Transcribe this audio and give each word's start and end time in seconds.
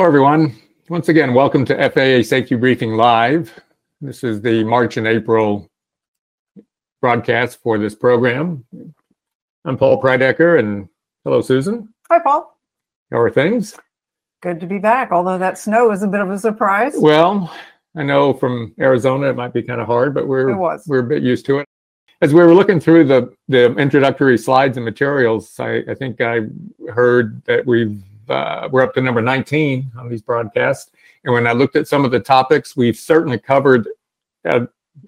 Hello, 0.00 0.08
everyone. 0.08 0.56
Once 0.88 1.10
again, 1.10 1.34
welcome 1.34 1.62
to 1.66 1.76
FAA 1.90 2.26
Safety 2.26 2.54
Briefing 2.54 2.96
Live. 2.96 3.52
This 4.00 4.24
is 4.24 4.40
the 4.40 4.64
March 4.64 4.96
and 4.96 5.06
April 5.06 5.70
broadcast 7.02 7.60
for 7.60 7.76
this 7.76 7.94
program. 7.94 8.64
I'm 9.66 9.76
Paul 9.76 10.00
Prydecker, 10.00 10.58
and 10.58 10.88
hello, 11.22 11.42
Susan. 11.42 11.92
Hi, 12.10 12.18
Paul. 12.18 12.58
How 13.10 13.18
are 13.18 13.28
things? 13.28 13.76
Good 14.40 14.58
to 14.60 14.66
be 14.66 14.78
back, 14.78 15.12
although 15.12 15.36
that 15.36 15.58
snow 15.58 15.90
is 15.90 16.02
a 16.02 16.08
bit 16.08 16.22
of 16.22 16.30
a 16.30 16.38
surprise. 16.38 16.94
Well, 16.96 17.54
I 17.94 18.02
know 18.02 18.32
from 18.32 18.74
Arizona 18.80 19.28
it 19.28 19.36
might 19.36 19.52
be 19.52 19.62
kind 19.62 19.82
of 19.82 19.86
hard, 19.86 20.14
but 20.14 20.26
we're 20.26 20.56
we're 20.86 21.00
a 21.00 21.02
bit 21.02 21.22
used 21.22 21.44
to 21.44 21.58
it. 21.58 21.66
As 22.22 22.32
we 22.32 22.40
were 22.40 22.54
looking 22.54 22.80
through 22.80 23.04
the 23.04 23.34
the 23.48 23.76
introductory 23.76 24.38
slides 24.38 24.78
and 24.78 24.84
materials, 24.86 25.60
I, 25.60 25.82
I 25.86 25.94
think 25.94 26.22
I 26.22 26.44
heard 26.88 27.44
that 27.44 27.66
we've 27.66 28.02
uh, 28.30 28.68
we're 28.70 28.82
up 28.82 28.94
to 28.94 29.00
number 29.00 29.20
19 29.20 29.92
on 29.98 30.08
these 30.08 30.22
broadcasts. 30.22 30.90
And 31.24 31.34
when 31.34 31.46
I 31.46 31.52
looked 31.52 31.76
at 31.76 31.88
some 31.88 32.04
of 32.04 32.10
the 32.10 32.20
topics, 32.20 32.76
we've 32.76 32.96
certainly 32.96 33.38
covered 33.38 33.88
uh, 34.48 34.66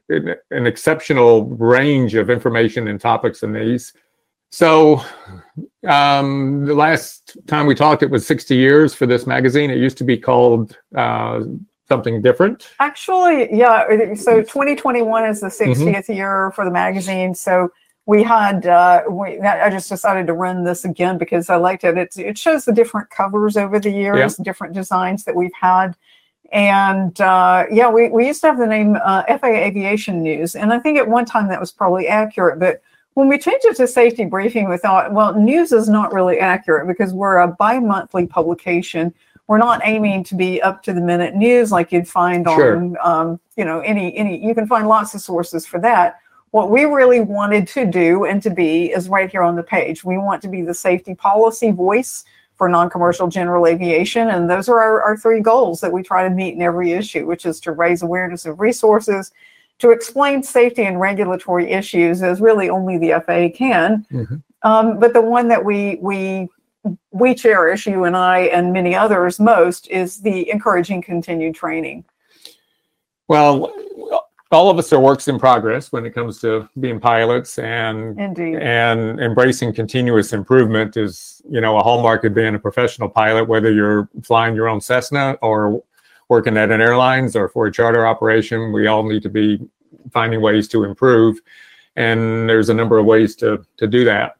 an, 0.09 0.35
an 0.51 0.67
exceptional 0.67 1.47
range 1.47 2.15
of 2.15 2.31
information 2.31 2.89
and 2.89 3.01
topics 3.01 3.43
in 3.43 3.53
these. 3.53 3.93
So 4.51 5.03
um, 5.87 6.67
the 6.67 6.75
last 6.75 7.39
time 7.47 7.67
we 7.67 7.75
talked, 7.75 8.03
it 8.03 8.11
was 8.11 8.27
60 8.27 8.55
years 8.55 8.95
for 8.95 9.07
this 9.07 9.27
magazine. 9.27 9.71
It 9.71 9.79
used 9.79 9.97
to 9.99 10.05
be 10.05 10.19
called 10.19 10.77
uh, 10.95 11.41
something 11.89 12.21
different. 12.21 12.69
Actually, 12.79 13.49
yeah. 13.51 14.15
So 14.15 14.43
2021 14.43 15.25
is 15.25 15.41
the 15.41 15.47
60th 15.47 16.15
year 16.15 16.53
for 16.55 16.67
the 16.67 16.71
magazine. 16.71 17.35
So 17.35 17.71
we 18.07 18.23
had, 18.23 18.67
uh, 18.67 19.03
we, 19.09 19.39
I 19.41 19.71
just 19.71 19.89
decided 19.89 20.27
to 20.27 20.33
run 20.33 20.65
this 20.65 20.85
again 20.85 21.19
because 21.19 21.49
I 21.49 21.57
liked 21.57 21.85
it. 21.85 21.97
It, 21.97 22.17
it 22.17 22.39
shows 22.39 22.65
the 22.65 22.73
different 22.73 23.11
covers 23.11 23.57
over 23.57 23.79
the 23.79 23.91
years, 23.91 24.37
different 24.37 24.75
designs 24.75 25.25
that 25.25 25.37
we've 25.37 25.55
had. 25.59 25.97
And 26.53 27.19
uh, 27.21 27.65
yeah, 27.71 27.89
we, 27.89 28.09
we 28.09 28.27
used 28.27 28.41
to 28.43 28.49
have 28.49 28.59
the 28.59 28.67
name 28.67 28.99
uh, 29.05 29.23
FAA 29.39 29.47
Aviation 29.47 30.23
News. 30.23 30.55
And 30.57 30.73
I 30.73 30.79
think 30.79 30.99
at 30.99 31.09
one 31.09 31.25
time 31.25 31.49
that 31.49 31.61
was 31.61 31.71
probably 31.71 32.09
accurate. 32.09 32.59
But 32.59 32.83
when 33.15 33.29
we 33.29 33.39
changed 33.39 33.67
it 33.67 33.77
to 33.77 33.87
Safety 33.87 34.25
Briefing, 34.25 34.69
we 34.69 34.79
thought, 34.79 35.13
well, 35.13 35.35
news 35.39 35.71
is 35.73 35.89
not 35.89 36.13
really 36.13 36.39
accurate 36.39 36.89
because 36.89 37.13
we're 37.15 37.39
a 37.39 37.49
bi 37.49 37.79
monthly 37.79 38.27
publication. 38.27 39.15
We're 39.47 39.59
not 39.59 39.81
aiming 39.85 40.25
to 40.25 40.35
be 40.35 40.61
up 40.61 40.83
to 40.85 40.93
the 40.93 41.01
minute 41.01 41.35
news 41.35 41.71
like 41.71 41.93
you'd 41.93 42.09
find 42.09 42.47
Sure. 42.47 42.77
on, 42.77 42.97
um, 43.03 43.41
you 43.57 43.65
know, 43.65 43.81
any, 43.81 44.17
any, 44.17 44.45
you 44.45 44.55
can 44.55 44.67
find 44.67 44.89
lots 44.89 45.15
of 45.15 45.21
sources 45.21 45.67
for 45.67 45.79
that. 45.81 46.19
What 46.53 46.71
we 46.71 46.85
really 46.85 47.21
wanted 47.21 47.67
to 47.69 47.87
do 47.87 48.27
and 48.27 48.43
to 48.43 48.51
be 48.51 48.93
is 48.93 49.09
right 49.09 49.31
here 49.31 49.43
on 49.43 49.57
the 49.57 49.63
page. 49.63 50.05
We 50.05 50.19
want 50.19 50.43
to 50.43 50.49
be 50.49 50.61
the 50.61 50.75
safety 50.75 51.15
policy 51.15 51.71
voice 51.71 52.25
for 52.57 52.69
non-commercial 52.69 53.29
general 53.29 53.67
aviation. 53.67 54.29
And 54.29 54.49
those 54.51 54.69
are 54.69 54.79
our, 54.79 55.03
our 55.03 55.17
three 55.17 55.41
goals 55.41 55.81
that 55.81 55.91
we 55.91 56.03
try 56.03 56.23
to 56.23 56.31
meet 56.31 56.55
in 56.55 56.61
every 56.61 56.93
issue, 56.93 57.27
which 57.27 57.47
is 57.47 57.59
to 57.61 57.73
raise 57.73 58.03
awareness 58.03 58.45
of 58.45 58.61
resources, 58.61 59.33
to 59.79 59.93
explain 59.93 60.43
safety 60.43 60.83
and 60.85 61.01
regulatory 61.01 61.71
issues 61.71 62.23
as 62.23 62.39
really 62.43 62.69
only 62.69 62.99
the 62.99 63.13
FAA 63.13 63.49
can. 63.49 64.07
Mhm. 64.13 64.43
Um, 64.63 64.99
but 64.99 65.15
the 65.15 65.23
one 65.23 65.49
that 65.49 65.65
we 65.65 65.99
we 66.03 66.51
we 67.13 67.35
cherish, 67.35 67.87
you 67.87 68.05
and 68.05 68.17
I 68.17 68.41
and 68.41 68.75
many 68.75 68.95
others 68.95 69.41
most, 69.41 69.89
is 69.89 70.21
the 70.21 70.51
encouraging 70.51 71.01
continued 71.01 71.55
training. 71.55 72.05
Well, 73.27 73.73
all 74.53 74.71
of 74.71 74.79
us 74.79 74.93
are 74.93 75.01
works 75.01 75.29
in 75.29 75.39
progress 75.39 75.93
when 75.93 76.05
it 76.05 76.11
comes 76.11 76.41
to 76.41 76.69
being 76.81 77.01
pilots 77.01 77.59
and 77.59 78.19
Indeed. 78.19 78.57
and 78.57 79.19
embracing 79.21 79.73
continuous 79.73 80.33
improvement 80.33 80.97
is 80.97 81.43
you 81.49 81.61
know 81.61 81.79
a 81.79 81.83
hallmark 81.83 82.25
of 82.25 82.35
being 82.35 82.55
a 82.55 82.59
professional 82.59 83.09
pilot 83.09 83.49
whether 83.49 83.73
you're 83.73 84.09
flying 84.23 84.55
your 84.55 84.69
own 84.69 84.81
cessna 84.81 85.39
or 85.43 85.83
working 86.29 86.57
at 86.57 86.71
an 86.71 86.81
airlines 86.81 87.37
or 87.37 87.49
for 87.49 87.67
a 87.67 87.73
charter 87.73 88.07
operation. 88.07 88.73
We 88.73 88.87
all 88.87 89.03
need 89.03 89.23
to 89.25 89.29
be 89.29 89.61
finding 90.13 90.41
ways 90.41 90.69
to 90.69 90.85
improve 90.85 91.41
and 91.97 92.49
there's 92.49 92.71
a 92.71 92.75
number 92.75 92.99
of 92.99 93.07
ways 93.07 93.37
to 93.37 93.65
to 93.77 93.87
do 93.87 94.05
that. 94.05 94.37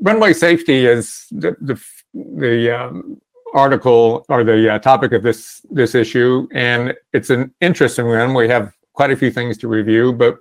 Runway 0.00 0.32
safety 0.32 0.86
is 0.86 1.26
the 1.30 1.56
the, 1.60 1.82
the 2.14 2.70
um, 2.78 3.20
article 3.54 4.26
or 4.28 4.44
the 4.44 4.74
uh, 4.74 4.78
topic 4.78 5.12
of 5.12 5.22
this 5.22 5.62
this 5.70 5.94
issue 5.94 6.48
and 6.52 6.94
it's 7.12 7.30
an 7.30 7.52
interesting 7.60 8.06
one. 8.06 8.34
We 8.34 8.48
have 8.48 8.74
quite 8.98 9.12
a 9.12 9.16
few 9.16 9.30
things 9.30 9.56
to 9.56 9.68
review 9.68 10.12
but 10.12 10.40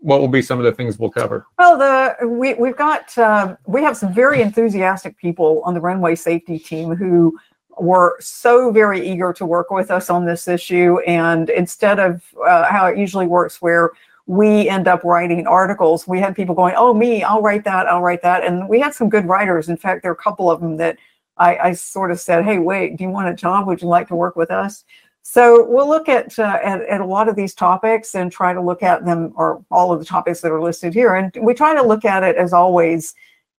what 0.00 0.20
will 0.20 0.28
be 0.28 0.42
some 0.42 0.58
of 0.60 0.64
the 0.64 0.72
things 0.72 0.96
we'll 0.96 1.10
cover 1.10 1.44
Well, 1.58 1.76
the 1.76 2.26
we 2.26 2.54
we've 2.54 2.76
got 2.76 3.16
uh, 3.18 3.56
we 3.66 3.82
have 3.82 3.96
some 3.96 4.14
very 4.14 4.40
enthusiastic 4.42 5.16
people 5.16 5.60
on 5.64 5.74
the 5.74 5.80
runway 5.80 6.14
safety 6.14 6.58
team 6.58 6.94
who 6.94 7.36
were 7.78 8.16
so 8.20 8.70
very 8.70 9.06
eager 9.06 9.32
to 9.32 9.44
work 9.44 9.70
with 9.70 9.90
us 9.90 10.08
on 10.08 10.24
this 10.24 10.48
issue. 10.48 10.98
And 11.00 11.50
instead 11.50 11.98
of 11.98 12.22
uh, 12.46 12.64
how 12.64 12.86
it 12.86 12.96
usually 12.96 13.26
works, 13.26 13.60
where 13.60 13.90
we 14.26 14.68
end 14.68 14.86
up 14.88 15.04
writing 15.04 15.46
articles, 15.46 16.06
we 16.06 16.20
had 16.20 16.34
people 16.34 16.54
going, 16.54 16.74
"Oh, 16.76 16.94
me, 16.94 17.22
I'll 17.22 17.42
write 17.42 17.64
that, 17.64 17.86
I'll 17.86 18.02
write 18.02 18.22
that," 18.22 18.44
and 18.44 18.68
we 18.68 18.80
had 18.80 18.94
some 18.94 19.08
good 19.08 19.26
writers. 19.26 19.68
In 19.68 19.76
fact, 19.76 20.02
there 20.02 20.12
are 20.12 20.20
a 20.20 20.24
couple 20.28 20.50
of 20.50 20.60
them 20.60 20.76
that 20.78 20.96
I, 21.38 21.50
I 21.58 21.72
sort 21.72 22.10
of 22.10 22.18
said, 22.18 22.44
"Hey, 22.44 22.58
wait, 22.58 22.96
do 22.96 23.04
you 23.04 23.10
want 23.10 23.28
a 23.28 23.34
job? 23.34 23.66
Would 23.66 23.82
you 23.82 23.88
like 23.88 24.08
to 24.08 24.16
work 24.16 24.36
with 24.36 24.50
us?" 24.50 24.84
So 25.28 25.66
we'll 25.68 25.88
look 25.88 26.08
at, 26.08 26.38
uh, 26.38 26.60
at 26.62 26.82
at 26.82 27.00
a 27.00 27.04
lot 27.04 27.28
of 27.28 27.34
these 27.34 27.52
topics 27.52 28.14
and 28.14 28.30
try 28.30 28.54
to 28.54 28.60
look 28.60 28.84
at 28.84 29.04
them, 29.04 29.32
or 29.34 29.62
all 29.72 29.92
of 29.92 29.98
the 29.98 30.04
topics 30.04 30.40
that 30.40 30.52
are 30.52 30.62
listed 30.62 30.94
here, 30.94 31.16
and 31.16 31.36
we 31.42 31.52
try 31.52 31.74
to 31.74 31.82
look 31.82 32.04
at 32.04 32.22
it 32.22 32.36
as 32.36 32.52
always 32.52 33.12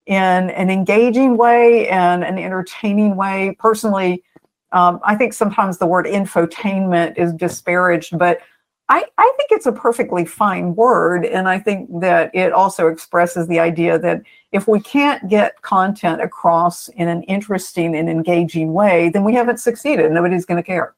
in 0.05 0.49
an 0.51 0.69
engaging 0.69 1.35
way 1.35 1.89
and 1.89 2.23
an 2.23 2.39
entertaining 2.39 3.17
way. 3.17 3.55
Personally, 3.59 4.23
um, 4.71 5.01
I 5.03 5.15
think 5.15 5.33
sometimes 5.33 5.77
the 5.77 5.85
word 5.85 6.05
infotainment 6.05 7.17
is 7.17 7.33
disparaged, 7.33 8.17
but 8.17 8.39
I, 8.87 9.03
I 9.17 9.33
think 9.37 9.51
it's 9.51 9.65
a 9.65 9.73
perfectly 9.73 10.23
fine 10.23 10.73
word. 10.73 11.25
And 11.25 11.49
I 11.49 11.59
think 11.59 11.89
that 11.99 12.33
it 12.33 12.53
also 12.53 12.87
expresses 12.87 13.47
the 13.47 13.59
idea 13.59 13.99
that 13.99 14.21
if 14.53 14.69
we 14.69 14.79
can't 14.79 15.27
get 15.29 15.61
content 15.61 16.21
across 16.21 16.87
in 16.87 17.09
an 17.09 17.23
interesting 17.23 17.93
and 17.93 18.09
engaging 18.09 18.71
way, 18.73 19.09
then 19.09 19.25
we 19.25 19.33
haven't 19.33 19.59
succeeded. 19.59 20.09
Nobody's 20.13 20.45
going 20.45 20.63
to 20.63 20.65
care. 20.65 20.95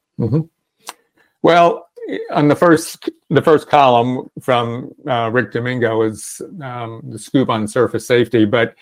Well, 1.42 1.88
on 2.30 2.48
the 2.48 2.56
first 2.56 3.08
the 3.28 3.42
first 3.42 3.68
column 3.68 4.28
from 4.40 4.92
uh, 5.08 5.30
Rick 5.32 5.52
Domingo 5.52 6.02
is 6.02 6.40
um, 6.62 7.02
the 7.08 7.18
scoop 7.18 7.48
on 7.48 7.68
surface 7.68 8.06
safety, 8.06 8.44
but 8.44 8.74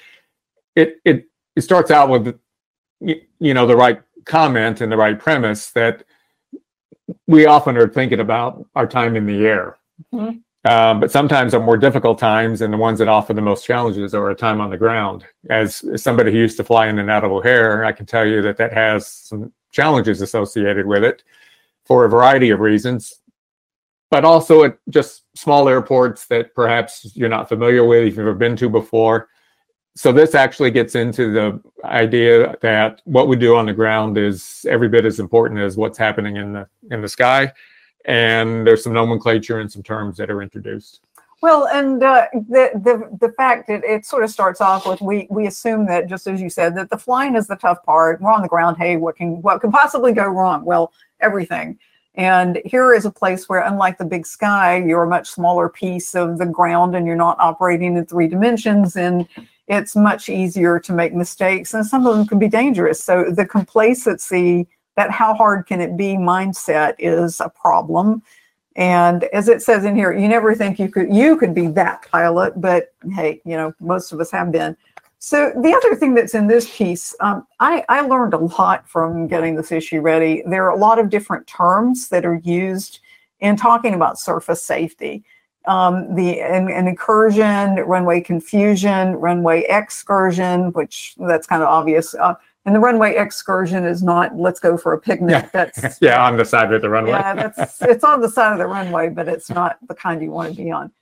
it 0.74 0.96
it 1.04 1.24
it 1.56 1.62
starts 1.62 1.90
out 1.90 2.08
with 2.08 2.38
you 3.00 3.54
know 3.54 3.66
the 3.66 3.76
right 3.76 4.00
comment 4.24 4.80
and 4.80 4.90
the 4.90 4.96
right 4.96 5.18
premise 5.18 5.70
that 5.70 6.04
we 7.26 7.46
often 7.46 7.76
are 7.76 7.88
thinking 7.88 8.20
about 8.20 8.64
our 8.74 8.86
time 8.86 9.16
in 9.16 9.26
the 9.26 9.46
air. 9.46 9.78
Mhm. 10.12 10.42
Um, 10.64 11.00
but 11.00 11.10
sometimes 11.10 11.54
our 11.54 11.60
more 11.60 11.78
difficult 11.78 12.18
times 12.18 12.60
and 12.60 12.72
the 12.72 12.76
ones 12.76 12.98
that 12.98 13.08
offer 13.08 13.32
the 13.32 13.40
most 13.40 13.64
challenges 13.64 14.12
are 14.12 14.28
a 14.28 14.34
time 14.34 14.60
on 14.60 14.70
the 14.70 14.76
ground. 14.76 15.24
As 15.48 15.82
somebody 16.02 16.32
who 16.32 16.38
used 16.38 16.56
to 16.58 16.64
fly 16.64 16.88
in 16.88 16.98
and 16.98 17.10
out 17.10 17.24
of 17.24 17.30
O'Hare, 17.30 17.84
I 17.84 17.92
can 17.92 18.06
tell 18.06 18.26
you 18.26 18.42
that 18.42 18.56
that 18.58 18.72
has 18.72 19.06
some 19.06 19.52
challenges 19.70 20.20
associated 20.20 20.86
with 20.86 21.04
it 21.04 21.22
for 21.88 22.04
a 22.04 22.08
variety 22.08 22.50
of 22.50 22.60
reasons, 22.60 23.14
but 24.10 24.24
also 24.24 24.62
at 24.64 24.78
just 24.90 25.24
small 25.34 25.68
airports 25.68 26.26
that 26.26 26.54
perhaps 26.54 27.10
you're 27.14 27.28
not 27.28 27.48
familiar 27.48 27.84
with, 27.84 28.02
if 28.02 28.08
you've 28.08 28.18
never 28.18 28.34
been 28.34 28.56
to 28.56 28.68
before. 28.68 29.28
So 29.96 30.12
this 30.12 30.36
actually 30.36 30.70
gets 30.70 30.94
into 30.94 31.32
the 31.32 31.60
idea 31.84 32.56
that 32.60 33.02
what 33.04 33.26
we 33.26 33.34
do 33.34 33.56
on 33.56 33.66
the 33.66 33.72
ground 33.72 34.16
is 34.16 34.64
every 34.68 34.88
bit 34.88 35.04
as 35.04 35.18
important 35.18 35.58
as 35.58 35.76
what's 35.76 35.98
happening 35.98 36.36
in 36.36 36.52
the 36.52 36.68
in 36.92 37.00
the 37.00 37.08
sky. 37.08 37.52
And 38.04 38.64
there's 38.64 38.84
some 38.84 38.92
nomenclature 38.92 39.58
and 39.58 39.70
some 39.70 39.82
terms 39.82 40.16
that 40.18 40.30
are 40.30 40.40
introduced. 40.40 41.00
Well, 41.40 41.68
and 41.68 42.02
uh, 42.02 42.26
the 42.32 42.70
the 42.74 43.16
the 43.20 43.32
fact 43.32 43.68
that 43.68 43.84
it 43.84 44.04
sort 44.04 44.24
of 44.24 44.30
starts 44.30 44.60
off 44.60 44.86
with 44.86 45.00
we 45.00 45.28
we 45.30 45.46
assume 45.46 45.86
that 45.86 46.08
just 46.08 46.26
as 46.26 46.40
you 46.40 46.50
said 46.50 46.74
that 46.76 46.90
the 46.90 46.98
flying 46.98 47.36
is 47.36 47.46
the 47.46 47.56
tough 47.56 47.82
part. 47.84 48.20
We're 48.20 48.32
on 48.32 48.42
the 48.42 48.48
ground. 48.48 48.76
Hey, 48.76 48.96
what 48.96 49.16
can 49.16 49.40
what 49.42 49.60
can 49.60 49.70
possibly 49.70 50.12
go 50.12 50.26
wrong? 50.26 50.64
Well, 50.64 50.92
everything. 51.20 51.78
And 52.14 52.60
here 52.64 52.92
is 52.92 53.04
a 53.04 53.12
place 53.12 53.48
where, 53.48 53.60
unlike 53.60 53.98
the 53.98 54.04
big 54.04 54.26
sky, 54.26 54.82
you're 54.84 55.04
a 55.04 55.08
much 55.08 55.28
smaller 55.28 55.68
piece 55.68 56.16
of 56.16 56.38
the 56.38 56.46
ground, 56.46 56.96
and 56.96 57.06
you're 57.06 57.14
not 57.14 57.38
operating 57.38 57.96
in 57.96 58.06
three 58.06 58.26
dimensions, 58.26 58.96
and 58.96 59.28
it's 59.68 59.94
much 59.94 60.28
easier 60.28 60.80
to 60.80 60.92
make 60.92 61.14
mistakes, 61.14 61.74
and 61.74 61.86
some 61.86 62.04
of 62.04 62.16
them 62.16 62.26
can 62.26 62.40
be 62.40 62.48
dangerous. 62.48 63.04
So 63.04 63.30
the 63.30 63.46
complacency, 63.46 64.66
that 64.96 65.12
how 65.12 65.34
hard 65.34 65.66
can 65.68 65.80
it 65.80 65.96
be 65.96 66.14
mindset, 66.14 66.94
is 66.98 67.40
a 67.40 67.50
problem. 67.50 68.22
And 68.78 69.24
as 69.24 69.48
it 69.48 69.60
says 69.60 69.84
in 69.84 69.96
here, 69.96 70.12
you 70.12 70.28
never 70.28 70.54
think 70.54 70.78
you 70.78 70.88
could 70.88 71.12
you 71.12 71.36
could 71.36 71.52
be 71.52 71.66
that 71.66 72.06
pilot, 72.10 72.60
but 72.60 72.94
hey, 73.12 73.42
you 73.44 73.56
know 73.56 73.74
most 73.80 74.12
of 74.12 74.20
us 74.20 74.30
have 74.30 74.52
been. 74.52 74.76
So 75.18 75.52
the 75.60 75.74
other 75.74 75.96
thing 75.96 76.14
that's 76.14 76.36
in 76.36 76.46
this 76.46 76.76
piece, 76.76 77.12
um, 77.18 77.44
I, 77.58 77.84
I 77.88 78.02
learned 78.02 78.34
a 78.34 78.38
lot 78.38 78.88
from 78.88 79.26
getting 79.26 79.56
this 79.56 79.72
issue 79.72 80.00
ready. 80.00 80.44
There 80.46 80.64
are 80.64 80.70
a 80.70 80.76
lot 80.76 81.00
of 81.00 81.10
different 81.10 81.48
terms 81.48 82.08
that 82.10 82.24
are 82.24 82.40
used 82.44 83.00
in 83.40 83.56
talking 83.56 83.94
about 83.94 84.20
surface 84.20 84.62
safety. 84.62 85.24
Um, 85.66 86.14
the 86.14 86.40
an, 86.40 86.70
an 86.70 86.86
incursion, 86.86 87.74
runway 87.80 88.20
confusion, 88.20 89.16
runway 89.16 89.64
excursion, 89.68 90.72
which 90.72 91.16
that's 91.18 91.48
kind 91.48 91.64
of 91.64 91.68
obvious. 91.68 92.14
Uh, 92.14 92.34
And 92.64 92.74
the 92.74 92.80
runway 92.80 93.16
excursion 93.16 93.84
is 93.84 94.02
not 94.02 94.36
let's 94.36 94.60
go 94.60 94.76
for 94.76 94.92
a 94.92 95.00
picnic. 95.00 95.50
That's 95.52 95.98
yeah, 96.00 96.22
on 96.22 96.36
the 96.36 96.44
side 96.44 96.72
of 96.72 96.82
the 96.82 96.90
runway. 96.90 97.12
yeah, 97.12 97.34
that's 97.34 97.80
it's 97.80 98.04
on 98.04 98.20
the 98.20 98.28
side 98.28 98.52
of 98.52 98.58
the 98.58 98.66
runway, 98.66 99.08
but 99.08 99.26
it's 99.28 99.48
not 99.48 99.78
the 99.88 99.94
kind 99.94 100.20
you 100.20 100.30
want 100.30 100.54
to 100.54 100.62
be 100.62 100.70
on. 100.70 100.92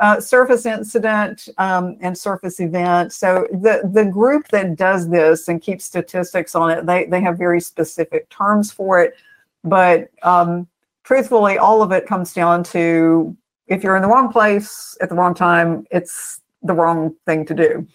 Uh, 0.00 0.20
surface 0.20 0.66
incident 0.66 1.48
um, 1.58 1.96
and 2.00 2.18
surface 2.18 2.60
event. 2.60 3.12
So 3.12 3.46
the 3.52 3.88
the 3.92 4.04
group 4.04 4.48
that 4.48 4.76
does 4.76 5.08
this 5.08 5.48
and 5.48 5.62
keeps 5.62 5.84
statistics 5.84 6.54
on 6.54 6.70
it, 6.70 6.84
they 6.84 7.06
they 7.06 7.20
have 7.20 7.38
very 7.38 7.60
specific 7.60 8.28
terms 8.28 8.70
for 8.72 9.00
it. 9.00 9.14
But 9.62 10.10
um, 10.22 10.68
truthfully, 11.04 11.58
all 11.58 11.80
of 11.80 11.92
it 11.92 12.06
comes 12.06 12.34
down 12.34 12.64
to 12.64 13.36
if 13.66 13.82
you're 13.82 13.96
in 13.96 14.02
the 14.02 14.08
wrong 14.08 14.30
place 14.30 14.96
at 15.00 15.08
the 15.08 15.14
wrong 15.14 15.32
time, 15.32 15.86
it's 15.90 16.40
the 16.62 16.74
wrong 16.74 17.14
thing 17.24 17.46
to 17.46 17.54
do. 17.54 17.86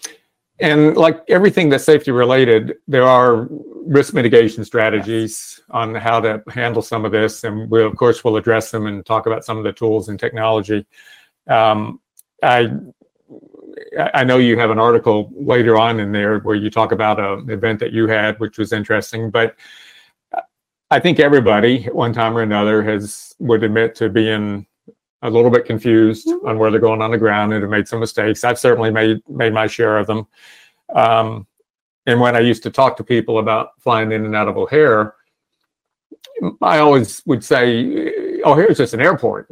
And 0.62 0.98
like 0.98 1.22
everything 1.30 1.70
that's 1.70 1.86
safety 1.86 2.12
related, 2.12 2.76
there 2.88 3.06
are 3.06 3.48
risk 3.86 4.14
mitigation 4.14 4.66
strategies 4.66 5.62
on 5.70 5.96
how 5.96 6.20
to 6.20 6.44
handle 6.50 6.82
some 6.82 7.06
of 7.06 7.12
this. 7.12 7.44
And 7.44 7.70
we, 7.72 7.82
of 7.82 7.96
course, 7.96 8.24
will 8.24 8.36
address 8.36 8.70
them 8.72 8.86
and 8.86 9.06
talk 9.06 9.26
about 9.26 9.46
some 9.46 9.58
of 9.58 9.64
the 9.64 9.72
tools 9.72 10.10
and 10.10 10.20
technology. 10.20 10.86
Um, 11.48 12.02
I 12.44 12.72
I 14.14 14.24
know 14.24 14.38
you 14.38 14.58
have 14.58 14.72
an 14.72 14.80
article 14.80 15.32
later 15.34 15.78
on 15.78 16.00
in 16.00 16.12
there 16.12 16.40
where 16.40 16.56
you 16.56 16.70
talk 16.70 16.92
about 16.92 17.20
an 17.20 17.50
event 17.50 17.80
that 17.80 17.94
you 17.94 18.08
had, 18.08 18.40
which 18.40 18.58
was 18.58 18.74
interesting. 18.74 19.30
But 19.30 19.56
I 20.92 21.00
think 21.00 21.20
everybody, 21.20 21.86
at 21.86 21.96
one 21.96 22.14
time 22.14 22.36
or 22.38 22.42
another, 22.42 22.84
has 22.84 23.34
would 23.40 23.64
admit 23.64 23.96
to 23.96 24.10
being 24.10 24.66
a 25.22 25.30
little 25.30 25.52
bit 25.52 25.66
confused 25.66 26.28
mm-hmm. 26.28 26.48
on 26.48 26.58
where 26.58 26.72
they're 26.72 26.80
going 26.80 27.02
on 27.02 27.12
the 27.12 27.18
ground 27.18 27.54
and 27.54 27.62
have 27.62 27.70
made 27.72 27.88
some 27.88 28.00
mistakes. 28.00 28.44
I've 28.44 28.60
certainly 28.60 28.92
made 28.92 29.22
made 29.30 29.54
my 29.54 29.68
share 29.68 29.98
of 29.98 30.08
them. 30.08 30.28
Um, 30.94 31.48
and 32.06 32.20
when 32.20 32.36
I 32.36 32.40
used 32.40 32.64
to 32.64 32.72
talk 32.72 32.98
to 32.98 33.04
people 33.04 33.40
about 33.40 33.72
flying 33.80 34.12
in 34.12 34.26
and 34.26 34.36
out 34.36 34.48
of 34.48 34.58
O'Hare, 34.58 35.14
I 36.62 36.80
always 36.80 37.22
would 37.26 37.44
say, 37.44 38.42
"Oh, 38.44 38.56
here's 38.56 38.78
just 38.78 38.94
an 38.94 39.02
airport. 39.02 39.50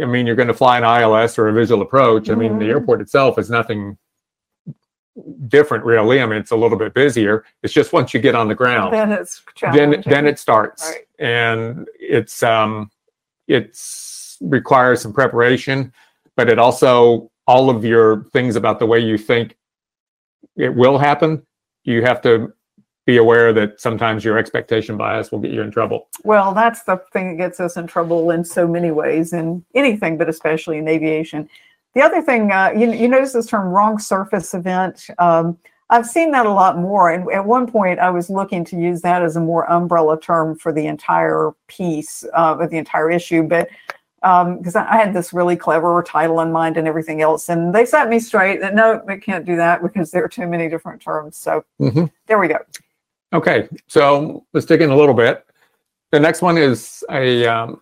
I 0.00 0.04
mean, 0.04 0.26
you're 0.26 0.36
going 0.36 0.48
to 0.48 0.54
fly 0.54 0.78
an 0.78 0.84
ILS 0.84 1.38
or 1.38 1.48
a 1.48 1.52
visual 1.52 1.82
approach. 1.82 2.30
I 2.30 2.34
mean, 2.34 2.58
the 2.58 2.66
mm-hmm. 2.66 2.70
airport 2.70 3.00
itself 3.00 3.38
is 3.38 3.50
nothing 3.50 3.98
different, 5.48 5.84
really. 5.84 6.20
I 6.20 6.26
mean, 6.26 6.38
it's 6.38 6.50
a 6.50 6.56
little 6.56 6.78
bit 6.78 6.94
busier. 6.94 7.44
It's 7.62 7.72
just 7.72 7.92
once 7.92 8.12
you 8.12 8.20
get 8.20 8.34
on 8.34 8.48
the 8.48 8.54
ground, 8.54 8.92
then 8.92 9.12
it's 9.12 9.42
then 9.72 10.02
then 10.06 10.26
it 10.26 10.38
starts, 10.38 10.84
right. 10.84 11.06
and 11.18 11.88
it's 11.98 12.42
um, 12.42 12.90
it's 13.48 14.05
requires 14.40 15.00
some 15.00 15.12
preparation, 15.12 15.92
but 16.36 16.48
it 16.48 16.58
also 16.58 17.30
all 17.46 17.70
of 17.70 17.84
your 17.84 18.24
things 18.32 18.56
about 18.56 18.78
the 18.78 18.86
way 18.86 18.98
you 18.98 19.16
think 19.16 19.56
it 20.56 20.74
will 20.74 20.98
happen. 20.98 21.46
You 21.84 22.02
have 22.02 22.20
to 22.22 22.52
be 23.06 23.18
aware 23.18 23.52
that 23.52 23.80
sometimes 23.80 24.24
your 24.24 24.36
expectation 24.36 24.96
bias 24.96 25.30
will 25.30 25.38
get 25.38 25.52
you 25.52 25.62
in 25.62 25.70
trouble. 25.70 26.08
Well, 26.24 26.52
that's 26.52 26.82
the 26.82 27.00
thing 27.12 27.36
that 27.36 27.36
gets 27.36 27.60
us 27.60 27.76
in 27.76 27.86
trouble 27.86 28.32
in 28.32 28.44
so 28.44 28.66
many 28.66 28.90
ways, 28.90 29.32
in 29.32 29.64
anything, 29.74 30.18
but 30.18 30.28
especially 30.28 30.78
in 30.78 30.88
aviation. 30.88 31.48
The 31.94 32.02
other 32.02 32.20
thing, 32.20 32.50
uh, 32.50 32.72
you, 32.76 32.92
you 32.92 33.08
notice 33.08 33.32
this 33.32 33.46
term 33.46 33.68
wrong 33.68 33.98
surface 33.98 34.52
event. 34.54 35.06
Um, 35.18 35.56
I've 35.88 36.06
seen 36.06 36.32
that 36.32 36.46
a 36.46 36.52
lot 36.52 36.78
more. 36.78 37.10
And 37.10 37.30
at 37.30 37.46
one 37.46 37.70
point, 37.70 38.00
I 38.00 38.10
was 38.10 38.28
looking 38.28 38.64
to 38.66 38.76
use 38.76 39.02
that 39.02 39.22
as 39.22 39.36
a 39.36 39.40
more 39.40 39.70
umbrella 39.70 40.20
term 40.20 40.58
for 40.58 40.72
the 40.72 40.86
entire 40.86 41.52
piece 41.68 42.24
uh, 42.34 42.56
of 42.58 42.70
the 42.70 42.76
entire 42.76 43.08
issue. 43.08 43.44
But 43.44 43.68
because 44.26 44.74
um, 44.74 44.86
I 44.88 44.96
had 44.96 45.14
this 45.14 45.32
really 45.32 45.56
clever 45.56 46.02
title 46.02 46.40
in 46.40 46.50
mind 46.50 46.76
and 46.76 46.88
everything 46.88 47.22
else. 47.22 47.48
And 47.48 47.72
they 47.72 47.84
set 47.84 48.08
me 48.08 48.18
straight 48.18 48.60
that 48.60 48.74
no, 48.74 49.00
we 49.06 49.18
can't 49.18 49.44
do 49.44 49.54
that 49.56 49.82
because 49.82 50.10
there 50.10 50.24
are 50.24 50.28
too 50.28 50.48
many 50.48 50.68
different 50.68 51.00
terms. 51.00 51.36
So 51.36 51.64
mm-hmm. 51.80 52.06
there 52.26 52.38
we 52.38 52.48
go. 52.48 52.58
Okay, 53.32 53.68
so 53.86 54.44
let's 54.52 54.66
dig 54.66 54.82
in 54.82 54.90
a 54.90 54.96
little 54.96 55.14
bit. 55.14 55.46
The 56.10 56.18
next 56.18 56.42
one 56.42 56.58
is 56.58 57.04
a 57.10 57.46
um, 57.46 57.80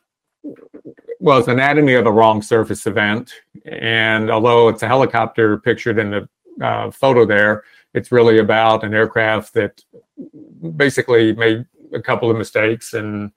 well, 1.21 1.39
it's 1.39 1.49
anatomy 1.49 1.95
of 1.95 2.07
a 2.07 2.13
wrong 2.13 2.43
surface 2.43 2.87
event, 2.87 3.33
and 3.65 4.31
although 4.31 4.69
it's 4.69 4.83
a 4.83 4.87
helicopter 4.87 5.59
pictured 5.59 5.99
in 5.99 6.11
the 6.11 6.29
uh, 6.63 6.91
photo 6.91 7.25
there, 7.25 7.65
it's 7.95 8.13
really 8.13 8.39
about 8.39 8.85
an 8.85 8.93
aircraft 8.93 9.55
that 9.55 9.83
basically 10.77 11.33
made 11.35 11.65
a 11.95 12.03
couple 12.03 12.31
of 12.31 12.37
mistakes 12.37 12.93
and 12.93 13.31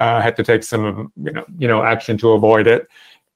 uh, 0.00 0.20
had 0.20 0.36
to 0.36 0.42
take 0.42 0.62
some 0.62 1.12
you 1.16 1.32
know 1.32 1.44
you 1.58 1.68
know 1.68 1.82
action 1.82 2.16
to 2.18 2.32
avoid 2.32 2.66
it. 2.66 2.88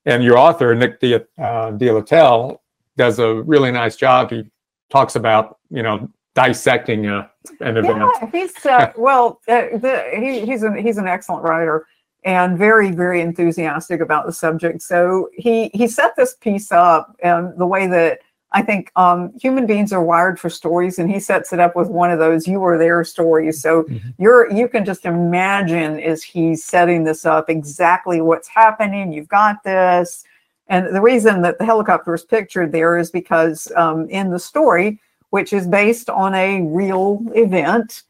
And 0.06 0.24
your 0.24 0.38
author 0.38 0.74
Nick 0.74 0.98
De, 1.00 1.22
uh, 1.38 2.56
does 2.96 3.18
a 3.18 3.34
really 3.42 3.70
nice 3.70 3.96
job. 3.96 4.30
He 4.30 4.44
talks 4.90 5.16
about 5.16 5.58
you 5.70 5.82
know 5.82 6.08
dissecting 6.34 7.06
a, 7.06 7.30
an 7.60 7.76
event. 7.76 7.98
Yeah, 7.98 8.30
he's 8.30 8.66
uh, 8.66 8.92
well, 8.96 9.40
uh, 9.48 9.78
the, 9.78 10.04
he, 10.14 10.44
he's 10.46 10.62
an 10.62 10.76
he's 10.76 10.98
an 10.98 11.06
excellent 11.06 11.44
writer 11.44 11.86
and 12.24 12.58
very 12.58 12.90
very 12.90 13.20
enthusiastic 13.20 14.00
about 14.00 14.26
the 14.26 14.32
subject. 14.32 14.82
So 14.82 15.28
he 15.32 15.70
he 15.74 15.88
set 15.88 16.16
this 16.16 16.34
piece 16.34 16.72
up 16.72 17.16
and 17.22 17.56
the 17.58 17.66
way 17.66 17.86
that 17.86 18.20
I 18.52 18.62
think 18.62 18.90
um, 18.96 19.32
human 19.38 19.66
beings 19.66 19.92
are 19.92 20.02
wired 20.02 20.40
for 20.40 20.50
stories, 20.50 20.98
and 20.98 21.10
he 21.10 21.20
sets 21.20 21.52
it 21.52 21.60
up 21.60 21.76
with 21.76 21.88
one 21.88 22.10
of 22.10 22.18
those 22.18 22.48
"you 22.48 22.60
were 22.60 22.78
there" 22.78 23.02
stories. 23.04 23.60
So 23.60 23.84
mm-hmm. 23.84 24.08
you're 24.18 24.52
you 24.52 24.68
can 24.68 24.84
just 24.84 25.04
imagine 25.04 26.00
as 26.00 26.22
he's 26.22 26.64
setting 26.64 27.04
this 27.04 27.24
up 27.24 27.48
exactly 27.48 28.20
what's 28.20 28.48
happening. 28.48 29.12
You've 29.12 29.28
got 29.28 29.62
this, 29.62 30.24
and 30.68 30.94
the 30.94 31.00
reason 31.00 31.42
that 31.42 31.58
the 31.58 31.64
helicopter 31.64 32.14
is 32.14 32.24
pictured 32.24 32.72
there 32.72 32.98
is 32.98 33.10
because 33.10 33.70
um, 33.76 34.08
in 34.08 34.30
the 34.30 34.38
story 34.38 35.00
which 35.30 35.52
is 35.52 35.66
based 35.66 36.10
on 36.10 36.34
a 36.34 36.62
real 36.62 37.20
event. 37.34 38.02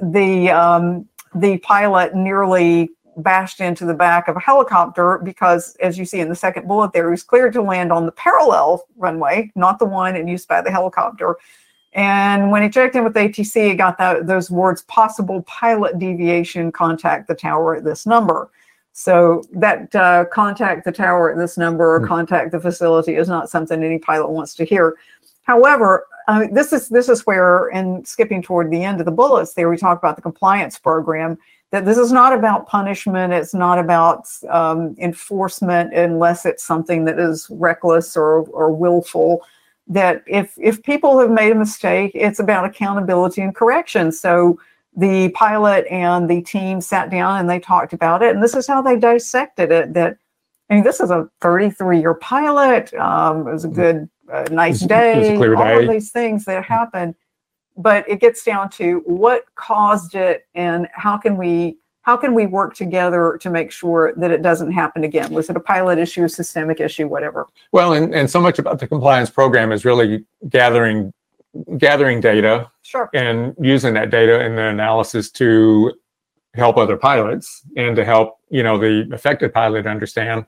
The 0.00 0.50
um, 0.50 1.08
the 1.34 1.58
pilot 1.58 2.14
nearly 2.14 2.90
bashed 3.22 3.60
into 3.60 3.84
the 3.84 3.94
back 3.94 4.28
of 4.28 4.36
a 4.36 4.40
helicopter 4.40 5.18
because, 5.18 5.76
as 5.76 5.98
you 5.98 6.04
see 6.04 6.20
in 6.20 6.28
the 6.28 6.34
second 6.34 6.66
bullet, 6.66 6.92
there 6.92 7.08
he 7.08 7.10
was 7.12 7.22
cleared 7.22 7.52
to 7.54 7.62
land 7.62 7.92
on 7.92 8.06
the 8.06 8.12
parallel 8.12 8.86
runway, 8.96 9.50
not 9.54 9.78
the 9.78 9.84
one 9.84 10.16
in 10.16 10.28
use 10.28 10.46
by 10.46 10.60
the 10.60 10.70
helicopter. 10.70 11.36
And 11.92 12.50
when 12.50 12.62
he 12.62 12.68
checked 12.68 12.94
in 12.94 13.04
with 13.04 13.14
ATC, 13.14 13.70
he 13.70 13.74
got 13.74 13.98
that, 13.98 14.26
those 14.26 14.50
words 14.50 14.82
possible 14.82 15.42
pilot 15.42 15.98
deviation, 15.98 16.70
contact 16.70 17.26
the 17.26 17.34
tower 17.34 17.76
at 17.76 17.84
this 17.84 18.06
number. 18.06 18.50
So 18.92 19.44
that 19.52 19.94
uh, 19.94 20.26
contact 20.26 20.84
the 20.84 20.92
tower 20.92 21.32
at 21.32 21.38
this 21.38 21.56
number 21.56 21.96
or 21.96 22.00
hmm. 22.00 22.06
contact 22.06 22.52
the 22.52 22.60
facility 22.60 23.16
is 23.16 23.28
not 23.28 23.50
something 23.50 23.82
any 23.82 23.98
pilot 23.98 24.30
wants 24.30 24.54
to 24.56 24.64
hear. 24.64 24.96
However, 25.42 26.06
uh, 26.28 26.46
this 26.52 26.72
is 26.72 26.88
this 26.88 27.08
is 27.08 27.26
where, 27.26 27.68
and 27.68 28.06
skipping 28.06 28.42
toward 28.42 28.70
the 28.70 28.84
end 28.84 29.00
of 29.00 29.06
the 29.06 29.10
bullets, 29.10 29.54
there 29.54 29.68
we 29.68 29.76
talk 29.76 29.98
about 29.98 30.16
the 30.16 30.22
compliance 30.22 30.78
program. 30.78 31.38
That 31.70 31.84
this 31.84 31.98
is 31.98 32.10
not 32.10 32.32
about 32.32 32.66
punishment. 32.66 33.32
It's 33.32 33.54
not 33.54 33.78
about 33.78 34.26
um, 34.48 34.96
enforcement 34.98 35.94
unless 35.94 36.44
it's 36.44 36.64
something 36.64 37.04
that 37.04 37.18
is 37.18 37.46
reckless 37.50 38.16
or 38.16 38.40
or 38.48 38.72
willful. 38.72 39.42
That 39.86 40.22
if 40.26 40.54
if 40.58 40.82
people 40.82 41.18
have 41.20 41.30
made 41.30 41.52
a 41.52 41.54
mistake, 41.54 42.12
it's 42.14 42.40
about 42.40 42.64
accountability 42.64 43.40
and 43.42 43.54
correction. 43.54 44.10
So 44.10 44.58
the 44.96 45.28
pilot 45.30 45.86
and 45.88 46.28
the 46.28 46.42
team 46.42 46.80
sat 46.80 47.10
down 47.10 47.38
and 47.38 47.48
they 47.48 47.60
talked 47.60 47.92
about 47.92 48.22
it, 48.22 48.34
and 48.34 48.42
this 48.42 48.54
is 48.54 48.66
how 48.66 48.82
they 48.82 48.96
dissected 48.96 49.70
it. 49.70 49.94
That 49.94 50.16
I 50.68 50.74
mean, 50.74 50.84
this 50.84 51.00
is 51.00 51.10
a 51.10 51.28
33 51.40 52.00
year 52.00 52.14
pilot. 52.14 52.92
Um, 52.94 53.46
it 53.46 53.52
was 53.52 53.64
a 53.64 53.68
mm-hmm. 53.68 53.74
good 53.76 54.10
a 54.32 54.48
nice 54.50 54.80
day, 54.80 55.36
all 55.36 55.56
day. 55.56 55.84
of 55.84 55.90
these 55.90 56.10
things 56.10 56.44
that 56.44 56.64
happen. 56.64 57.14
But 57.76 58.08
it 58.08 58.20
gets 58.20 58.44
down 58.44 58.70
to 58.70 59.02
what 59.06 59.44
caused 59.54 60.14
it 60.14 60.46
and 60.54 60.88
how 60.92 61.16
can 61.16 61.36
we 61.36 61.78
how 62.02 62.16
can 62.16 62.34
we 62.34 62.46
work 62.46 62.74
together 62.74 63.38
to 63.40 63.50
make 63.50 63.70
sure 63.70 64.14
that 64.16 64.30
it 64.30 64.42
doesn't 64.42 64.72
happen 64.72 65.04
again? 65.04 65.32
Was 65.32 65.50
it 65.50 65.56
a 65.56 65.60
pilot 65.60 65.98
issue, 65.98 66.24
a 66.24 66.28
systemic 66.28 66.80
issue, 66.80 67.06
whatever? 67.06 67.46
Well, 67.72 67.92
and, 67.92 68.14
and 68.14 68.28
so 68.30 68.40
much 68.40 68.58
about 68.58 68.78
the 68.78 68.88
compliance 68.88 69.28
program 69.30 69.70
is 69.70 69.84
really 69.84 70.24
gathering 70.48 71.12
gathering 71.78 72.20
data 72.20 72.70
sure. 72.82 73.10
and 73.12 73.54
using 73.60 73.92
that 73.94 74.10
data 74.10 74.44
in 74.44 74.54
the 74.54 74.66
analysis 74.66 75.30
to 75.30 75.92
help 76.54 76.76
other 76.76 76.96
pilots 76.96 77.62
and 77.76 77.96
to 77.96 78.04
help 78.04 78.38
you 78.50 78.62
know 78.62 78.78
the 78.78 79.08
affected 79.12 79.52
pilot 79.52 79.84
understand 79.84 80.46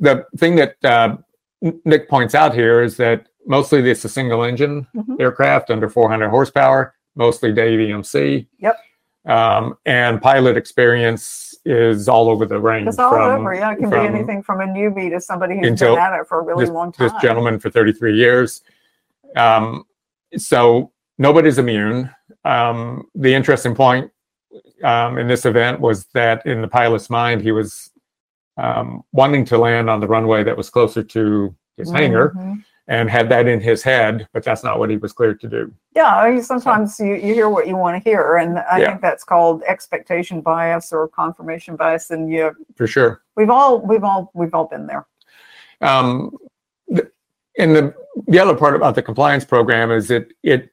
the 0.00 0.26
thing 0.36 0.56
that 0.56 0.84
uh, 0.84 1.16
Nick 1.84 2.08
points 2.08 2.34
out 2.34 2.54
here 2.54 2.82
is 2.82 2.96
that 2.96 3.28
mostly 3.46 3.88
it's 3.90 4.04
a 4.04 4.08
single 4.08 4.42
engine 4.44 4.86
mm-hmm. 4.94 5.16
aircraft 5.20 5.70
under 5.70 5.88
400 5.88 6.28
horsepower, 6.28 6.94
mostly 7.14 7.52
day 7.52 7.76
VMC. 7.76 8.46
Yep. 8.58 8.76
Um, 9.24 9.76
and 9.86 10.20
pilot 10.20 10.56
experience 10.56 11.54
is 11.64 12.08
all 12.08 12.28
over 12.28 12.44
the 12.44 12.58
range. 12.58 12.88
It's 12.88 12.98
all 12.98 13.12
from, 13.12 13.40
over. 13.40 13.54
Yeah, 13.54 13.72
it 13.72 13.78
can 13.78 13.90
be 13.90 13.96
anything 13.96 14.42
from 14.42 14.60
a 14.60 14.64
newbie 14.64 15.10
to 15.10 15.20
somebody 15.20 15.54
who's 15.58 15.78
been 15.78 15.98
at 15.98 16.18
it 16.18 16.26
for 16.26 16.40
a 16.40 16.42
really 16.42 16.64
this, 16.64 16.74
long 16.74 16.92
time. 16.92 17.08
This 17.08 17.22
gentleman 17.22 17.60
for 17.60 17.70
33 17.70 18.16
years. 18.16 18.62
Um, 19.36 19.84
so 20.36 20.92
nobody's 21.18 21.58
immune. 21.58 22.10
Um, 22.44 23.04
the 23.14 23.32
interesting 23.32 23.74
point 23.74 24.10
um, 24.82 25.18
in 25.18 25.28
this 25.28 25.46
event 25.46 25.80
was 25.80 26.06
that 26.14 26.44
in 26.44 26.60
the 26.60 26.68
pilot's 26.68 27.08
mind, 27.08 27.42
he 27.42 27.52
was 27.52 27.90
um, 28.56 29.04
wanting 29.12 29.44
to 29.46 29.58
land 29.58 29.88
on 29.88 30.00
the 30.00 30.08
runway 30.08 30.42
that 30.42 30.56
was 30.56 30.68
closer 30.68 31.02
to 31.02 31.54
his 31.76 31.88
mm-hmm. 31.88 31.96
hangar. 31.96 32.34
And 32.88 33.08
had 33.08 33.28
that 33.28 33.46
in 33.46 33.60
his 33.60 33.82
head, 33.82 34.26
but 34.32 34.42
that's 34.42 34.64
not 34.64 34.78
what 34.78 34.90
he 34.90 34.96
was 34.96 35.12
cleared 35.12 35.40
to 35.40 35.48
do. 35.48 35.72
Yeah, 35.94 36.16
I 36.16 36.30
mean, 36.32 36.42
sometimes 36.42 36.98
you, 36.98 37.14
you 37.14 37.32
hear 37.34 37.48
what 37.48 37.66
you 37.68 37.76
want 37.76 38.02
to 38.02 38.10
hear, 38.10 38.36
and 38.36 38.58
I 38.58 38.80
Yeah. 38.80 38.88
think 38.90 39.00
that's 39.02 39.24
called 39.24 39.62
expectation 39.66 40.40
bias 40.40 40.92
or 40.92 41.06
confirmation 41.08 41.76
bias. 41.76 42.10
And 42.10 42.28
you, 42.30 42.52
For 42.76 42.86
sure. 42.86 43.22
we've 43.36 43.50
all, 43.50 43.80
we've 43.80 44.02
all, 44.04 44.30
we've 44.34 44.52
all 44.54 44.66
been 44.66 44.86
there. 44.86 45.06
Um, 45.80 46.36
and 47.58 47.76
the 47.76 47.94
the 48.28 48.38
other 48.38 48.54
part 48.54 48.74
about 48.74 48.94
the 48.94 49.02
compliance 49.02 49.44
program 49.44 49.90
is 49.90 50.10
it 50.10 50.32
it 50.42 50.70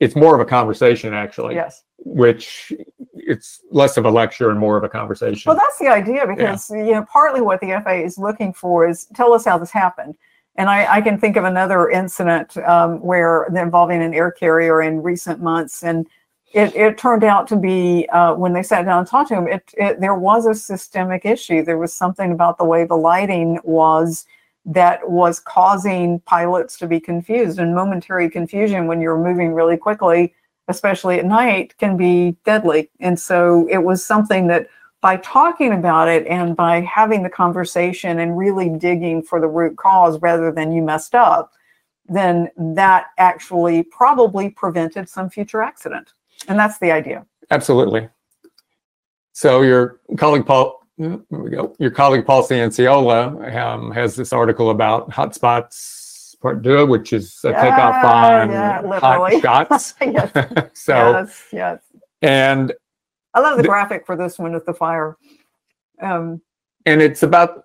it's 0.00 0.14
more 0.14 0.34
of 0.34 0.40
a 0.40 0.44
conversation 0.44 1.12
actually, 1.14 1.54
Yes. 1.54 1.82
which 1.98 2.72
it's 3.14 3.60
less 3.70 3.96
of 3.96 4.04
a 4.04 4.10
lecture 4.10 4.50
and 4.50 4.58
more 4.58 4.76
of 4.76 4.84
a 4.84 4.88
conversation. 4.88 5.48
Well, 5.50 5.56
that's 5.56 5.78
the 5.78 5.88
idea 5.88 6.26
because 6.26 6.70
you 6.70 6.92
know 6.92 7.04
partly 7.10 7.40
what 7.40 7.60
the 7.60 7.80
FAA 7.82 8.04
is 8.04 8.16
looking 8.18 8.52
for 8.52 8.86
is 8.88 9.06
tell 9.14 9.32
us 9.32 9.44
how 9.44 9.58
this 9.58 9.70
happened. 9.70 10.14
And 10.60 10.68
I, 10.68 10.96
I 10.96 11.00
can 11.00 11.18
think 11.18 11.38
of 11.38 11.44
another 11.44 11.88
incident 11.88 12.54
um, 12.58 13.00
where 13.00 13.44
involving 13.44 14.02
an 14.02 14.12
air 14.12 14.30
carrier 14.30 14.82
in 14.82 15.02
recent 15.02 15.40
months, 15.40 15.82
and 15.82 16.06
it, 16.52 16.76
it 16.76 16.98
turned 16.98 17.24
out 17.24 17.48
to 17.48 17.56
be 17.56 18.06
uh, 18.12 18.34
when 18.34 18.52
they 18.52 18.62
sat 18.62 18.84
down 18.84 18.98
and 18.98 19.08
talked 19.08 19.30
to 19.30 19.36
him, 19.36 19.48
it, 19.48 19.72
it 19.78 20.02
there 20.02 20.14
was 20.14 20.44
a 20.44 20.54
systemic 20.54 21.24
issue. 21.24 21.64
There 21.64 21.78
was 21.78 21.94
something 21.94 22.30
about 22.30 22.58
the 22.58 22.66
way 22.66 22.84
the 22.84 22.94
lighting 22.94 23.58
was 23.64 24.26
that 24.66 25.08
was 25.08 25.40
causing 25.40 26.20
pilots 26.26 26.76
to 26.80 26.86
be 26.86 27.00
confused, 27.00 27.58
and 27.58 27.74
momentary 27.74 28.28
confusion 28.28 28.86
when 28.86 29.00
you're 29.00 29.16
moving 29.16 29.54
really 29.54 29.78
quickly, 29.78 30.34
especially 30.68 31.18
at 31.18 31.24
night, 31.24 31.74
can 31.78 31.96
be 31.96 32.36
deadly. 32.44 32.90
And 33.00 33.18
so 33.18 33.66
it 33.70 33.78
was 33.78 34.04
something 34.04 34.48
that 34.48 34.68
by 35.00 35.16
talking 35.18 35.72
about 35.72 36.08
it 36.08 36.26
and 36.26 36.54
by 36.56 36.80
having 36.82 37.22
the 37.22 37.30
conversation 37.30 38.18
and 38.20 38.36
really 38.36 38.68
digging 38.68 39.22
for 39.22 39.40
the 39.40 39.46
root 39.48 39.76
cause 39.76 40.20
rather 40.20 40.52
than 40.52 40.72
you 40.72 40.82
messed 40.82 41.14
up, 41.14 41.52
then 42.06 42.50
that 42.56 43.06
actually 43.18 43.82
probably 43.84 44.50
prevented 44.50 45.08
some 45.08 45.30
future 45.30 45.62
accident. 45.62 46.12
And 46.48 46.58
that's 46.58 46.78
the 46.78 46.90
idea. 46.92 47.24
Absolutely. 47.50 48.08
So 49.32 49.62
your 49.62 50.00
colleague 50.18 50.44
Paul, 50.44 50.86
here 50.98 51.18
we 51.30 51.50
go. 51.50 51.74
Your 51.78 51.90
colleague 51.90 52.26
Paul 52.26 52.42
Cianciolo 52.42 53.56
um, 53.56 53.90
has 53.92 54.16
this 54.16 54.32
article 54.32 54.70
about 54.70 55.10
hotspots 55.10 56.36
part 56.40 56.62
two, 56.62 56.86
which 56.86 57.12
is 57.12 57.38
a 57.44 57.52
takeoff 57.52 57.94
Yeah, 58.02 58.42
on 58.42 58.50
yeah, 58.50 58.98
hot 58.98 59.32
shots. 59.40 59.94
yes, 60.00 60.30
so 60.74 60.94
yes, 60.94 61.42
yes. 61.52 61.80
and 62.22 62.72
I 63.34 63.40
love 63.40 63.56
the 63.56 63.62
The- 63.62 63.68
graphic 63.68 64.06
for 64.06 64.16
this 64.16 64.38
one 64.38 64.52
with 64.52 64.66
the 64.66 64.74
fire. 64.74 65.16
Um, 66.00 66.40
and 66.86 67.02
it's 67.02 67.22
about 67.22 67.64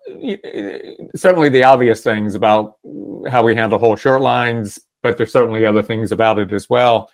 certainly 1.15 1.49
the 1.49 1.63
obvious 1.63 2.01
things 2.03 2.35
about 2.35 2.75
how 3.29 3.43
we 3.43 3.55
handle 3.55 3.79
hold 3.79 3.99
short 3.99 4.21
lines, 4.21 4.79
but 5.01 5.17
there's 5.17 5.31
certainly 5.31 5.65
other 5.65 5.81
things 5.81 6.11
about 6.11 6.37
it 6.37 6.51
as 6.51 6.69
well. 6.69 7.09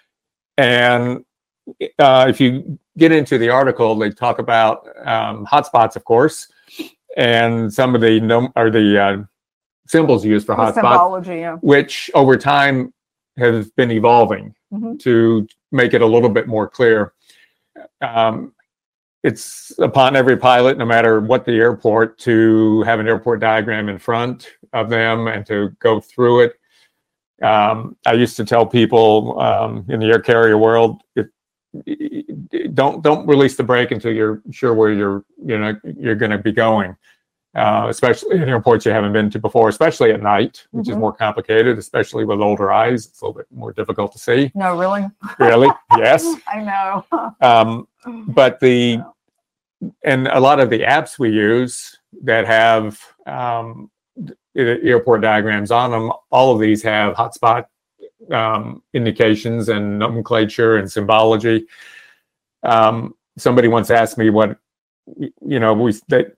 And 0.57 1.23
uh, 1.99 2.25
if 2.27 2.41
you 2.41 2.79
get 2.97 3.11
into 3.11 3.37
the 3.37 3.49
article, 3.49 3.95
they 3.95 4.09
talk 4.09 4.39
about 4.39 4.87
um, 5.07 5.45
hotspots, 5.45 5.95
of 5.95 6.03
course, 6.03 6.47
and 7.15 7.71
some 7.71 7.93
of 7.93 8.01
the 8.01 8.19
num- 8.19 8.51
or 8.55 8.71
the 8.71 8.99
uh, 9.01 9.17
symbols 9.87 10.25
used 10.25 10.47
for 10.47 10.55
hotspots. 10.55 11.27
Yeah. 11.27 11.57
which 11.61 12.09
over 12.15 12.35
time 12.35 12.93
have 13.37 13.73
been 13.75 13.91
evolving 13.91 14.55
Mhm. 14.73 14.99
to 15.01 15.47
make 15.71 15.93
it 15.93 16.01
a 16.01 16.05
little 16.05 16.29
bit 16.29 16.47
more 16.47 16.67
clear. 16.67 17.13
Um, 18.01 18.53
it's 19.23 19.71
upon 19.79 20.15
every 20.15 20.35
pilot, 20.35 20.77
no 20.77 20.85
matter 20.85 21.19
what 21.19 21.45
the 21.45 21.53
airport, 21.53 22.17
to 22.19 22.81
have 22.83 22.99
an 22.99 23.07
airport 23.07 23.39
diagram 23.39 23.87
in 23.87 23.99
front 23.99 24.49
of 24.73 24.89
them 24.89 25.27
and 25.27 25.45
to 25.45 25.69
go 25.79 25.99
through 25.99 26.41
it. 26.41 26.53
Um, 27.43 27.95
I 28.05 28.13
used 28.13 28.37
to 28.37 28.45
tell 28.45 28.65
people 28.65 29.39
um, 29.39 29.85
in 29.89 29.99
the 29.99 30.07
air 30.07 30.19
carrier 30.19 30.57
world, 30.57 31.01
don't 32.73 33.01
don't 33.01 33.27
release 33.27 33.55
the 33.55 33.63
brake 33.63 33.91
until 33.91 34.11
you're 34.11 34.41
sure 34.51 34.73
where 34.73 34.91
you're 34.91 35.23
you 35.43 35.57
know 35.57 35.75
you're 35.97 36.15
going 36.15 36.31
to 36.31 36.37
be 36.37 36.51
going, 36.51 36.95
uh, 37.55 37.87
especially 37.89 38.37
in 38.37 38.47
airports 38.47 38.85
you 38.85 38.91
haven't 38.91 39.11
been 39.13 39.29
to 39.29 39.39
before, 39.39 39.67
especially 39.69 40.11
at 40.11 40.21
night, 40.21 40.65
which 40.71 40.87
is 40.87 40.95
Mhm. 40.95 40.99
more 40.99 41.13
complicated, 41.13 41.77
especially 41.77 42.23
with 42.25 42.39
older 42.39 42.71
eyes. 42.71 43.07
It's 43.07 43.21
a 43.21 43.25
little 43.25 43.37
bit 43.39 43.47
more 43.51 43.73
difficult 43.73 44.13
to 44.13 44.19
see. 44.19 44.51
No, 44.55 44.77
really? 44.77 45.05
Really, 45.39 45.69
yes. 45.97 46.25
I 46.47 46.61
know. 46.61 47.05
Um, 47.41 47.87
but 48.29 48.59
the 48.59 49.01
and 50.03 50.27
a 50.27 50.39
lot 50.39 50.59
of 50.59 50.69
the 50.69 50.81
apps 50.81 51.17
we 51.19 51.29
use 51.31 51.99
that 52.23 52.45
have 52.45 52.99
um, 53.25 53.89
airport 54.55 55.21
diagrams 55.21 55.71
on 55.71 55.91
them, 55.91 56.11
all 56.29 56.53
of 56.53 56.59
these 56.59 56.83
have 56.83 57.15
hotspot 57.15 57.65
um, 58.31 58.83
indications 58.93 59.69
and 59.69 59.97
nomenclature 59.97 60.77
and 60.77 60.89
symbology. 60.91 61.65
Um, 62.63 63.15
somebody 63.37 63.67
once 63.67 63.89
asked 63.89 64.17
me 64.19 64.29
what 64.29 64.57
you 65.17 65.59
know 65.59 65.73
we 65.73 65.93
that 66.09 66.35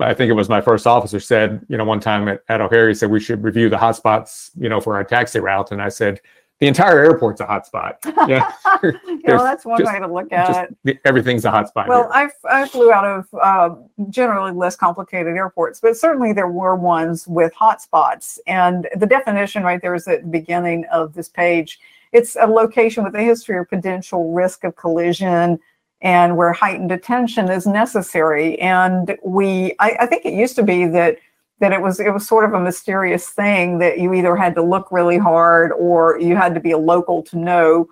I 0.00 0.14
think 0.14 0.30
it 0.30 0.34
was 0.34 0.48
my 0.48 0.60
first 0.60 0.86
officer 0.86 1.20
said 1.20 1.64
you 1.68 1.76
know 1.76 1.84
one 1.84 2.00
time 2.00 2.28
at, 2.28 2.42
at 2.48 2.60
O'Hare 2.60 2.88
he 2.88 2.94
said 2.94 3.10
we 3.10 3.20
should 3.20 3.42
review 3.42 3.68
the 3.68 3.76
hotspots 3.76 4.50
you 4.56 4.68
know 4.68 4.80
for 4.80 4.94
our 4.94 5.04
taxi 5.04 5.40
route 5.40 5.72
and 5.72 5.82
I 5.82 5.88
said 5.90 6.20
the 6.60 6.66
entire 6.66 7.04
airport's 7.04 7.40
a 7.40 7.46
hotspot 7.46 7.96
yeah 8.28 8.50
you 8.82 9.20
know, 9.24 9.44
that's 9.44 9.64
one 9.64 9.78
just- 9.78 9.92
way 9.92 9.98
to 10.00 10.06
look 10.12 10.32
at 10.32 10.46
just 10.48 10.72
it. 10.84 10.98
everything's 11.04 11.44
a 11.44 11.50
hotspot 11.50 11.86
Well. 11.86 12.10
I, 12.12 12.28
I 12.50 12.66
flew 12.66 12.90
out 12.92 13.04
of 13.04 13.28
uh, 13.40 13.74
generally 14.10 14.52
less 14.52 14.74
complicated 14.74 15.36
airports, 15.36 15.80
but 15.80 15.96
certainly 15.96 16.32
there 16.32 16.48
were 16.48 16.74
ones 16.74 17.28
with 17.28 17.52
hotspots. 17.54 18.38
And 18.46 18.88
the 18.96 19.06
definition 19.06 19.62
right 19.62 19.80
there 19.80 19.94
is 19.94 20.08
at 20.08 20.22
the 20.22 20.28
beginning 20.28 20.84
of 20.90 21.12
this 21.14 21.28
page. 21.28 21.78
It's 22.12 22.36
a 22.40 22.46
location 22.46 23.04
with 23.04 23.14
a 23.14 23.22
history 23.22 23.56
or 23.56 23.64
potential 23.64 24.32
risk 24.32 24.64
of 24.64 24.74
collision 24.76 25.58
and 26.00 26.36
where 26.36 26.52
heightened 26.52 26.92
attention 26.92 27.50
is 27.50 27.66
necessary. 27.66 28.58
And 28.60 29.16
we, 29.24 29.74
I, 29.78 29.96
I 30.00 30.06
think 30.06 30.24
it 30.24 30.34
used 30.34 30.56
to 30.56 30.62
be 30.62 30.86
that 30.86 31.18
that 31.60 31.72
it 31.72 31.82
was 31.82 31.98
it 31.98 32.10
was 32.10 32.26
sort 32.26 32.44
of 32.44 32.54
a 32.54 32.60
mysterious 32.60 33.28
thing 33.28 33.78
that 33.78 33.98
you 33.98 34.14
either 34.14 34.36
had 34.36 34.54
to 34.54 34.62
look 34.62 34.92
really 34.92 35.18
hard 35.18 35.72
or 35.72 36.18
you 36.20 36.36
had 36.36 36.54
to 36.54 36.60
be 36.60 36.70
a 36.70 36.78
local 36.78 37.22
to 37.24 37.36
know 37.36 37.88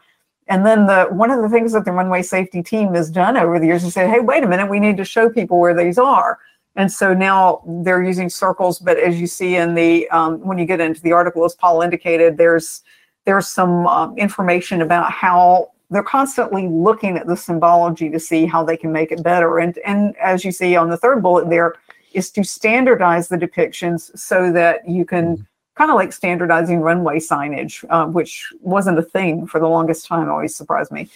and 0.48 0.64
then 0.64 0.86
the 0.86 1.06
one 1.10 1.30
of 1.30 1.42
the 1.42 1.48
things 1.48 1.72
that 1.72 1.84
the 1.84 1.92
runway 1.92 2.22
safety 2.22 2.62
team 2.62 2.94
has 2.94 3.10
done 3.10 3.36
over 3.36 3.58
the 3.58 3.66
years 3.66 3.84
is 3.84 3.94
say, 3.94 4.08
hey, 4.08 4.20
wait 4.20 4.44
a 4.44 4.48
minute, 4.48 4.70
we 4.70 4.78
need 4.78 4.96
to 4.98 5.04
show 5.04 5.28
people 5.28 5.58
where 5.58 5.75
these 5.75 5.98
are. 5.98 6.38
And 6.76 6.92
so 6.92 7.14
now 7.14 7.62
they're 7.66 8.02
using 8.02 8.28
circles, 8.28 8.78
but 8.78 8.98
as 8.98 9.20
you 9.20 9.26
see 9.26 9.56
in 9.56 9.75
the 9.75 10.08
um, 10.10 10.40
when 10.40 10.58
you 10.58 10.66
get 10.66 10.80
into 10.80 11.00
the 11.00 11.12
article, 11.12 11.44
as 11.44 11.54
Paul 11.54 11.82
indicated, 11.82 12.36
there's 12.36 12.82
there's 13.25 13.48
some 13.48 13.86
um, 13.86 14.16
information 14.16 14.82
about 14.82 15.10
how 15.10 15.72
they're 15.90 16.02
constantly 16.02 16.69
looking 16.69 17.16
at 17.16 17.26
the 17.26 17.37
symbology 17.37 18.11
to 18.11 18.19
see 18.19 18.47
how 18.47 18.64
they 18.64 18.76
can 18.76 18.93
make 18.93 19.12
it 19.12 19.23
better. 19.23 19.59
And 19.59 19.78
and 19.78 20.16
as 20.16 20.45
you 20.45 20.52
see 20.52 20.76
on 20.76 20.90
the 20.90 20.97
third 20.97 21.23
bullet 21.23 21.49
there, 21.49 21.75
is 22.12 22.31
to 22.33 22.45
standardize 22.45 23.28
the 23.28 23.37
depictions 23.37 24.16
so 24.19 24.50
that 24.52 24.88
you 24.88 25.05
can 25.05 25.47
kind 25.76 25.90
of 25.90 25.97
like 25.97 26.12
standardizing 26.12 26.81
runway 26.81 27.19
signage, 27.19 27.85
uh, 27.90 28.07
which 28.07 28.50
wasn't 28.61 28.99
a 28.99 29.02
thing 29.02 29.47
for 29.47 29.61
the 29.61 29.69
longest 29.69 30.07
time. 30.07 30.28
Always 30.28 30.57
surprised 30.57 30.90
me. 30.90 31.09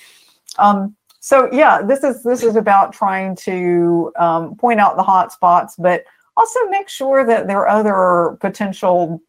Um, 0.58 0.94
so 1.20 1.50
yeah, 1.52 1.82
this 1.82 2.04
is 2.04 2.22
this 2.22 2.42
is 2.42 2.56
about 2.56 2.92
trying 2.92 3.36
to 3.36 4.12
um, 4.18 4.56
point 4.56 4.80
out 4.80 4.96
the 4.96 5.02
hot 5.02 5.32
spots, 5.32 5.74
but 5.78 6.04
also 6.36 6.60
make 6.68 6.88
sure 6.88 7.26
that 7.26 7.46
there 7.46 7.66
are 7.66 7.68
other 7.68 8.36
potential 8.40 9.20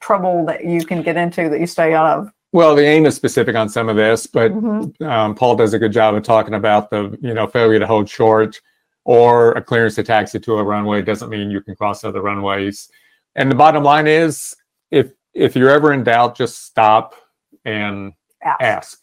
trouble 0.00 0.44
that 0.46 0.64
you 0.64 0.84
can 0.84 1.02
get 1.02 1.16
into 1.16 1.48
that 1.48 1.60
you 1.60 1.66
stay 1.66 1.94
out 1.94 2.18
of. 2.18 2.32
Well, 2.54 2.76
the 2.76 2.84
AIM 2.86 3.04
is 3.06 3.16
specific 3.16 3.56
on 3.56 3.68
some 3.68 3.88
of 3.88 3.96
this, 3.96 4.28
but 4.28 4.52
Mhm. 4.52 5.02
um, 5.02 5.34
Paul 5.34 5.56
does 5.56 5.74
a 5.74 5.78
good 5.80 5.90
job 5.90 6.14
of 6.14 6.22
talking 6.22 6.54
about 6.54 6.88
the 6.88 7.18
you 7.20 7.34
know 7.34 7.48
failure 7.48 7.80
to 7.80 7.86
hold 7.86 8.08
short 8.08 8.60
or 9.04 9.50
a 9.54 9.60
clearance 9.60 9.96
to 9.96 10.04
taxi 10.04 10.38
to 10.38 10.58
a 10.58 10.62
runway 10.62 11.02
doesn't 11.02 11.30
mean 11.30 11.50
you 11.50 11.60
can 11.60 11.74
cross 11.74 12.04
other 12.04 12.22
runways. 12.22 12.88
And 13.34 13.50
the 13.50 13.56
bottom 13.56 13.82
line 13.82 14.06
is, 14.06 14.54
if 14.92 15.14
if 15.34 15.56
you're 15.56 15.68
ever 15.68 15.92
in 15.92 16.04
doubt, 16.04 16.36
just 16.36 16.64
stop 16.64 17.16
and 17.64 18.12
Ask. 18.40 18.60
ask. 18.60 19.02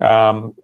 Um, 0.00 0.54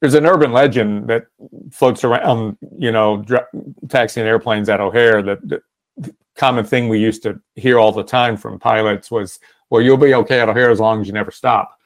there's 0.00 0.14
an 0.14 0.26
urban 0.26 0.52
legend 0.52 1.06
that 1.08 1.26
floats 1.70 2.02
around, 2.02 2.56
you 2.78 2.90
know, 2.90 3.18
dr- 3.18 3.46
taxiing 3.88 4.26
airplanes 4.26 4.68
at 4.68 4.80
O'Hare. 4.80 5.22
That 5.22 5.48
the 5.48 5.62
common 6.34 6.64
thing 6.64 6.88
we 6.88 6.98
used 6.98 7.22
to 7.22 7.40
hear 7.54 7.78
all 7.78 7.92
the 7.92 8.02
time 8.02 8.36
from 8.36 8.58
pilots 8.58 9.08
was, 9.08 9.38
"Well, 9.70 9.80
you'll 9.82 9.96
be 9.96 10.14
okay 10.14 10.40
at 10.40 10.48
O'Hare 10.48 10.70
as 10.70 10.80
long 10.80 11.00
as 11.00 11.06
you 11.06 11.12
never 11.12 11.30
stop." 11.30 11.78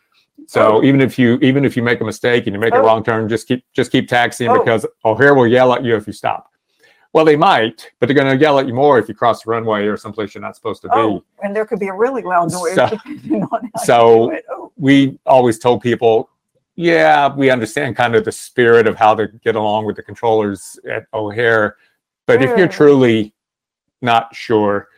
So 0.47 0.79
Oh. 0.79 0.83
even 0.83 1.01
if 1.01 1.19
you 1.19 1.39
even 1.43 1.65
if 1.65 1.77
you 1.77 1.83
make 1.83 2.01
a 2.01 2.05
mistake 2.05 2.47
and 2.47 2.55
you 2.55 2.61
make 2.61 2.75
a 2.75 2.79
Oh. 2.79 2.83
wrong 2.85 3.05
turn, 3.05 3.29
just 3.29 3.47
keep 3.47 3.65
just 3.73 3.93
keep 3.93 4.09
taxiing 4.09 4.51
Oh. 4.51 4.59
because 4.59 4.85
O'Hare 5.05 5.35
will 5.35 5.47
yell 5.47 5.73
at 5.73 5.85
you 5.85 5.95
if 5.97 6.07
you 6.07 6.13
stop. 6.13 6.51
Well, 7.13 7.25
they 7.25 7.37
might, 7.37 7.93
but 8.01 8.07
they're 8.07 8.15
going 8.17 8.37
to 8.37 8.43
yell 8.43 8.59
at 8.59 8.67
you 8.67 8.75
more 8.75 8.99
if 8.99 9.09
you 9.09 9.15
cross 9.15 9.45
the 9.45 9.51
runway 9.51 9.87
or 9.87 9.97
someplace 9.97 10.35
you're 10.35 10.43
not 10.43 10.57
supposed 10.57 10.83
to 10.83 10.89
be. 10.89 10.95
Oh, 10.97 11.23
and 11.45 11.55
there 11.55 11.65
could 11.65 11.79
be 11.79 11.87
a 11.87 11.95
really 11.95 12.23
loud 12.23 12.51
noise 12.51 12.75
So- 12.75 12.89
depending 12.89 13.45
on 13.45 13.71
how 13.77 13.81
so- 13.83 14.25
you 14.25 14.31
do 14.31 14.37
it. 14.37 14.45
Oh, 14.51 14.73
we 14.77 15.19
always 15.25 15.61
told 15.61 15.81
people, 15.81 16.29
yeah, 16.75 17.33
we 17.33 17.51
understand 17.51 17.95
kind 17.95 18.17
of 18.17 18.25
the 18.25 18.33
spirit 18.33 18.89
of 18.89 18.97
how 18.97 19.15
to 19.15 19.29
get 19.45 19.55
along 19.55 19.85
with 19.87 19.95
the 19.95 20.03
controllers 20.03 20.77
at 20.91 21.07
O'Hare, 21.15 21.77
but 22.27 22.43
if 22.43 22.59
you're 22.59 22.67
truly 22.67 23.33
not 24.03 24.35
sure, 24.35 24.89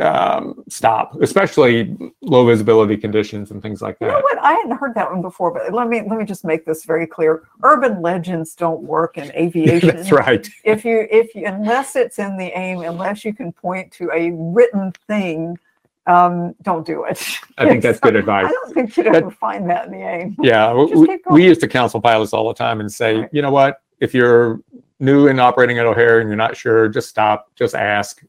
um, 0.00 0.62
stop, 0.68 1.14
especially 1.22 1.96
low 2.20 2.44
visibility 2.46 2.96
conditions 2.96 3.50
and 3.50 3.62
things 3.62 3.80
like 3.80 3.98
that. 3.98 4.06
You 4.06 4.12
know 4.12 4.20
what? 4.20 4.38
I 4.42 4.52
hadn't 4.54 4.76
heard 4.76 4.94
that 4.94 5.10
one 5.10 5.22
before, 5.22 5.50
but 5.52 5.72
let 5.72 5.88
me 5.88 6.02
let 6.08 6.18
me 6.18 6.24
just 6.24 6.44
make 6.44 6.64
this 6.66 6.84
very 6.84 7.06
clear. 7.06 7.44
Urban 7.62 8.02
legends 8.02 8.54
don't 8.54 8.82
work 8.82 9.16
in 9.16 9.30
aviation. 9.36 9.96
That's 9.96 10.12
right. 10.12 10.46
If 10.64 10.84
you 10.84 11.06
if 11.10 11.34
you 11.34 11.46
unless 11.46 11.96
it's 11.96 12.18
in 12.18 12.36
the 12.36 12.46
AIM, 12.58 12.80
unless 12.82 13.24
you 13.24 13.32
can 13.32 13.52
point 13.52 13.92
to 13.92 14.10
a 14.12 14.32
written 14.32 14.92
thing, 15.06 15.58
um, 16.06 16.54
don't 16.62 16.84
do 16.84 17.04
it. 17.04 17.22
I 17.58 17.66
think 17.66 17.82
that's 17.82 18.00
good 18.00 18.16
advice. 18.22 18.46
I 18.46 18.50
don't 18.50 18.74
think 18.74 18.96
you'd 18.96 19.06
That- 19.06 19.16
ever 19.16 19.30
find 19.30 19.68
that 19.70 19.86
in 19.86 19.92
the 19.92 20.02
AIM. 20.06 20.36
Yeah, 20.42 20.72
we, 20.74 21.18
we 21.30 21.44
used 21.44 21.60
to 21.62 21.68
counsel 21.68 22.00
pilots 22.00 22.32
all 22.32 22.46
the 22.48 22.54
time 22.54 22.80
and 22.80 22.92
say, 22.92 23.16
Right. 23.20 23.28
you 23.32 23.40
know 23.40 23.50
what, 23.50 23.80
if 24.00 24.14
you're 24.14 24.60
new 25.00 25.26
in 25.28 25.38
operating 25.40 25.78
at 25.78 25.86
O'Hare 25.86 26.20
and 26.20 26.28
you're 26.28 26.36
not 26.36 26.56
sure, 26.56 26.88
just 26.88 27.08
stop, 27.08 27.50
just 27.54 27.74
ask. 27.74 28.22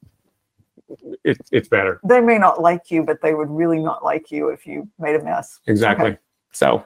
It, 1.23 1.37
it's 1.51 1.67
better. 1.67 1.99
They 2.03 2.21
may 2.21 2.37
not 2.37 2.61
like 2.61 2.89
you, 2.91 3.03
but 3.03 3.21
they 3.21 3.33
would 3.33 3.49
really 3.49 3.79
not 3.79 4.03
like 4.03 4.31
you 4.31 4.49
if 4.49 4.65
you 4.65 4.87
made 4.99 5.15
a 5.15 5.23
mess. 5.23 5.59
Exactly. 5.67 6.11
Okay. 6.11 6.19
So, 6.51 6.85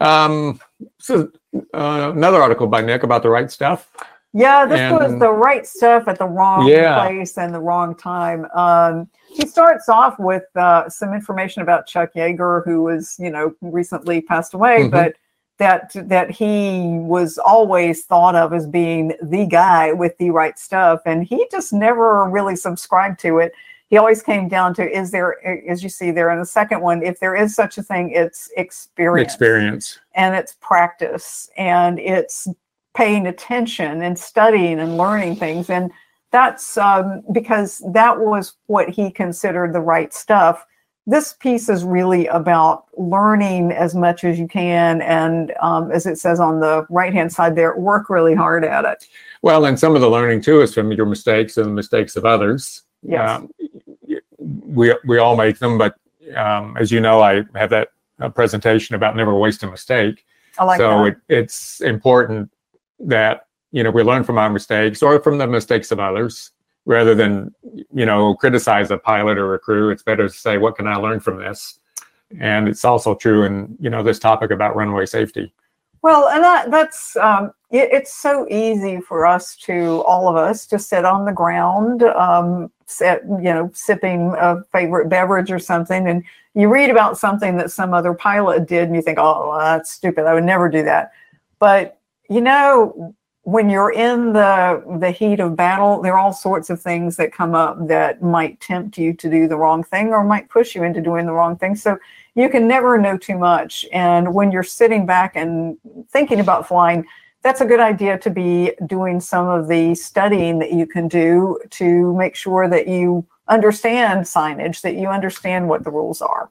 um, 0.00 0.60
so 0.98 1.30
uh, 1.72 2.12
another 2.14 2.42
article 2.42 2.66
by 2.66 2.80
Nick 2.80 3.02
about 3.02 3.22
the 3.22 3.30
right 3.30 3.50
stuff. 3.50 3.90
Yeah, 4.36 4.66
this 4.66 4.90
was 4.90 5.16
the 5.20 5.30
right 5.30 5.64
stuff 5.64 6.08
at 6.08 6.18
the 6.18 6.26
wrong 6.26 6.66
Yeah. 6.66 7.06
place 7.06 7.38
and 7.38 7.54
the 7.54 7.60
wrong 7.60 7.94
time. 7.94 8.46
Um, 8.52 9.08
he 9.28 9.46
starts 9.46 9.88
off 9.88 10.18
with 10.18 10.42
uh, 10.56 10.88
some 10.88 11.14
information 11.14 11.62
about 11.62 11.86
Chuck 11.86 12.10
Yeager, 12.16 12.64
who 12.64 12.82
was, 12.82 13.14
you 13.20 13.30
know, 13.30 13.54
recently 13.60 14.20
passed 14.20 14.52
away, 14.54 14.82
Mhm. 14.82 14.90
but 14.90 15.14
that 15.58 15.92
that 15.94 16.30
he 16.30 16.98
was 16.98 17.38
always 17.38 18.04
thought 18.04 18.34
of 18.34 18.52
as 18.52 18.66
being 18.66 19.14
the 19.22 19.46
guy 19.46 19.92
with 19.92 20.16
the 20.18 20.30
right 20.30 20.58
stuff, 20.58 21.00
and 21.06 21.24
he 21.24 21.46
just 21.50 21.72
never 21.72 22.28
really 22.28 22.56
subscribed 22.56 23.20
to 23.20 23.38
it. 23.38 23.52
He 23.88 23.96
always 23.96 24.22
came 24.22 24.48
down 24.48 24.74
to 24.74 24.90
is 24.90 25.10
there, 25.10 25.46
as 25.68 25.82
you 25.82 25.88
see 25.88 26.10
there 26.10 26.30
in 26.30 26.40
the 26.40 26.46
second 26.46 26.80
one, 26.80 27.02
if 27.02 27.20
there 27.20 27.36
is 27.36 27.54
such 27.54 27.78
a 27.78 27.82
thing, 27.82 28.10
it's 28.10 28.50
experience 28.56 29.32
Experience. 29.32 29.98
and 30.14 30.34
it's 30.34 30.56
practice 30.60 31.48
and 31.56 32.00
it's 32.00 32.48
paying 32.94 33.26
attention 33.26 34.02
and 34.02 34.18
studying 34.18 34.80
and 34.80 34.96
learning 34.96 35.36
things 35.36 35.68
and 35.68 35.90
that's 36.30 36.76
um, 36.76 37.22
because 37.32 37.80
that 37.92 38.18
was 38.18 38.54
what 38.66 38.88
he 38.88 39.10
considered 39.10 39.72
the 39.72 39.80
right 39.80 40.12
stuff 40.12 40.66
this 41.06 41.34
piece 41.34 41.68
is 41.68 41.84
really 41.84 42.26
about 42.28 42.86
learning 42.96 43.72
as 43.72 43.94
much 43.94 44.24
as 44.24 44.38
you 44.38 44.48
can 44.48 45.02
and 45.02 45.52
um, 45.60 45.90
as 45.92 46.06
it 46.06 46.18
says 46.18 46.40
on 46.40 46.60
the 46.60 46.86
right 46.88 47.12
hand 47.12 47.32
side 47.32 47.54
there 47.56 47.76
work 47.76 48.08
really 48.08 48.34
hard 48.34 48.64
at 48.64 48.84
it 48.84 49.06
Well, 49.42 49.66
and 49.66 49.78
some 49.78 49.94
of 49.94 50.00
the 50.00 50.08
learning 50.08 50.40
too 50.40 50.62
is 50.62 50.72
from 50.74 50.90
your 50.92 51.06
mistakes 51.06 51.56
and 51.58 51.66
the 51.66 51.70
mistakes 51.72 52.16
of 52.16 52.24
others. 52.24 52.82
yeah 53.02 53.36
Um, 53.36 53.50
we 54.38 54.94
we 55.06 55.18
all 55.18 55.36
make 55.36 55.58
them, 55.58 55.78
but 55.78 55.94
um, 56.36 56.76
as 56.78 56.90
you 56.90 57.00
know, 57.00 57.20
I 57.20 57.42
have 57.54 57.70
that 57.70 57.88
uh, 58.20 58.28
presentation 58.28 58.94
about 58.94 59.16
never 59.16 59.34
waste 59.34 59.62
a 59.62 59.70
mistake. 59.70 60.24
i 60.58 60.64
like 60.64 60.78
so 60.78 61.04
that 61.04 61.06
it, 61.06 61.16
it's 61.28 61.80
important 61.80 62.50
that 62.98 63.46
you 63.72 63.82
know 63.82 63.90
we 63.90 64.02
learn 64.02 64.24
from 64.24 64.38
our 64.38 64.50
mistakes 64.50 65.02
or 65.02 65.20
from 65.20 65.38
the 65.38 65.46
mistakes 65.46 65.90
of 65.92 66.00
others 66.00 66.50
rather 66.86 67.14
than 67.14 67.54
you 67.92 68.06
know 68.06 68.34
criticize 68.34 68.90
a 68.90 68.98
pilot 68.98 69.38
or 69.38 69.54
a 69.54 69.58
crew 69.58 69.90
it's 69.90 70.02
better 70.02 70.28
to 70.28 70.34
say 70.34 70.58
what 70.58 70.76
can 70.76 70.86
i 70.86 70.96
learn 70.96 71.20
from 71.20 71.38
this 71.38 71.80
and 72.40 72.68
it's 72.68 72.84
also 72.84 73.14
true 73.14 73.44
in 73.44 73.76
you 73.80 73.90
know 73.90 74.02
this 74.02 74.18
topic 74.18 74.50
about 74.50 74.76
runway 74.76 75.06
safety 75.06 75.52
Well, 76.02 76.28
and 76.28 76.44
that, 76.44 76.70
that's 76.70 77.16
um, 77.16 77.52
it, 77.70 77.88
it's 77.90 78.12
so 78.12 78.46
easy 78.50 79.00
for 79.00 79.24
us 79.24 79.56
to 79.56 80.02
all 80.02 80.28
of 80.28 80.36
us 80.36 80.66
to 80.66 80.78
sit 80.78 81.06
on 81.06 81.24
the 81.24 81.32
ground, 81.32 82.02
um, 82.02 82.70
sit, 82.84 83.22
you 83.24 83.52
know, 83.54 83.70
sipping 83.72 84.34
a 84.38 84.62
favorite 84.70 85.08
beverage 85.08 85.50
or 85.50 85.58
something, 85.58 86.06
and 86.06 86.22
you 86.54 86.68
read 86.68 86.90
about 86.90 87.16
something 87.16 87.56
that 87.56 87.70
some 87.70 87.94
other 87.94 88.12
pilot 88.12 88.68
did, 88.68 88.84
and 88.84 88.94
you 88.94 89.02
think, 89.02 89.18
"Oh, 89.18 89.56
that's 89.58 89.90
stupid. 89.90 90.26
I 90.26 90.34
would 90.34 90.44
never 90.44 90.68
do 90.68 90.82
that." 90.84 91.12
But 91.58 91.98
you 92.28 92.42
know, 92.42 93.14
when 93.44 93.68
you're 93.68 93.92
in 93.92 94.32
the 94.32 94.82
the 94.98 95.10
heat 95.10 95.38
of 95.38 95.54
battle, 95.54 96.00
there 96.00 96.14
are 96.14 96.18
all 96.18 96.32
sorts 96.32 96.70
of 96.70 96.80
things 96.80 97.16
that 97.16 97.32
come 97.32 97.54
up 97.54 97.76
that 97.88 98.22
might 98.22 98.58
tempt 98.60 98.98
you 98.98 99.12
to 99.12 99.30
do 99.30 99.46
the 99.46 99.56
wrong 99.56 99.84
thing 99.84 100.08
or 100.08 100.24
might 100.24 100.48
push 100.48 100.74
you 100.74 100.82
into 100.82 101.00
doing 101.00 101.26
the 101.26 101.32
wrong 101.32 101.56
thing. 101.56 101.76
So 101.76 101.98
you 102.34 102.48
can 102.48 102.66
never 102.66 102.98
know 102.98 103.16
too 103.18 103.38
much. 103.38 103.84
And 103.92 104.34
when 104.34 104.50
you're 104.50 104.62
sitting 104.62 105.04
back 105.06 105.36
and 105.36 105.76
thinking 106.08 106.40
about 106.40 106.66
flying, 106.66 107.04
that's 107.42 107.60
a 107.60 107.66
good 107.66 107.80
idea 107.80 108.18
to 108.18 108.30
be 108.30 108.72
doing 108.86 109.20
some 109.20 109.46
of 109.46 109.68
the 109.68 109.94
studying 109.94 110.58
that 110.60 110.72
you 110.72 110.86
can 110.86 111.06
do 111.06 111.60
to 111.70 112.14
make 112.16 112.34
sure 112.34 112.66
that 112.68 112.88
you 112.88 113.26
understand 113.48 114.24
signage, 114.24 114.80
that 114.80 114.94
you 114.94 115.08
understand 115.08 115.68
what 115.68 115.84
the 115.84 115.90
rules 115.90 116.22
are. 116.22 116.48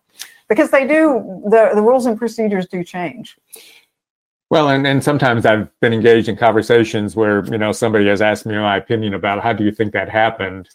Because 0.48 0.70
they 0.70 0.86
do, 0.86 1.42
the, 1.46 1.72
the 1.74 1.82
rules 1.82 2.06
and 2.06 2.18
procedures 2.18 2.68
do 2.68 2.84
change. 2.84 3.36
Well 4.54 4.70
and, 4.70 4.86
and 4.86 5.04
sometimes 5.04 5.46
i've 5.46 5.68
been 5.80 5.94
engaged 5.94 6.28
in 6.30 6.36
conversations 6.36 7.16
where 7.16 7.44
you 7.46 7.58
know 7.58 7.72
somebody 7.72 8.08
has 8.08 8.22
asked 8.22 8.46
me 8.46 8.56
my 8.56 8.78
opinion 8.78 9.14
about 9.14 9.42
how 9.44 9.54
do 9.54 9.64
you 9.64 9.72
think 9.72 9.92
that 9.94 10.10
happened 10.10 10.70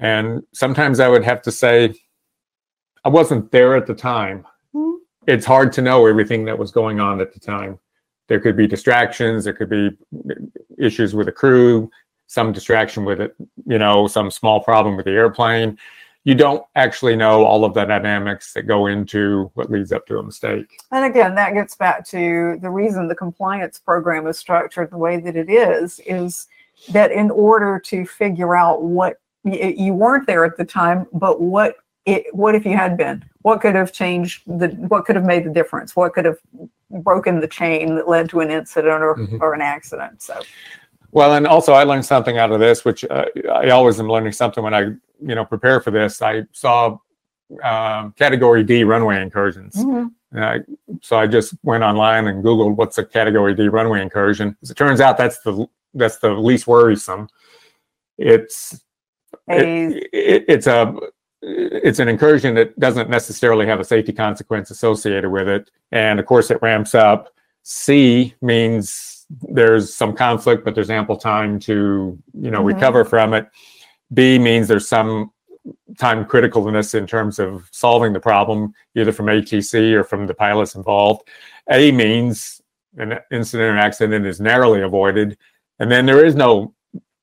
and 0.00 0.42
sometimes 0.52 1.00
i 1.00 1.08
would 1.08 1.24
have 1.24 1.40
to 1.42 1.52
say 1.52 1.94
i 3.04 3.08
wasn't 3.08 3.50
there 3.50 3.76
at 3.76 3.86
the 3.86 3.94
time 3.94 4.38
Mhm. 4.74 4.96
it's 5.26 5.46
hard 5.46 5.72
to 5.74 5.82
know 5.82 6.06
everything 6.06 6.44
that 6.46 6.58
was 6.58 6.70
going 6.72 6.98
on 7.00 7.20
at 7.20 7.32
the 7.32 7.40
time. 7.40 7.78
There 8.28 8.40
could 8.40 8.56
be 8.56 8.66
distractions, 8.66 9.44
there 9.44 9.52
could 9.52 9.70
be 9.70 9.90
issues 10.78 11.14
with 11.14 11.26
the 11.26 11.32
crew, 11.32 11.90
some 12.26 12.52
distraction 12.52 13.04
with 13.04 13.20
it, 13.20 13.34
you 13.66 13.78
know, 13.78 14.06
some 14.08 14.30
small 14.30 14.58
problem 14.60 14.96
with 14.96 15.04
the 15.04 15.12
airplane. 15.12 15.78
You 16.24 16.34
don't 16.34 16.64
actually 16.74 17.16
know 17.16 17.44
all 17.44 17.66
of 17.66 17.74
the 17.74 17.84
dynamics 17.84 18.54
that 18.54 18.62
go 18.62 18.86
into 18.86 19.50
what 19.54 19.70
leads 19.70 19.92
up 19.92 20.06
to 20.06 20.18
a 20.18 20.22
mistake. 20.22 20.80
And 20.90 21.04
again, 21.04 21.34
that 21.34 21.52
gets 21.52 21.76
back 21.76 22.06
to 22.08 22.58
the 22.62 22.70
reason 22.70 23.08
the 23.08 23.14
compliance 23.14 23.78
program 23.78 24.26
is 24.26 24.38
structured 24.38 24.90
the 24.90 24.96
way 24.96 25.18
that 25.20 25.36
it 25.36 25.50
is, 25.50 26.00
is 26.06 26.46
that 26.90 27.12
in 27.12 27.30
order 27.30 27.78
to 27.86 28.06
figure 28.06 28.56
out 28.56 28.82
what 28.82 29.20
you 29.44 29.92
weren't 29.92 30.26
there 30.26 30.46
at 30.46 30.56
the 30.56 30.64
time, 30.64 31.06
but 31.12 31.42
what 31.42 31.76
it, 32.06 32.34
what 32.34 32.54
if 32.54 32.64
you 32.66 32.76
had 32.76 32.96
been? 32.96 33.22
What 33.42 33.60
could 33.60 33.74
have 33.74 33.92
changed 33.92 34.42
the, 34.46 34.68
what 34.68 35.04
could 35.04 35.16
have 35.16 35.24
made 35.24 35.44
the 35.44 35.50
difference? 35.50 35.94
What 35.94 36.14
could 36.14 36.24
have 36.24 36.38
broken 36.90 37.40
the 37.40 37.48
chain 37.48 37.94
that 37.96 38.08
led 38.08 38.28
to 38.30 38.40
an 38.40 38.50
incident 38.50 39.02
or, 39.02 39.14
Mhm. 39.16 39.40
or 39.40 39.52
an 39.54 39.60
accident? 39.62 40.22
So, 40.22 40.40
Well, 41.12 41.34
and 41.34 41.46
also 41.46 41.72
I 41.74 41.84
learned 41.84 42.04
something 42.04 42.38
out 42.38 42.50
of 42.52 42.60
this, 42.60 42.84
which 42.84 43.04
uh, 43.04 43.26
I 43.52 43.70
always 43.70 43.98
am 44.00 44.08
learning 44.08 44.32
something 44.32 44.62
when 44.64 44.74
I, 44.74 44.92
you 45.26 45.34
know, 45.34 45.44
prepare 45.44 45.80
for 45.80 45.90
this. 45.90 46.20
I 46.22 46.44
saw 46.52 46.98
um, 47.62 48.12
category 48.18 48.62
D 48.62 48.84
runway 48.84 49.20
incursions. 49.22 49.74
mhm. 49.76 50.10
Uh, 50.36 50.58
so 51.00 51.16
I 51.16 51.28
just 51.28 51.54
went 51.62 51.84
online 51.84 52.26
and 52.26 52.42
Googled 52.42 52.74
what's 52.76 52.98
a 52.98 53.04
Category 53.04 53.54
D 53.54 53.68
runway 53.68 54.02
incursion. 54.02 54.56
As 54.62 54.70
it 54.70 54.76
turns 54.76 55.00
out, 55.00 55.16
that's 55.16 55.38
the 55.42 55.66
that's 55.94 56.18
the 56.18 56.30
least 56.32 56.66
worrisome. 56.66 57.28
It's 58.18 58.82
it, 59.48 60.08
it, 60.12 60.44
it's 60.48 60.66
a 60.66 60.94
it's 61.42 61.98
an 62.00 62.08
incursion 62.08 62.54
that 62.54 62.78
doesn't 62.80 63.10
necessarily 63.10 63.66
have 63.66 63.78
a 63.78 63.84
safety 63.84 64.12
consequence 64.12 64.70
associated 64.70 65.30
with 65.30 65.46
it, 65.48 65.70
and 65.92 66.18
of 66.18 66.26
course 66.26 66.50
it 66.50 66.60
ramps 66.62 66.94
up. 66.94 67.32
C 67.62 68.34
means 68.42 69.26
there's 69.42 69.94
some 69.94 70.14
conflict, 70.16 70.64
but 70.64 70.74
there's 70.74 70.90
ample 70.90 71.16
time 71.16 71.58
to 71.60 72.18
you 72.32 72.50
know 72.50 72.60
Mhm. 72.62 72.74
recover 72.74 73.04
from 73.04 73.34
it. 73.34 73.46
B 74.14 74.38
means 74.38 74.68
there's 74.68 74.88
some 74.88 75.32
time 75.98 76.24
criticalness 76.24 76.94
in 76.94 77.06
terms 77.06 77.38
of 77.38 77.68
solving 77.72 78.12
the 78.12 78.20
problem, 78.20 78.74
either 78.94 79.12
from 79.12 79.26
ATC 79.26 79.92
or 79.92 80.04
from 80.04 80.26
the 80.26 80.34
pilots 80.34 80.74
involved. 80.74 81.28
A 81.70 81.92
means 81.92 82.60
an 82.96 83.18
incident 83.30 83.76
or 83.76 83.78
accident 83.78 84.26
is 84.26 84.40
narrowly 84.40 84.82
avoided, 84.82 85.36
and 85.78 85.90
then 85.90 86.06
there 86.06 86.24
is 86.24 86.34
no 86.34 86.74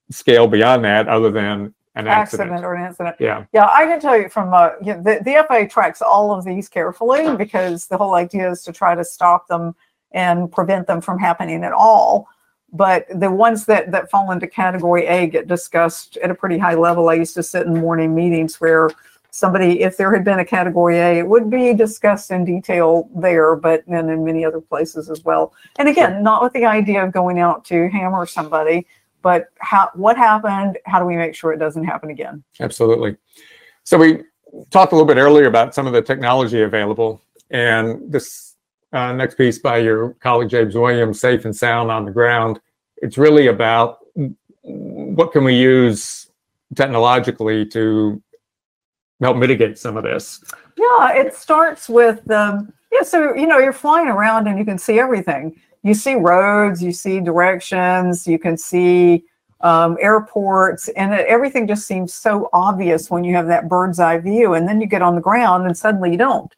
scale 0.10 0.48
beyond 0.48 0.84
that 0.84 1.08
other 1.08 1.32
than 1.32 1.74
an 1.96 2.08
accident. 2.08 2.52
accident 2.52 2.66
or 2.66 2.76
an 2.76 2.88
incident. 2.88 3.16
Yeah, 3.20 3.46
Yeah, 3.54 3.70
I 3.72 3.86
can 3.86 4.00
tell 4.00 4.18
you 4.18 4.30
from 4.30 4.54
uh, 4.54 4.72
you 4.82 4.94
know, 4.94 5.04
the 5.04 5.20
the 5.24 5.46
FAA 5.48 5.68
tracks 5.68 6.02
all 6.02 6.34
of 6.34 6.46
these 6.46 6.68
carefully 6.70 7.36
because 7.38 7.88
the 7.88 7.98
whole 7.98 8.16
idea 8.16 8.50
is 8.52 8.64
to 8.64 8.74
try 8.74 8.96
to 8.96 9.04
stop 9.04 9.48
them 9.48 9.76
and 10.14 10.52
prevent 10.52 10.88
them 10.88 11.02
from 11.02 11.20
happening 11.20 11.64
at 11.64 11.74
all. 11.74 12.28
But 12.74 13.06
the 13.14 13.30
ones 13.30 13.66
that 13.66 13.92
that 13.92 14.10
fall 14.10 14.32
into 14.32 14.48
Category 14.48 15.06
A 15.06 15.28
get 15.28 15.48
discussed 15.48 16.18
at 16.18 16.32
a 16.32 16.36
pretty 16.36 16.58
high 16.58 16.76
level. 16.76 17.10
I 17.10 17.16
used 17.16 17.36
to 17.36 17.44
sit 17.44 17.68
in 17.68 17.74
morning 17.80 18.16
meetings 18.16 18.62
where 18.62 18.90
somebody, 19.32 19.82
if 19.82 19.98
there 19.98 20.14
had 20.14 20.24
been 20.24 20.40
a 20.40 20.46
Category 20.46 20.98
A, 21.00 21.20
it 21.20 21.28
would 21.28 21.50
be 21.50 21.74
discussed 21.74 22.32
in 22.32 22.46
detail 22.46 23.10
there, 23.16 23.56
but 23.56 23.84
then 23.88 24.10
in 24.10 24.24
many 24.24 24.46
other 24.46 24.62
places 24.62 25.10
as 25.10 25.24
well. 25.24 25.54
And 25.80 25.90
again, 25.90 26.22
not 26.22 26.44
with 26.44 26.54
the 26.54 26.66
idea 26.66 27.04
of 27.04 27.12
going 27.12 27.40
out 27.40 27.66
to 27.66 27.90
hammer 27.90 28.26
somebody, 28.26 28.86
but 29.22 29.48
how 29.60 29.90
what 29.96 30.18
happened? 30.18 30.78
How 30.86 31.00
do 31.00 31.06
we 31.06 31.16
make 31.16 31.36
sure 31.36 31.54
it 31.54 31.58
doesn't 31.60 31.84
happen 31.84 32.10
again? 32.10 32.44
absolutely. 32.60 33.18
So 33.84 33.98
we 33.98 34.24
talked 34.70 34.92
a 34.92 34.96
little 34.96 35.08
bit 35.08 35.18
earlier 35.18 35.48
about 35.48 35.74
some 35.74 35.88
of 35.88 35.94
the 35.94 36.02
technology 36.02 36.62
available, 36.62 37.22
and 37.50 38.12
this 38.12 38.51
uh, 38.94 39.14
next 39.14 39.36
piece 39.36 39.60
by 39.60 39.78
your 39.78 40.14
colleague 40.20 40.50
James 40.50 40.76
Williams, 40.76 41.20
"Safe 41.20 41.46
and 41.46 41.56
Sound 41.56 41.92
on 41.92 42.06
the 42.06 42.12
Ground." 42.12 42.60
It's 42.98 43.18
really 43.18 43.48
about 43.48 44.00
what 44.62 45.32
can 45.32 45.44
we 45.44 45.56
use 45.56 46.30
technologically 46.76 47.66
to 47.68 48.22
help 49.22 49.38
mitigate 49.38 49.78
some 49.78 49.98
of 49.98 50.04
this? 50.04 50.44
Yeah, 50.78 51.14
it 51.14 51.34
starts 51.36 51.90
with 51.90 52.30
um, 52.32 52.74
yeah. 52.92 53.04
So 53.04 53.34
you 53.36 53.48
know, 53.48 53.60
you're 53.60 53.74
flying 53.74 54.08
around 54.08 54.48
and 54.48 54.58
you 54.58 54.66
can 54.66 54.78
see 54.78 55.00
everything. 55.00 55.60
You 55.84 55.94
see 55.94 56.16
roads, 56.16 56.84
you 56.84 56.92
see 56.92 57.20
directions, 57.20 58.28
you 58.28 58.38
can 58.38 58.56
see 58.56 59.24
um, 59.62 59.98
airports, 60.00 60.90
and 60.90 61.14
it, 61.14 61.26
everything 61.28 61.68
just 61.68 61.88
seems 61.88 62.14
so 62.14 62.50
obvious 62.54 63.10
when 63.10 63.24
you 63.24 63.36
have 63.36 63.48
that 63.48 63.68
bird's 63.68 64.00
eye 64.00 64.18
view. 64.18 64.54
And 64.54 64.68
then 64.68 64.82
you 64.82 64.88
get 64.88 65.02
on 65.02 65.16
the 65.16 65.22
ground, 65.22 65.66
and 65.66 65.78
suddenly 65.78 66.12
you 66.12 66.18
don't. 66.18 66.54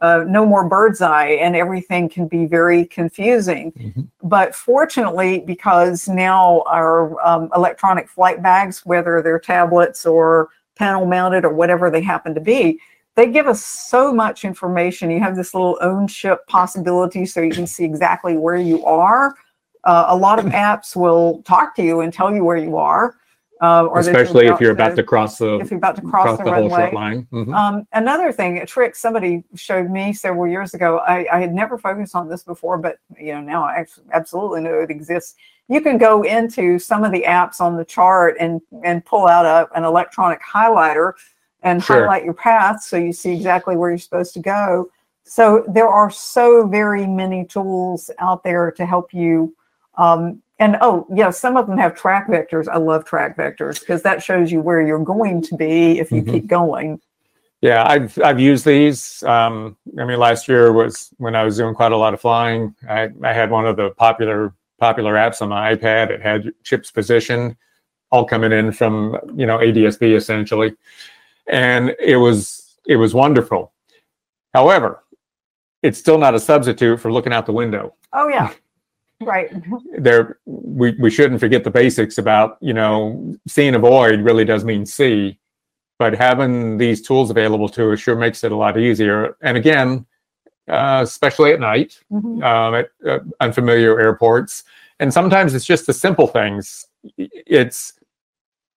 Uh, 0.00 0.24
no 0.26 0.46
more 0.46 0.68
bird's 0.68 1.00
eye, 1.00 1.30
and 1.30 1.56
everything 1.56 2.08
can 2.08 2.28
be 2.28 2.46
very 2.46 2.84
confusing. 2.84 3.72
Mm-hmm. 3.72 4.02
But 4.22 4.54
fortunately, 4.54 5.40
because 5.40 6.08
now 6.08 6.62
our 6.66 7.20
um, 7.26 7.50
electronic 7.54 8.08
flight 8.08 8.42
bags, 8.42 8.84
whether 8.84 9.22
they're 9.22 9.38
tablets 9.38 10.06
or 10.06 10.50
panel 10.76 11.06
mounted 11.06 11.44
or 11.44 11.52
whatever 11.52 11.90
they 11.90 12.00
happen 12.00 12.34
to 12.34 12.40
be, 12.40 12.78
they 13.16 13.26
give 13.26 13.48
us 13.48 13.64
so 13.64 14.12
much 14.12 14.44
information. 14.44 15.10
You 15.10 15.18
have 15.20 15.34
this 15.34 15.52
little 15.52 15.76
own 15.80 16.06
ship 16.06 16.46
possibility 16.46 17.26
so 17.26 17.40
you 17.40 17.50
can 17.50 17.66
see 17.66 17.84
exactly 17.84 18.36
where 18.36 18.56
you 18.56 18.84
are. 18.84 19.34
Uh, 19.82 20.06
a 20.08 20.16
lot 20.16 20.38
of 20.38 20.44
apps 20.46 20.94
will 20.94 21.42
talk 21.42 21.74
to 21.76 21.82
you 21.82 22.00
and 22.00 22.12
tell 22.12 22.32
you 22.32 22.44
where 22.44 22.56
you 22.56 22.76
are. 22.76 23.16
Uh, 23.60 23.86
or 23.86 23.98
Especially 23.98 24.46
if 24.46 24.60
you're 24.60 24.70
about 24.70 24.94
to 24.94 25.02
cross 25.02 25.38
the 25.38 25.58
if 25.58 25.70
you're 25.70 25.78
about 25.78 25.96
to 25.96 26.02
cross, 26.02 26.24
cross 26.24 26.38
the, 26.38 26.44
the 26.44 26.52
hold 26.52 26.70
short 26.70 26.94
line. 26.94 27.26
Mm-hmm. 27.32 27.52
Um, 27.52 27.88
another 27.92 28.30
thing, 28.30 28.58
a 28.58 28.66
trick 28.66 28.94
somebody 28.94 29.42
showed 29.56 29.90
me 29.90 30.12
several 30.12 30.46
years 30.46 30.74
ago. 30.74 30.98
I, 30.98 31.26
I, 31.32 31.40
had 31.40 31.52
never 31.52 31.76
focused 31.76 32.14
on 32.14 32.28
this 32.28 32.44
before, 32.44 32.78
but 32.78 32.98
you 33.18 33.32
know 33.32 33.40
now 33.40 33.64
I 33.64 33.84
absolutely 34.12 34.60
know 34.60 34.78
it 34.78 34.90
exists. 34.90 35.34
You 35.66 35.80
can 35.80 35.98
go 35.98 36.22
into 36.22 36.78
some 36.78 37.02
of 37.02 37.10
the 37.10 37.24
apps 37.26 37.60
on 37.60 37.76
the 37.76 37.84
chart 37.84 38.36
and 38.38 38.60
and 38.84 39.04
pull 39.04 39.26
out 39.26 39.44
a, 39.44 39.68
an 39.76 39.82
electronic 39.82 40.40
highlighter 40.40 41.14
and 41.62 41.82
sure. 41.82 42.02
highlight 42.02 42.24
your 42.24 42.34
path 42.34 42.82
so 42.82 42.96
you 42.96 43.12
see 43.12 43.34
exactly 43.34 43.76
where 43.76 43.90
you're 43.90 43.98
supposed 43.98 44.34
to 44.34 44.40
go. 44.40 44.88
So 45.24 45.64
there 45.68 45.88
are 45.88 46.10
so 46.10 46.66
very 46.66 47.06
many 47.06 47.44
tools 47.44 48.10
out 48.18 48.44
there 48.44 48.70
to 48.70 48.86
help 48.86 49.12
you. 49.12 49.54
Um, 49.96 50.42
and 50.58 50.76
oh, 50.80 51.06
yeah, 51.14 51.30
some 51.30 51.56
of 51.56 51.66
them 51.66 51.78
have 51.78 51.94
track 51.94 52.28
vectors. 52.28 52.68
I 52.68 52.78
love 52.78 53.04
track 53.04 53.36
vectors 53.36 53.80
because 53.80 54.02
that 54.02 54.22
shows 54.22 54.50
you 54.50 54.60
where 54.60 54.84
you're 54.84 55.04
going 55.04 55.42
to 55.42 55.56
be 55.56 55.98
if 55.98 56.10
you 56.10 56.22
mm-hmm. 56.22 56.32
keep 56.32 56.46
going. 56.46 57.00
Yeah, 57.60 57.84
I've 57.86 58.18
I've 58.22 58.38
used 58.40 58.64
these. 58.64 59.22
Um, 59.24 59.76
I 59.98 60.04
mean, 60.04 60.18
last 60.18 60.48
year 60.48 60.72
was 60.72 61.10
when 61.18 61.34
I 61.34 61.42
was 61.42 61.56
doing 61.56 61.74
quite 61.74 61.92
a 61.92 61.96
lot 61.96 62.14
of 62.14 62.20
flying. 62.20 62.74
I, 62.88 63.08
I 63.22 63.32
had 63.32 63.50
one 63.50 63.66
of 63.66 63.76
the 63.76 63.90
popular 63.90 64.54
popular 64.78 65.14
apps 65.14 65.42
on 65.42 65.48
my 65.48 65.74
iPad. 65.74 66.10
It 66.10 66.22
had 66.22 66.52
chips 66.62 66.92
position, 66.92 67.56
all 68.10 68.24
coming 68.24 68.52
in 68.52 68.70
from 68.72 69.18
you 69.34 69.46
know 69.46 69.58
ADSB 69.58 70.14
essentially 70.14 70.76
and 71.48 71.94
it 71.98 72.16
was 72.16 72.76
it 72.86 72.96
was 72.96 73.14
wonderful. 73.14 73.72
However, 74.54 75.02
it's 75.82 75.98
still 75.98 76.18
not 76.18 76.34
a 76.34 76.40
substitute 76.40 77.00
for 77.00 77.12
looking 77.12 77.32
out 77.32 77.46
the 77.46 77.52
window. 77.52 77.94
Oh 78.12 78.28
yeah. 78.28 78.52
Right. 79.20 79.52
there 79.98 80.38
we, 80.46 80.92
we 80.92 81.10
shouldn't 81.10 81.40
forget 81.40 81.64
the 81.64 81.70
basics 81.70 82.18
about, 82.18 82.56
you 82.60 82.72
know, 82.72 83.34
see 83.48 83.66
and 83.66 83.74
avoid 83.74 84.20
really 84.20 84.44
does 84.44 84.64
mean 84.64 84.86
see, 84.86 85.38
but 85.98 86.14
having 86.14 86.78
these 86.78 87.02
tools 87.02 87.28
available 87.28 87.68
to 87.70 87.92
us 87.92 88.00
sure 88.00 88.14
makes 88.14 88.44
it 88.44 88.52
a 88.52 88.56
lot 88.56 88.78
easier. 88.78 89.36
And 89.42 89.56
again, 89.56 90.06
uh, 90.68 91.00
especially 91.02 91.52
at 91.52 91.60
night, 91.60 92.00
mm-hmm. 92.12 92.42
um, 92.42 92.74
at 92.74 92.90
uh, 93.06 93.18
unfamiliar 93.40 93.98
airports. 93.98 94.64
And 95.00 95.12
sometimes 95.12 95.54
it's 95.54 95.64
just 95.64 95.86
the 95.86 95.94
simple 95.94 96.26
things. 96.26 96.86
It's 97.16 97.94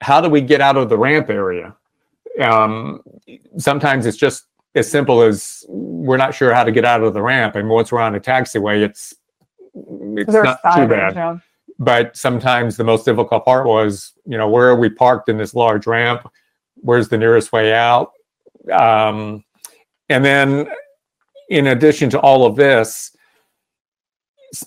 how 0.01 0.21
do 0.21 0.29
we 0.29 0.41
get 0.41 0.61
out 0.61 0.77
of 0.77 0.89
the 0.89 0.97
ramp 0.97 1.29
area? 1.29 1.75
Um, 2.39 3.01
sometimes 3.57 4.05
it's 4.05 4.17
just 4.17 4.45
as 4.73 4.89
simple 4.89 5.21
as 5.21 5.65
we're 5.67 6.17
not 6.17 6.33
sure 6.33 6.53
how 6.53 6.63
to 6.63 6.71
get 6.71 6.85
out 6.85 7.03
of 7.03 7.13
the 7.13 7.21
ramp, 7.21 7.55
and 7.55 7.69
once 7.69 7.91
we're 7.91 7.99
on 7.99 8.15
a 8.15 8.19
taxiway, 8.19 8.81
it's 8.83 9.13
it's 9.73 10.31
There's 10.31 10.43
not 10.45 10.75
too 10.75 10.87
bad. 10.87 11.15
Yeah. 11.15 11.37
But 11.79 12.15
sometimes 12.15 12.77
the 12.77 12.83
most 12.83 13.05
difficult 13.05 13.43
part 13.45 13.65
was, 13.65 14.13
you 14.25 14.37
know, 14.37 14.49
where 14.49 14.69
are 14.69 14.75
we 14.75 14.89
parked 14.89 15.29
in 15.29 15.37
this 15.37 15.55
large 15.55 15.87
ramp? 15.87 16.29
Where's 16.75 17.09
the 17.09 17.17
nearest 17.17 17.51
way 17.51 17.73
out? 17.73 18.11
Um, 18.71 19.43
and 20.09 20.23
then, 20.23 20.67
in 21.49 21.67
addition 21.67 22.09
to 22.11 22.19
all 22.19 22.45
of 22.45 22.55
this, 22.55 23.15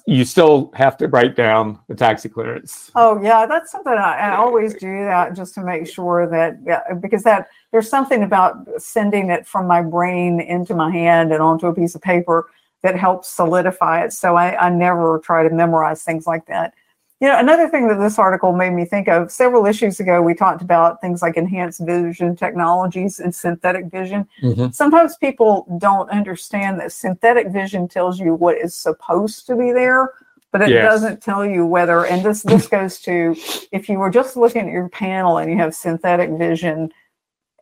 you 0.07 0.25
still 0.25 0.71
have 0.75 0.97
to 0.97 1.09
write 1.09 1.37
down 1.37 1.79
the 1.89 1.95
taxi 1.95 2.29
clearance. 2.29 2.91
Oh 2.95 3.21
yeah, 3.23 3.47
that's 3.47 3.71
something 3.71 3.93
I, 3.93 4.31
I, 4.31 4.37
always 4.37 4.75
do 4.75 5.05
that 5.05 5.37
just 5.37 5.55
to 5.55 5.63
make 5.63 5.87
sure 5.87 6.27
that 6.27 6.59
yeah, 6.67 6.95
because 6.95 7.23
that 7.25 7.49
there's 7.71 7.89
something 7.89 8.23
about 8.23 8.67
sending 8.79 9.31
it 9.31 9.47
from 9.47 9.67
my 9.67 9.83
brain 9.83 10.41
into 10.41 10.75
my 10.75 10.91
hand 10.91 11.33
and 11.33 11.43
onto 11.43 11.67
a 11.67 11.75
piece 11.75 11.95
of 11.95 12.01
paper 12.01 12.49
that 12.85 12.97
helps 12.97 13.29
solidify 13.29 14.05
it. 14.05 14.13
So 14.13 14.37
I, 14.37 14.67
I 14.67 14.69
never 14.69 15.19
try 15.19 15.43
to 15.43 15.53
memorize 15.53 16.05
things 16.05 16.27
like 16.27 16.47
that. 16.47 16.75
You 17.21 17.29
know, 17.29 17.39
another 17.39 17.67
thing 17.69 17.89
that 17.89 17.99
this 17.99 18.19
article 18.19 18.53
made 18.53 18.75
me 18.75 18.85
think 18.85 19.09
of 19.09 19.33
several 19.33 19.65
issues 19.65 19.99
ago, 20.01 20.21
we 20.21 20.35
talked 20.35 20.61
about 20.61 21.01
things 21.01 21.23
like 21.23 21.39
enhanced 21.39 21.81
vision 21.81 22.37
technologies 22.37 23.21
and 23.21 23.35
synthetic 23.35 23.87
vision. 23.87 24.29
Mm-hmm. 24.43 24.73
Sometimes 24.73 25.17
people 25.17 25.67
don't 25.81 26.11
understand 26.11 26.79
that 26.81 26.93
synthetic 26.93 27.49
vision 27.49 27.89
tells 27.89 28.21
you 28.21 28.35
what 28.35 28.59
is 28.59 28.77
supposed 28.77 29.47
to 29.47 29.57
be 29.57 29.73
there, 29.73 30.11
but 30.53 30.61
it 30.61 30.69
yes. 30.69 30.85
doesn't 30.85 31.23
tell 31.23 31.47
you 31.47 31.65
whether. 31.65 32.05
And 32.05 32.23
this 32.23 32.43
this 32.43 32.67
goes 32.67 33.01
to 33.01 33.35
if 33.73 33.89
you 33.89 33.99
were 33.99 34.11
just 34.11 34.37
looking 34.37 34.67
at 34.67 34.73
your 34.73 34.91
panel 34.91 35.39
and 35.39 35.51
you 35.51 35.57
have 35.57 35.75
synthetic 35.75 36.31
vision, 36.31 36.93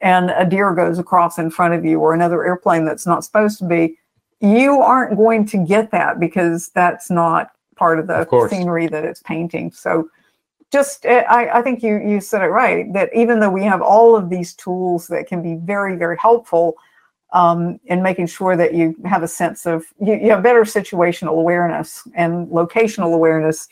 and 0.01 0.31
a 0.31 0.45
deer 0.45 0.75
goes 0.75 0.99
across 0.99 1.39
in 1.39 1.51
front 1.51 1.75
of 1.75 1.85
you 1.85 2.01
or 2.01 2.13
another 2.13 2.45
airplane 2.45 2.85
that's 2.85 3.07
not 3.07 3.23
supposed 3.23 3.59
to 3.59 3.67
be, 3.67 3.97
you 4.43 4.83
aren't 4.83 5.17
going 5.17 5.47
to 5.47 5.59
get 5.59 5.91
that 5.93 6.19
because 6.19 6.69
that's 6.71 7.11
not 7.11 7.53
part 7.77 7.99
of 7.99 8.09
the 8.09 8.29
of 8.29 8.51
scenery 8.51 8.89
that 8.89 9.05
it's 9.05 9.23
painting. 9.23 9.71
So 9.71 10.11
just 10.73 11.07
eh, 11.07 11.25
I, 11.29 11.61
I 11.61 11.63
think 11.63 11.83
you 11.83 11.99
you 11.99 12.21
said 12.21 12.43
it 12.43 12.47
right 12.47 12.93
that 12.93 13.11
even 13.15 13.41
though 13.41 13.51
we 13.51 13.63
have 13.65 13.81
all 13.81 14.17
of 14.17 14.29
these 14.29 14.55
tools 14.55 15.07
that 15.09 15.27
can 15.27 15.43
be 15.43 15.55
very 15.55 15.97
very 15.97 16.17
helpful 16.19 16.75
um, 17.33 17.81
in 17.87 18.03
making 18.03 18.27
sure 18.27 18.57
that 18.57 18.75
you 18.75 18.95
have 19.07 19.23
a 19.23 19.29
sense 19.29 19.65
of 19.67 19.85
you, 20.01 20.15
you 20.15 20.31
have 20.31 20.43
better 20.43 20.63
situational 20.63 21.39
awareness 21.39 22.03
and 22.15 22.49
locational 22.49 23.15
awareness 23.15 23.69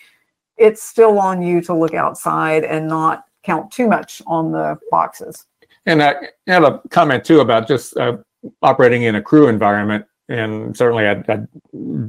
it's 0.57 0.83
still 0.83 1.19
on 1.19 1.43
you 1.43 1.63
to 1.63 1.75
look 1.75 1.95
outside 1.95 2.65
and 2.65 2.87
not 2.87 3.25
count 3.43 3.73
too 3.73 3.89
much 3.89 4.21
on 4.27 4.53
the 4.53 4.79
boxes. 4.91 5.47
And 5.87 6.03
i 6.03 6.15
have 6.47 6.65
a 6.65 6.81
comment 6.91 7.25
too 7.25 7.41
about 7.41 7.67
just 7.67 7.97
uh, 7.97 8.19
operating 8.63 9.05
in 9.05 9.15
a 9.15 9.23
crew 9.23 9.49
environment 9.49 10.05
and 10.31 10.77
certainly 10.77 11.07
i 11.07 11.15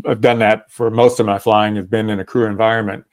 have 0.06 0.22
done 0.22 0.40
that 0.40 0.72
for 0.72 0.90
most 0.90 1.20
of 1.20 1.26
my 1.26 1.40
flying. 1.40 1.76
Has 1.76 1.88
been 1.88 2.10
in 2.10 2.20
a 2.20 2.26
crew 2.26 2.46
environment, 2.46 3.04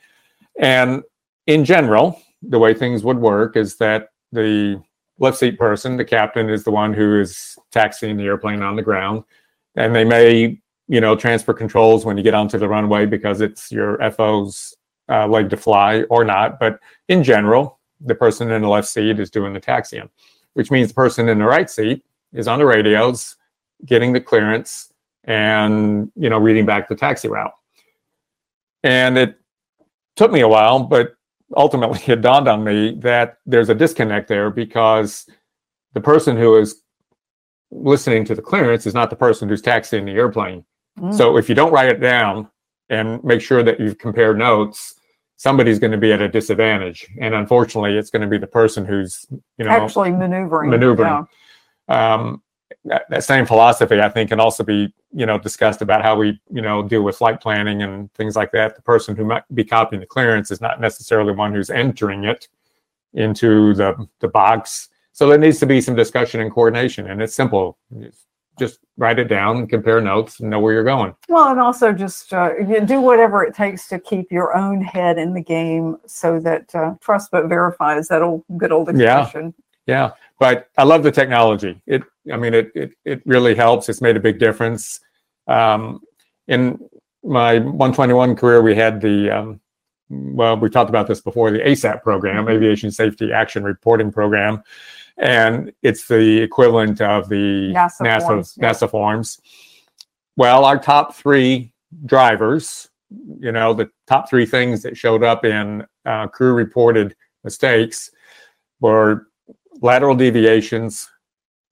and 0.61 1.03
in 1.47 1.64
general, 1.64 2.21
the 2.42 2.59
way 2.59 2.75
things 2.75 3.03
would 3.03 3.18
work 3.18 3.57
is 3.57 3.77
that 3.79 4.11
the 4.33 4.81
left 5.18 5.38
seat 5.38 5.59
person, 5.59 5.97
the 5.97 6.05
captain, 6.05 6.51
is 6.51 6.62
the 6.62 6.71
one 6.71 6.92
who 6.92 7.18
is 7.18 7.57
taxiing 7.73 8.16
the 8.16 8.25
airplane 8.25 8.62
on 8.62 8.77
the 8.77 8.83
ground, 8.83 9.25
and 9.75 9.94
they 9.94 10.05
may, 10.05 10.61
you 10.88 11.01
know, 11.01 11.16
transfer 11.16 11.55
controls 11.55 12.05
when 12.05 12.16
you 12.18 12.23
get 12.23 12.35
onto 12.35 12.59
the 12.59 12.68
runway 12.68 13.07
because 13.07 13.40
it's 13.40 13.73
your 13.73 13.99
FO's 14.12 14.75
uh, 15.09 15.27
leg 15.27 15.49
to 15.51 15.57
fly 15.57 16.03
or 16.11 16.23
not. 16.23 16.61
But 16.61 16.79
in 17.09 17.25
general, 17.25 17.81
the 18.01 18.14
person 18.14 18.51
in 18.51 18.61
the 18.61 18.68
left 18.68 18.88
seat 18.88 19.18
is 19.18 19.31
doing 19.31 19.55
the 19.55 19.61
taxiing, 19.61 20.11
which 20.53 20.71
means 20.71 20.88
the 20.88 20.94
person 20.94 21.31
in 21.31 21.38
the 21.38 21.47
right 21.47 21.71
seat 21.71 22.05
is 22.35 22.47
on 22.47 22.59
the 22.59 22.66
radios 22.66 23.37
getting 23.87 24.12
the 24.12 24.21
clearance 24.21 24.92
and 25.28 26.10
you 26.16 26.28
know 26.28 26.38
reading 26.38 26.66
back 26.66 26.88
the 26.88 26.96
taxi 26.96 27.28
route 27.28 27.52
and 28.82 29.16
it 29.16 29.38
took 30.16 30.32
me 30.32 30.40
a 30.40 30.48
while 30.48 30.80
but 30.80 31.12
ultimately 31.56 32.00
it 32.12 32.22
dawned 32.22 32.48
on 32.48 32.64
me 32.64 32.96
that 32.98 33.36
there's 33.46 33.68
a 33.68 33.74
disconnect 33.74 34.26
there 34.26 34.50
because 34.50 35.26
the 35.92 36.00
person 36.00 36.36
who 36.36 36.56
is 36.56 36.82
listening 37.70 38.24
to 38.24 38.34
the 38.34 38.42
clearance 38.42 38.86
is 38.86 38.94
not 38.94 39.10
the 39.10 39.16
person 39.16 39.48
who's 39.48 39.62
taxiing 39.62 40.06
the 40.06 40.12
airplane 40.12 40.64
mm. 40.98 41.14
so 41.14 41.36
if 41.36 41.48
you 41.48 41.54
don't 41.54 41.72
write 41.72 41.90
it 41.90 42.00
down 42.00 42.48
and 42.88 43.22
make 43.22 43.42
sure 43.42 43.62
that 43.62 43.78
you've 43.78 43.98
compared 43.98 44.38
notes 44.38 44.94
somebody's 45.36 45.78
going 45.78 45.92
to 45.92 45.98
be 45.98 46.10
at 46.10 46.22
a 46.22 46.28
disadvantage 46.28 47.06
and 47.20 47.34
unfortunately 47.34 47.98
it's 47.98 48.08
going 48.08 48.22
to 48.22 48.28
be 48.28 48.38
the 48.38 48.46
person 48.46 48.86
who's 48.86 49.26
you 49.58 49.66
know 49.66 49.70
actually 49.70 50.10
maneuvering 50.10 50.70
maneuvering 50.70 51.26
yeah. 51.90 52.14
um, 52.14 52.42
that 52.84 53.24
same 53.24 53.46
philosophy, 53.46 54.00
I 54.00 54.08
think, 54.08 54.30
can 54.30 54.40
also 54.40 54.64
be, 54.64 54.94
you 55.12 55.26
know, 55.26 55.38
discussed 55.38 55.82
about 55.82 56.02
how 56.02 56.16
we, 56.16 56.40
you 56.50 56.62
know, 56.62 56.82
deal 56.82 57.02
with 57.02 57.16
flight 57.16 57.40
planning 57.40 57.82
and 57.82 58.12
things 58.14 58.36
like 58.36 58.52
that. 58.52 58.76
The 58.76 58.82
person 58.82 59.16
who 59.16 59.24
might 59.24 59.42
be 59.54 59.64
copying 59.64 60.00
the 60.00 60.06
clearance 60.06 60.50
is 60.50 60.60
not 60.60 60.80
necessarily 60.80 61.32
one 61.32 61.52
who's 61.52 61.70
entering 61.70 62.24
it 62.24 62.48
into 63.14 63.74
the 63.74 64.08
the 64.20 64.28
box. 64.28 64.88
So 65.12 65.28
there 65.28 65.38
needs 65.38 65.58
to 65.60 65.66
be 65.66 65.80
some 65.80 65.96
discussion 65.96 66.40
and 66.40 66.50
coordination, 66.52 67.10
and 67.10 67.20
it's 67.20 67.34
simple. 67.34 67.78
Just 68.58 68.80
write 68.96 69.18
it 69.18 69.28
down, 69.28 69.66
compare 69.66 70.00
notes, 70.00 70.40
and 70.40 70.50
know 70.50 70.60
where 70.60 70.72
you're 70.72 70.84
going. 70.84 71.14
Well, 71.28 71.50
and 71.50 71.60
also 71.60 71.92
just 71.92 72.32
uh, 72.32 72.54
do 72.84 73.00
whatever 73.00 73.44
it 73.44 73.54
takes 73.54 73.88
to 73.88 73.98
keep 73.98 74.32
your 74.32 74.56
own 74.56 74.80
head 74.80 75.18
in 75.18 75.34
the 75.34 75.42
game, 75.42 75.96
so 76.06 76.40
that 76.40 76.74
uh, 76.74 76.94
trust 77.00 77.30
but 77.30 77.46
verify 77.48 77.98
is 77.98 78.08
that 78.08 78.22
old 78.22 78.44
good 78.56 78.72
old 78.72 78.88
expression. 78.88 79.54
Yeah, 79.86 79.94
yeah. 79.94 80.10
But 80.38 80.68
I 80.77 80.85
love 80.85 81.03
the 81.03 81.12
technology. 81.12 81.81
It, 81.87 82.03
I 82.33 82.37
mean, 82.37 82.55
it 82.55 82.70
it 82.74 82.92
it 83.05 83.22
really 83.27 83.55
helps. 83.55 83.88
It's 83.88 84.01
made 84.01 84.16
a 84.16 84.20
big 84.20 84.38
difference. 84.38 85.01
Um, 85.46 86.01
in 86.46 86.79
my 87.24 87.59
121 87.59 88.37
career, 88.37 88.62
we 88.62 88.74
had 88.74 89.01
the 89.01 89.31
um, 89.31 89.61
well, 90.11 90.57
we 90.57 90.70
talked 90.70 90.88
about 90.90 91.07
this 91.07 91.20
before, 91.20 91.51
the 91.51 91.59
ASAP 91.59 92.03
program, 92.03 92.46
Mhm. 92.46 92.53
Aviation 92.55 92.90
Safety 92.90 93.33
Action 93.33 93.62
Reporting 93.64 94.11
Program, 94.11 94.62
and 95.18 95.72
it's 95.83 96.09
the 96.09 96.40
equivalent 96.40 97.01
of 97.01 97.29
the 97.29 97.72
NASA 97.74 98.01
NASA 98.01 98.20
forms, 98.27 98.59
yeah. 98.61 98.70
NASA 98.70 98.90
forms. 98.90 99.40
Well, 100.37 100.64
our 100.64 100.79
top 100.79 101.14
three 101.14 101.72
drivers, 102.07 102.88
you 103.40 103.53
know, 103.53 103.74
the 103.74 103.90
top 104.07 104.31
three 104.31 104.46
things 104.46 104.83
that 104.83 104.96
showed 104.96 105.24
up 105.24 105.44
in 105.44 105.85
uh, 106.07 106.29
crew 106.29 106.55
reported 106.55 107.16
mistakes 107.44 108.11
were 108.81 109.27
lateral 109.80 110.14
deviations, 110.14 111.08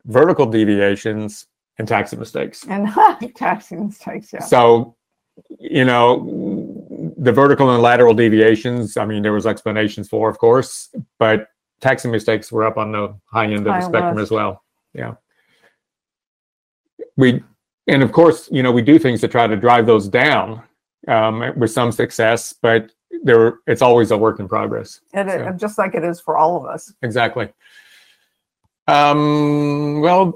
vertical 0.04 0.46
deviations, 0.46 1.46
and 1.78 1.86
taxi 1.86 2.16
mistakes. 2.16 2.64
And 2.68 2.88
taxi 3.34 3.76
mistakes, 3.76 4.32
yeah. 4.32 4.40
So, 4.40 4.96
you 5.58 5.84
know, 5.84 7.12
the 7.18 7.32
vertical 7.32 7.70
and 7.74 7.82
lateral 7.82 8.14
deviations, 8.14 8.96
I 8.96 9.04
mean, 9.04 9.22
there 9.22 9.32
was 9.32 9.46
explanations 9.46 10.08
for, 10.08 10.28
of 10.30 10.38
course, 10.38 10.94
but 11.18 11.48
taxi 11.80 12.08
mistakes 12.08 12.50
were 12.50 12.64
up 12.64 12.78
on 12.78 12.92
the 12.92 13.14
high 13.26 13.46
end 13.46 13.66
of 13.66 13.72
High 13.72 13.80
the 13.80 13.86
spectrum 13.86 14.18
as 14.18 14.30
well. 14.30 14.62
Yeah. 14.94 15.14
We, 17.16 17.42
and 17.86 18.02
of 18.02 18.12
course, 18.12 18.48
you 18.50 18.62
know, 18.62 18.72
we 18.72 18.82
do 18.82 18.98
things 18.98 19.20
to 19.20 19.28
try 19.28 19.46
to 19.46 19.56
drive 19.56 19.86
those 19.86 20.08
down 20.08 20.62
um, 21.08 21.52
with 21.56 21.70
some 21.70 21.92
success, 21.92 22.54
but 22.54 22.92
there, 23.22 23.58
it's 23.66 23.82
always 23.82 24.10
a 24.10 24.16
work 24.16 24.40
in 24.40 24.48
progress. 24.48 25.00
It- 25.12 25.28
So- 25.28 25.52
just 25.56 25.78
like 25.78 25.94
it 25.94 26.04
is 26.04 26.20
for 26.20 26.36
all 26.36 26.56
of 26.56 26.64
us. 26.64 26.92
Exactly. 27.02 27.52
Um, 28.88 30.00
well, 30.00 30.32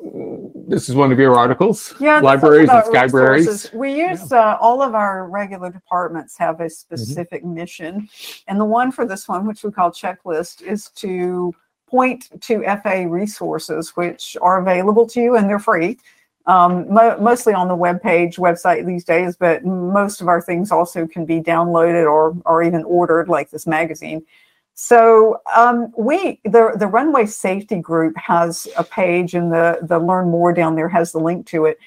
this 0.67 0.89
is 0.89 0.95
one 0.97 1.13
of 1.13 1.19
your 1.19 1.37
articles. 1.37 1.95
Yeah, 2.01 2.21
Libraries 2.21 2.69
and 2.69 2.83
skybraries. 2.83 3.73
We 3.73 3.95
use 3.95 4.33
uh, 4.33 4.57
all 4.61 4.83
of 4.83 4.95
our 4.95 5.29
regular 5.29 5.71
departments 5.71 6.37
have 6.39 6.57
Mm-hmm. 6.57 6.65
a 6.65 6.71
specific 6.71 7.45
mission, 7.45 8.09
and 8.49 8.61
the 8.61 8.65
one 8.65 8.91
for 8.91 9.07
this 9.07 9.29
one, 9.29 9.47
which 9.47 9.63
we 9.63 9.71
call 9.71 9.91
checklist, 9.93 10.63
is 10.63 10.89
to 10.97 11.55
point 11.89 12.29
to 12.43 12.63
FA 12.83 13.07
resources 13.09 13.91
which 13.97 14.37
are 14.41 14.61
available 14.61 15.07
to 15.09 15.21
you 15.21 15.37
and 15.37 15.49
they're 15.49 15.59
free. 15.59 15.99
Um, 16.47 16.93
mo- 16.93 17.19
mostly 17.21 17.53
on 17.53 17.67
the 17.69 17.75
web 17.75 18.01
page 18.01 18.37
website 18.37 18.87
these 18.87 19.05
days, 19.05 19.37
but 19.37 19.65
most 19.65 20.21
of 20.21 20.29
our 20.29 20.41
things 20.41 20.71
also 20.73 21.07
can 21.07 21.25
be 21.25 21.41
downloaded 21.41 22.11
or 22.11 22.37
or 22.47 22.63
even 22.63 22.83
ordered, 22.85 23.29
like 23.29 23.51
this 23.51 23.67
magazine. 23.67 24.25
So 24.83 25.43
um, 25.55 25.93
we 25.95 26.40
the 26.45 26.73
the 26.75 26.87
runway 26.87 27.27
safety 27.27 27.77
group 27.77 28.16
has 28.16 28.66
a 28.79 28.83
page, 28.83 29.35
and 29.35 29.53
the 29.53 29.79
the 29.83 29.99
learn 29.99 30.31
more 30.31 30.55
down 30.55 30.75
there 30.75 30.88
has 30.88 31.12
the 31.12 31.19
link 31.19 31.47
to 31.49 31.66
it. 31.66 31.79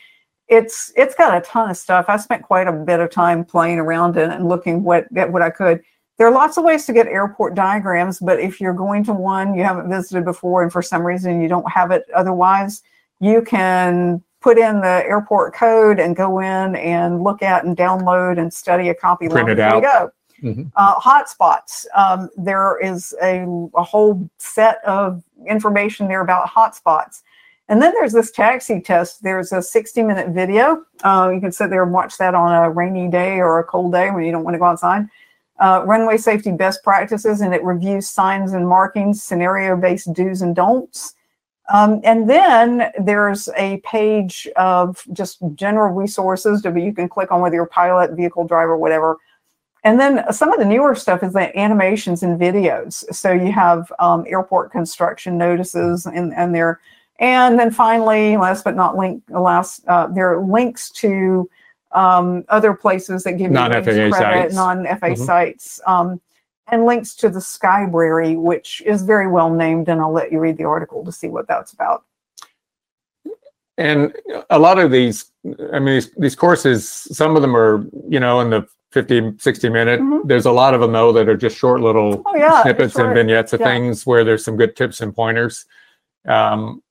It's 0.48 0.94
it's 0.96 1.16
got 1.16 1.36
a 1.36 1.42
ton 1.42 1.72
of 1.72 1.76
stuff. 1.76 2.06
I 2.08 2.18
spent 2.18 2.44
quite 2.44 2.68
a 2.68 2.72
bit 2.72 3.00
of 3.00 3.10
time 3.10 3.46
playing 3.46 3.80
around 3.80 4.16
in 4.18 4.30
it 4.30 4.36
and 4.36 4.48
looking 4.48 4.84
what 4.84 5.08
at 5.18 5.32
what 5.32 5.42
I 5.42 5.50
could. 5.50 5.82
There 6.20 6.28
are 6.28 6.32
lots 6.32 6.60
of 6.60 6.66
ways 6.66 6.86
to 6.86 6.94
get 6.94 7.08
airport 7.08 7.56
diagrams, 7.56 8.20
but 8.20 8.40
if 8.40 8.62
you're 8.62 8.74
going 8.74 9.04
to 9.06 9.14
one 9.14 9.56
you 9.56 9.64
haven't 9.64 9.90
visited 9.90 10.24
before, 10.24 10.62
and 10.62 10.72
for 10.72 10.84
some 10.84 11.02
reason 11.02 11.42
you 11.42 11.48
don't 11.48 11.70
have 11.72 11.90
it 11.90 12.06
otherwise, 12.14 12.84
you 13.20 13.42
can 13.42 14.22
put 14.40 14.60
in 14.60 14.82
the 14.82 15.04
airport 15.08 15.56
code 15.56 16.00
and 16.00 16.16
go 16.16 16.38
in 16.38 16.76
and 16.76 17.24
look 17.24 17.42
at 17.42 17.66
and 17.66 17.76
download 17.76 18.38
and 18.38 18.54
study 18.54 18.90
a 18.90 18.94
copy. 18.94 19.28
Print 19.28 19.50
it 19.50 19.58
as 19.58 19.72
you 19.72 19.78
out. 19.78 19.82
go 19.82 20.12
Mhm. 20.44 20.72
uh, 20.76 21.00
hotspots. 21.00 21.86
Um, 21.96 22.30
there 22.38 22.78
is 22.80 23.16
a, 23.22 23.46
a 23.76 23.84
whole 23.84 24.30
set 24.38 24.84
of 24.84 25.24
information 25.48 26.08
there 26.08 26.22
about 26.22 26.48
hotspots. 26.50 27.22
And 27.70 27.82
then 27.82 27.94
there's 27.94 28.12
this 28.12 28.30
taxi 28.30 28.82
test. 28.82 29.24
There's 29.24 29.54
a 29.54 29.62
60 29.62 30.04
minute 30.04 30.30
video. 30.30 30.84
Uh, 31.04 31.32
you 31.34 31.40
can 31.40 31.52
sit 31.52 31.70
there 31.70 31.84
and 31.84 31.94
watch 31.94 32.18
that 32.18 32.36
on 32.36 32.54
a 32.54 32.70
rainy 32.70 33.08
day 33.08 33.40
or 33.40 33.60
a 33.60 33.64
cold 33.64 33.94
day 33.94 34.12
when 34.12 34.26
you 34.26 34.32
don't 34.32 34.44
want 34.44 34.56
to 34.56 34.60
go 34.60 34.66
outside. 34.66 35.08
Uh, 35.60 35.82
runway 35.86 36.18
safety 36.18 36.52
best 36.52 36.84
practices, 36.84 37.40
and 37.40 37.54
it 37.54 37.64
reviews 37.64 38.10
signs 38.10 38.52
and 38.54 38.68
markings, 38.68 39.24
scenario 39.24 39.78
based 39.78 40.12
do's 40.12 40.42
and 40.42 40.56
don'ts. 40.56 41.16
Um, 41.74 42.02
and 42.04 42.30
then 42.30 42.92
there's 43.00 43.48
a 43.56 43.78
page 43.86 44.48
of 44.58 45.02
just 45.14 45.38
general 45.56 45.94
resources 45.94 46.62
that 46.64 46.76
you 46.78 46.92
can 46.92 47.08
click 47.08 47.32
on 47.32 47.40
whether 47.40 47.56
you're 47.56 47.66
pilot, 47.66 48.12
vehicle 48.12 48.46
driver, 48.46 48.76
whatever. 48.76 49.18
And 49.84 50.00
then 50.00 50.32
some 50.32 50.54
of 50.54 50.60
the 50.60 50.66
newer 50.66 50.96
stuff 50.96 51.24
is 51.24 51.34
the 51.34 51.58
animations 51.60 52.24
and 52.24 52.40
videos. 52.40 53.04
So 53.14 53.34
you 53.34 53.52
have 53.52 53.92
um, 54.00 54.24
airport 54.28 54.72
construction 54.72 55.38
notices 55.38 56.06
and, 56.06 56.34
and 56.34 56.56
there. 56.56 56.80
And 57.20 57.60
then 57.60 57.70
finally, 57.70 58.38
last 58.38 58.64
but 58.64 58.76
not 58.76 58.98
link, 58.98 59.24
last, 59.30 59.86
uh, 59.88 60.08
there 60.08 60.34
are 60.34 60.42
links 60.44 60.90
to 60.92 61.50
um, 61.92 62.44
other 62.50 62.74
places 62.74 63.24
that 63.24 63.34
give 63.34 63.52
you 63.52 63.56
Non-FAA 63.56 63.92
WINGS 63.92 64.18
credit, 64.18 64.42
sites. 64.44 64.56
non-FA 64.56 65.10
Mhm. 65.10 65.18
sites, 65.18 65.82
um, 65.86 66.20
and 66.72 66.86
links 66.86 67.14
to 67.16 67.30
the 67.30 67.40
Skybrary, 67.40 68.36
which 68.42 68.82
is 68.86 69.04
very 69.04 69.28
well 69.28 69.50
named. 69.50 69.90
And 69.90 70.02
I'll 70.02 70.12
let 70.12 70.32
you 70.32 70.40
read 70.40 70.58
the 70.58 70.64
article 70.64 71.04
to 71.06 71.12
see 71.12 71.28
what 71.28 71.48
that's 71.48 71.74
about. 71.74 72.04
And 73.78 74.14
a 74.50 74.58
lot 74.58 74.80
of 74.80 74.92
these, 74.92 75.32
I 75.74 75.80
mean, 75.80 75.96
these, 75.96 76.12
these 76.18 76.36
courses, 76.36 76.88
some 76.90 77.36
of 77.36 77.42
them 77.42 77.56
are, 77.56 77.86
you 78.08 78.20
know, 78.20 78.40
in 78.40 78.50
the 78.50 78.68
50, 78.98 79.34
60 79.40 79.70
minute. 79.70 80.00
Mhm. 80.00 80.28
There's 80.28 80.46
a 80.46 80.52
lot 80.52 80.74
of 80.76 80.82
them, 80.82 80.92
though, 80.92 81.12
that 81.14 81.28
are 81.28 81.36
just 81.36 81.58
short 81.58 81.82
little 81.82 82.22
Oh 82.26 82.36
yeah, 82.36 82.62
snippets 82.62 82.96
and 82.96 83.14
vignettes 83.14 83.52
of 83.54 83.60
Yeah. 83.60 83.66
things 83.68 84.06
where 84.06 84.24
there's 84.24 84.46
some 84.46 84.56
good 84.56 84.76
tips 84.76 85.02
and 85.02 85.14
pointers. 85.16 85.66
Um, 86.28 86.82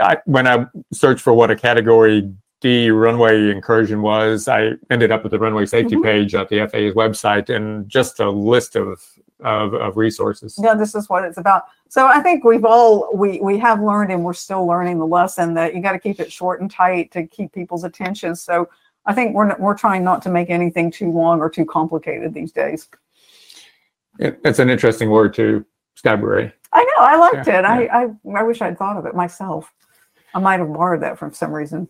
I, 0.00 0.18
when 0.26 0.46
I 0.46 0.66
searched 0.92 1.22
for 1.22 1.32
what 1.32 1.50
a 1.50 1.56
category 1.56 2.30
D 2.60 2.90
runway 2.90 3.50
incursion 3.50 4.02
was, 4.02 4.48
I 4.48 4.72
ended 4.90 5.10
up 5.10 5.24
at 5.24 5.30
the 5.30 5.38
runway 5.38 5.64
safety 5.64 5.96
Mhm. 5.96 6.02
page 6.02 6.34
at 6.34 6.50
the 6.50 6.60
FAA's 6.60 6.94
website 6.94 7.48
and 7.54 7.88
just 7.88 8.20
a 8.20 8.28
list 8.28 8.76
of, 8.76 9.02
of, 9.42 9.72
of 9.72 9.96
resources. 9.96 10.58
yeah 10.62 10.74
this 10.74 10.94
is 10.94 11.08
what 11.08 11.24
it's 11.24 11.38
about 11.38 11.62
so 11.88 12.06
i 12.06 12.20
think 12.20 12.44
we've 12.44 12.66
all 12.66 13.08
we 13.14 13.40
we 13.40 13.56
have 13.56 13.80
learned 13.80 14.12
and 14.12 14.22
we're 14.22 14.34
still 14.34 14.66
learning 14.66 14.98
the 14.98 15.06
lesson 15.06 15.54
that 15.54 15.74
you 15.74 15.80
got 15.80 15.92
to 15.92 15.98
keep 15.98 16.20
it 16.20 16.30
short 16.30 16.60
and 16.60 16.70
tight 16.70 17.10
to 17.10 17.26
keep 17.26 17.50
people's 17.50 17.82
attention 17.82 18.36
so 18.36 18.68
i 19.10 19.12
think 19.14 19.34
we're 19.34 19.56
we're 19.58 19.76
trying 19.76 20.02
not 20.04 20.22
to 20.22 20.30
make 20.30 20.50
anything 20.50 20.90
too 20.90 21.10
long 21.10 21.40
or 21.40 21.48
too 21.50 21.64
complicated 21.64 22.32
these 22.32 22.52
days. 22.52 22.88
It, 24.18 24.40
it's 24.44 24.58
an 24.58 24.68
interesting 24.70 25.08
word 25.10 25.34
too, 25.34 25.64
Skybrary. 26.02 26.52
i 26.72 26.82
know 26.84 26.98
i 26.98 27.16
liked 27.16 27.46
Yeah, 27.46 27.58
it. 27.60 27.64
I, 27.64 27.78
I 28.02 28.02
i 28.40 28.42
wish 28.42 28.60
i'd 28.62 28.78
thought 28.78 28.96
of 28.96 29.06
it 29.06 29.14
myself. 29.14 29.72
I 30.34 30.38
might 30.38 30.60
have 30.60 30.72
borrowed 30.72 31.02
that 31.02 31.18
from 31.18 31.32
some 31.32 31.52
reason. 31.52 31.88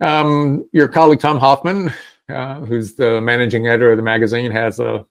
Um, 0.00 0.68
your 0.72 0.88
colleague 0.88 1.20
Tom 1.20 1.38
Hoffmann, 1.38 1.92
uh, 2.30 2.60
who's 2.60 2.94
the 2.94 3.20
managing 3.20 3.66
editor 3.66 3.90
of 3.92 3.96
the 3.98 4.02
magazine, 4.02 4.50
has 4.50 4.80
a 4.80 5.04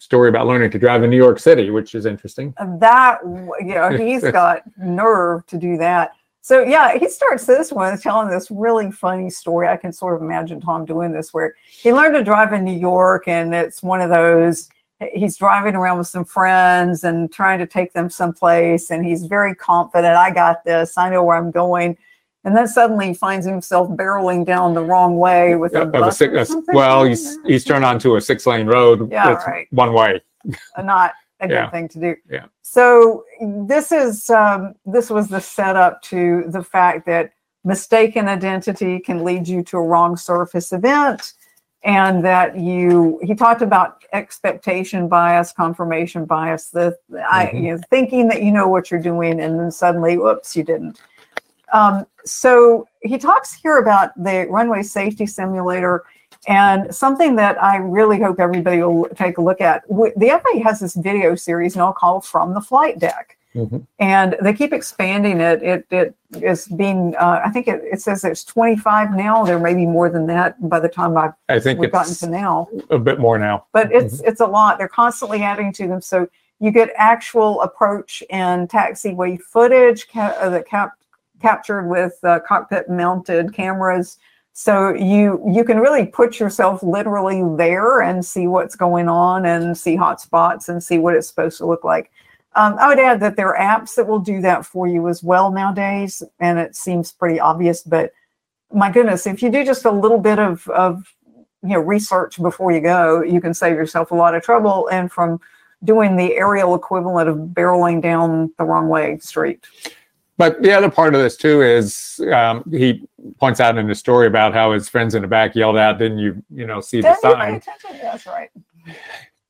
story 0.00 0.28
about 0.28 0.46
learning 0.46 0.70
to 0.72 0.78
drive 0.78 1.02
in 1.02 1.10
New 1.10 1.16
York 1.16 1.38
City, 1.38 1.70
which 1.70 1.94
is 1.94 2.04
interesting. 2.06 2.52
That 2.78 3.18
you 3.24 3.74
know 3.74 3.88
he's 4.04 4.22
got 4.22 4.62
nerve 4.76 5.46
to 5.46 5.56
do 5.58 5.76
that 5.78 6.12
so 6.46 6.62
yeah 6.62 6.96
he 6.96 7.08
starts 7.08 7.44
this 7.44 7.72
one 7.72 7.98
telling 7.98 8.30
this 8.30 8.50
really 8.52 8.90
funny 8.92 9.28
story 9.28 9.66
i 9.66 9.76
can 9.76 9.92
sort 9.92 10.14
of 10.14 10.22
imagine 10.22 10.60
tom 10.60 10.84
doing 10.84 11.10
this 11.10 11.34
where 11.34 11.54
he 11.68 11.92
learned 11.92 12.14
to 12.14 12.22
drive 12.22 12.52
in 12.52 12.62
new 12.64 12.78
york 12.78 13.26
and 13.26 13.52
it's 13.52 13.82
one 13.82 14.00
of 14.00 14.10
those 14.10 14.68
he's 15.12 15.36
driving 15.36 15.74
around 15.74 15.98
with 15.98 16.06
some 16.06 16.24
friends 16.24 17.02
and 17.02 17.32
trying 17.32 17.58
to 17.58 17.66
take 17.66 17.92
them 17.94 18.08
someplace 18.08 18.90
and 18.90 19.04
he's 19.04 19.24
very 19.24 19.56
confident 19.56 20.16
i 20.16 20.30
got 20.30 20.64
this 20.64 20.96
i 20.96 21.10
know 21.10 21.24
where 21.24 21.36
i'm 21.36 21.50
going 21.50 21.96
and 22.44 22.56
then 22.56 22.68
suddenly 22.68 23.08
he 23.08 23.14
finds 23.14 23.44
himself 23.44 23.88
barreling 23.90 24.46
down 24.46 24.72
the 24.72 24.82
wrong 24.84 25.18
way 25.18 25.56
with 25.56 25.74
a 25.74 25.84
bus 25.84 26.18
six, 26.18 26.32
a- 26.32 26.44
something. 26.44 26.76
well, 26.76 27.02
he's 27.02 27.36
he's 27.44 27.64
turned 27.64 27.84
onto 27.84 28.14
a 28.14 28.20
six 28.20 28.46
lane 28.46 28.68
road. 28.68 29.10
Yeah, 29.10 29.32
right. 29.32 29.66
One 29.72 29.92
way. 29.92 30.20
not 30.78 31.14
a 31.40 31.48
good 31.48 31.54
Yeah. 31.54 31.70
thing 31.70 31.88
to 31.88 31.98
do. 31.98 32.16
Yeah. 32.30 32.46
So 32.62 33.24
this 33.40 33.92
is 33.92 34.30
um, 34.30 34.74
this 34.84 35.10
was 35.10 35.28
the 35.28 35.40
setup 35.40 36.02
to 36.02 36.44
the 36.48 36.62
fact 36.62 37.06
that 37.06 37.32
mistaken 37.64 38.28
identity 38.28 38.98
can 38.98 39.24
lead 39.24 39.46
you 39.48 39.62
to 39.64 39.76
a 39.78 39.82
wrong 39.82 40.16
surface 40.16 40.72
event, 40.72 41.34
and 41.82 42.24
that 42.24 42.56
you 42.58 43.20
he 43.22 43.34
talked 43.34 43.62
about 43.62 44.02
expectation 44.12 45.08
bias, 45.08 45.52
confirmation 45.52 46.24
bias, 46.24 46.70
the 46.70 46.96
I 47.30 47.46
Mhm. 47.46 47.62
you 47.62 47.72
know 47.72 47.80
thinking 47.90 48.28
that 48.28 48.42
you 48.42 48.52
know 48.52 48.68
what 48.68 48.90
you're 48.90 49.00
doing, 49.00 49.40
and 49.40 49.58
then 49.58 49.70
suddenly, 49.70 50.16
whoops, 50.16 50.56
you 50.56 50.64
didn't. 50.64 51.00
Um, 51.72 52.06
so 52.24 52.86
he 53.02 53.18
talks 53.18 53.52
here 53.52 53.78
about 53.78 54.10
the 54.22 54.46
runway 54.48 54.82
safety 54.82 55.26
simulator 55.26 56.04
and 56.46 56.94
something 56.94 57.36
that 57.36 57.62
I 57.62 57.76
really 57.76 58.20
hope 58.20 58.38
everybody 58.40 58.82
will 58.82 59.08
take 59.14 59.38
a 59.38 59.42
look 59.42 59.60
at. 59.60 59.86
The 59.88 60.40
FAA 60.42 60.62
has 60.62 60.80
this 60.80 60.94
video 60.94 61.34
series 61.34 61.76
now 61.76 61.92
called 61.92 62.24
From 62.24 62.54
the 62.54 62.60
Flight 62.60 62.98
Deck. 62.98 63.36
Mhm. 63.54 63.86
And 63.98 64.36
they 64.42 64.52
keep 64.52 64.74
expanding 64.74 65.40
it. 65.40 65.62
It 65.62 65.86
it 65.90 66.14
is 66.42 66.68
being. 66.68 67.14
Uh, 67.16 67.40
I 67.42 67.48
think 67.50 67.66
it, 67.68 67.80
it 67.90 68.02
says 68.02 68.20
there's 68.20 68.44
25 68.44 69.14
now. 69.16 69.44
There 69.44 69.58
may 69.58 69.72
be 69.74 69.86
more 69.86 70.10
than 70.10 70.26
that 70.26 70.68
by 70.68 70.78
the 70.78 70.90
time 70.90 71.16
I've 71.16 71.32
I 71.48 71.58
think 71.58 71.78
we've 71.80 71.90
gotten 71.90 72.14
to 72.16 72.26
now 72.28 72.68
a 72.90 72.98
bit 72.98 73.18
more 73.18 73.38
now. 73.38 73.64
but 73.72 73.90
it's 73.92 74.20
it's 74.20 74.40
a 74.42 74.46
lot 74.46 74.76
they're 74.76 74.88
constantly 74.88 75.42
adding 75.42 75.72
to 75.74 75.88
them 75.88 76.02
so 76.02 76.28
You 76.58 76.70
get 76.70 76.90
actual 76.96 77.60
approach 77.62 78.22
and 78.30 78.68
taxiway 78.68 79.40
footage 79.40 80.06
ca- 80.12 80.36
uh, 80.40 80.50
that 80.50 80.66
cap- 80.66 80.96
captured 81.40 81.86
with 81.88 82.18
uh, 82.24 82.40
cockpit 82.40 82.88
mounted 82.90 83.54
cameras. 83.54 84.18
So 84.58 84.94
you 84.94 85.38
you 85.46 85.64
can 85.64 85.80
really 85.80 86.06
put 86.06 86.40
yourself 86.40 86.82
literally 86.82 87.42
there 87.58 88.00
and 88.00 88.24
see 88.24 88.46
what's 88.46 88.74
going 88.74 89.06
on 89.06 89.44
and 89.44 89.76
see 89.76 89.96
hot 89.96 90.18
spots 90.18 90.70
and 90.70 90.82
see 90.82 90.96
what 90.96 91.14
it's 91.14 91.28
supposed 91.28 91.58
to 91.58 91.66
look 91.66 91.84
like. 91.84 92.10
Um, 92.54 92.74
I 92.78 92.88
would 92.88 92.98
add 92.98 93.20
that 93.20 93.36
there 93.36 93.54
are 93.54 93.62
apps 93.62 93.96
that 93.96 94.06
will 94.06 94.18
do 94.18 94.40
that 94.40 94.64
for 94.64 94.86
you 94.86 95.10
as 95.10 95.22
well 95.22 95.50
nowadays, 95.50 96.22
and 96.40 96.58
it 96.58 96.74
seems 96.74 97.12
pretty 97.12 97.38
obvious. 97.38 97.82
But 97.82 98.12
my 98.72 98.90
goodness, 98.90 99.26
if 99.26 99.42
you 99.42 99.50
do 99.50 99.62
just 99.62 99.84
a 99.84 99.90
little 99.90 100.18
bit 100.18 100.38
of, 100.38 100.66
of 100.68 101.04
you 101.62 101.74
know 101.74 101.80
research 101.80 102.40
before 102.40 102.72
you 102.72 102.80
go, 102.80 103.22
you 103.22 103.42
can 103.42 103.52
save 103.52 103.76
yourself 103.76 104.10
a 104.10 104.14
lot 104.14 104.34
of 104.34 104.42
trouble 104.42 104.88
and 104.90 105.12
from 105.12 105.38
doing 105.84 106.16
the 106.16 106.34
aerial 106.34 106.74
equivalent 106.74 107.28
of 107.28 107.36
barreling 107.52 108.00
down 108.00 108.50
the 108.56 108.64
wrong 108.64 108.88
way 108.88 109.18
street. 109.18 109.66
But 110.38 110.60
the 110.62 110.72
other 110.72 110.90
part 110.90 111.14
of 111.14 111.20
this 111.22 111.36
too 111.36 111.62
is 111.62 112.20
um, 112.32 112.62
he 112.70 113.08
points 113.38 113.58
out 113.60 113.78
in 113.78 113.86
the 113.86 113.94
story 113.94 114.26
about 114.26 114.52
how 114.52 114.72
his 114.72 114.88
friends 114.88 115.14
in 115.14 115.22
the 115.22 115.28
back 115.28 115.54
yelled 115.54 115.78
out, 115.78 115.98
"Didn't 115.98 116.18
you, 116.18 116.42
you 116.50 116.66
know, 116.66 116.80
see 116.80 117.00
the 117.00 117.16
Didn't 117.22 117.38
pay 117.40 117.60
sign?" 117.60 117.62
That's 118.02 118.26
right. 118.26 118.50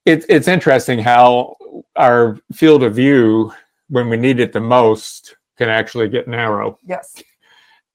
It's 0.05 0.25
it's 0.29 0.47
interesting 0.47 1.01
how 1.01 1.57
our 1.97 2.39
field 2.53 2.85
of 2.85 2.95
view, 2.95 3.53
when 3.89 4.09
we 4.09 4.17
need 4.17 4.39
it 4.39 4.53
the 4.53 4.61
most, 4.61 5.37
can 5.59 5.69
actually 5.69 6.09
get 6.09 6.29
narrow, 6.29 6.79
Yes. 6.87 7.21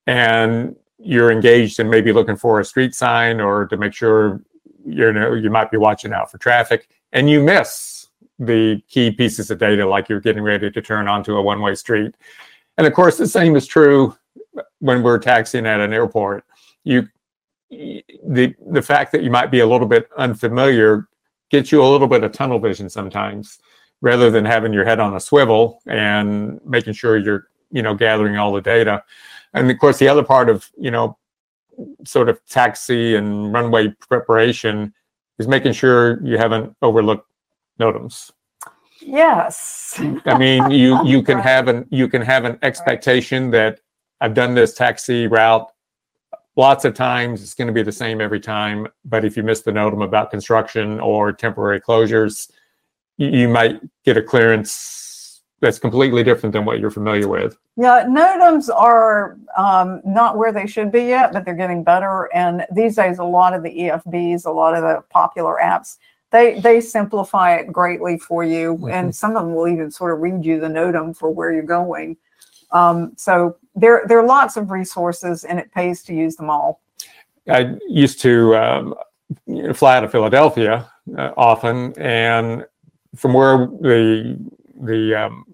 and 0.07 0.75
you're 0.97 1.31
engaged 1.31 1.79
in 1.79 1.89
maybe 1.89 2.11
looking 2.11 2.35
for 2.35 2.59
a 2.59 2.65
street 2.65 2.93
sign 2.93 3.39
or 3.39 3.65
to 3.67 3.77
make 3.77 3.93
sure 3.93 4.41
you 4.85 5.11
know 5.13 5.33
you 5.33 5.49
might 5.49 5.71
be 5.71 5.77
watching 5.77 6.11
out 6.11 6.29
for 6.29 6.37
traffic, 6.39 6.89
and 7.13 7.29
you 7.29 7.41
miss 7.41 8.07
the 8.39 8.81
key 8.89 9.11
pieces 9.11 9.49
of 9.51 9.59
data, 9.59 9.85
like 9.85 10.09
you're 10.09 10.19
getting 10.19 10.43
ready 10.43 10.69
to 10.71 10.81
turn 10.81 11.07
onto 11.07 11.37
a 11.37 11.41
one-way 11.41 11.75
street. 11.75 12.15
And 12.81 12.87
of 12.87 12.95
course, 12.95 13.15
the 13.15 13.27
same 13.27 13.55
is 13.55 13.67
true 13.67 14.17
when 14.79 15.03
we're 15.03 15.19
taxiing 15.19 15.67
at 15.67 15.79
an 15.79 15.93
airport. 15.93 16.43
You, 16.83 17.07
the 17.69 18.55
the 18.71 18.81
fact 18.81 19.11
that 19.11 19.21
you 19.21 19.29
might 19.29 19.51
be 19.51 19.59
a 19.59 19.67
little 19.67 19.85
bit 19.85 20.09
unfamiliar 20.17 21.07
gets 21.51 21.71
you 21.71 21.83
a 21.83 21.85
little 21.85 22.07
bit 22.07 22.23
of 22.23 22.31
tunnel 22.31 22.57
vision 22.57 22.89
sometimes, 22.89 23.59
rather 24.01 24.31
than 24.31 24.45
having 24.45 24.73
your 24.73 24.83
head 24.83 24.99
on 24.99 25.15
a 25.15 25.19
swivel 25.19 25.83
and 25.85 26.59
making 26.65 26.93
sure 26.93 27.17
you're 27.17 27.49
you 27.71 27.83
know 27.83 27.93
gathering 27.93 28.37
all 28.37 28.51
the 28.51 28.61
data. 28.61 29.03
And 29.53 29.69
of 29.69 29.77
course, 29.77 29.99
the 29.99 30.07
other 30.07 30.23
part 30.23 30.49
of 30.49 30.67
you 30.75 30.89
know 30.89 31.19
sort 32.03 32.29
of 32.29 32.43
taxi 32.47 33.13
and 33.13 33.53
runway 33.53 33.89
preparation 34.09 34.91
is 35.37 35.47
making 35.47 35.73
sure 35.73 36.19
you 36.25 36.39
haven't 36.39 36.75
overlooked 36.81 37.29
NOTAMs. 37.79 38.31
Yes. 39.01 39.99
I 40.25 40.37
mean, 40.37 40.71
you 40.71 40.99
you 41.05 41.23
can 41.23 41.39
have 41.39 41.67
an 41.67 41.87
you 41.89 42.07
can 42.07 42.21
have 42.21 42.45
an 42.45 42.57
expectation 42.61 43.51
that 43.51 43.79
I've 44.19 44.33
done 44.33 44.53
this 44.53 44.73
taxi 44.73 45.27
route 45.27 45.71
lots 46.55 46.85
of 46.85 46.93
times. 46.93 47.41
It's 47.41 47.53
going 47.53 47.67
to 47.67 47.73
be 47.73 47.83
the 47.83 47.91
same 47.91 48.21
every 48.21 48.39
time. 48.39 48.87
But 49.05 49.25
if 49.25 49.37
you 49.37 49.43
miss 49.43 49.61
the 49.61 49.71
NOTAM 49.71 50.03
about 50.03 50.31
construction 50.31 50.99
or 50.99 51.31
temporary 51.31 51.81
closures, 51.81 52.51
you, 53.17 53.29
you 53.29 53.49
might 53.49 53.81
get 54.03 54.17
a 54.17 54.21
clearance 54.21 55.41
that's 55.61 55.77
completely 55.77 56.23
different 56.23 56.53
than 56.53 56.65
what 56.65 56.79
you're 56.79 56.91
familiar 56.91 57.27
with. 57.27 57.57
Yeah, 57.77 58.05
NOTAMs 58.07 58.69
are 58.73 59.37
um, 59.55 60.01
not 60.03 60.37
where 60.37 60.51
they 60.51 60.65
should 60.65 60.91
be 60.91 61.03
yet, 61.03 61.31
but 61.31 61.45
they're 61.45 61.53
getting 61.53 61.83
better. 61.83 62.29
And 62.33 62.65
these 62.73 62.95
days, 62.95 63.19
a 63.19 63.23
lot 63.23 63.53
of 63.53 63.61
the 63.63 63.69
EFBs, 63.69 64.45
a 64.45 64.51
lot 64.51 64.73
of 64.73 64.81
the 64.81 65.03
popular 65.09 65.57
apps, 65.63 65.97
they 66.31 66.59
they 66.59 66.81
simplify 66.81 67.55
it 67.55 67.71
greatly 67.71 68.17
for 68.17 68.43
you, 68.43 68.87
and 68.89 69.13
some 69.13 69.35
of 69.35 69.43
them 69.43 69.53
will 69.53 69.67
even 69.67 69.91
sort 69.91 70.13
of 70.13 70.19
read 70.19 70.45
you 70.45 70.59
the 70.59 70.67
NOTAM 70.67 71.15
for 71.15 71.29
where 71.29 71.51
you're 71.51 71.63
going. 71.63 72.17
Um, 72.71 73.13
so 73.17 73.57
there 73.75 74.03
there 74.07 74.19
are 74.19 74.25
lots 74.25 74.57
of 74.57 74.71
resources, 74.71 75.43
and 75.43 75.59
it 75.59 75.71
pays 75.73 76.03
to 76.03 76.13
use 76.13 76.35
them 76.35 76.49
all. 76.49 76.81
I 77.49 77.75
used 77.87 78.21
to 78.21 78.55
um, 78.55 78.95
fly 79.73 79.97
out 79.97 80.03
of 80.03 80.11
Philadelphia 80.11 80.89
uh, 81.17 81.31
often, 81.35 81.93
and 81.99 82.65
from 83.15 83.33
where 83.33 83.67
the 83.81 84.37
the 84.81 85.15
um, 85.15 85.45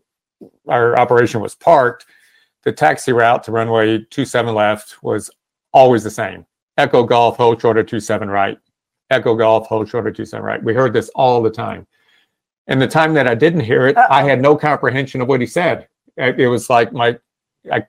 our 0.67 0.97
operation 0.99 1.41
was 1.41 1.55
parked, 1.55 2.05
the 2.63 2.71
taxi 2.71 3.13
route 3.13 3.43
to 3.45 3.51
runway 3.51 3.99
27 3.99 4.53
left 4.53 5.01
was 5.01 5.31
always 5.71 6.03
the 6.03 6.11
same. 6.11 6.45
Echo 6.77 7.03
Golf, 7.03 7.37
hold 7.37 7.59
shorter 7.59 7.83
27 7.83 8.29
right. 8.29 8.59
Echo 9.09 9.35
Golf, 9.35 9.67
hold 9.67 9.87
shorter 9.89 10.11
27 10.11 10.43
right. 10.45 10.63
We 10.63 10.73
heard 10.73 10.93
this 10.93 11.09
all 11.15 11.41
the 11.41 11.49
time. 11.49 11.87
And 12.67 12.81
the 12.81 12.87
time 12.87 13.13
that 13.13 13.27
I 13.27 13.35
didn't 13.35 13.61
hear 13.61 13.87
it, 13.87 13.97
I 13.97 14.21
Uh-oh. 14.21 14.27
had 14.27 14.41
no 14.41 14.55
comprehension 14.57 15.21
of 15.21 15.27
what 15.29 15.39
he 15.39 15.47
said. 15.47 15.87
It 16.17 16.49
was 16.49 16.69
like 16.69 16.91
my, 16.91 17.17
I, 17.71 17.85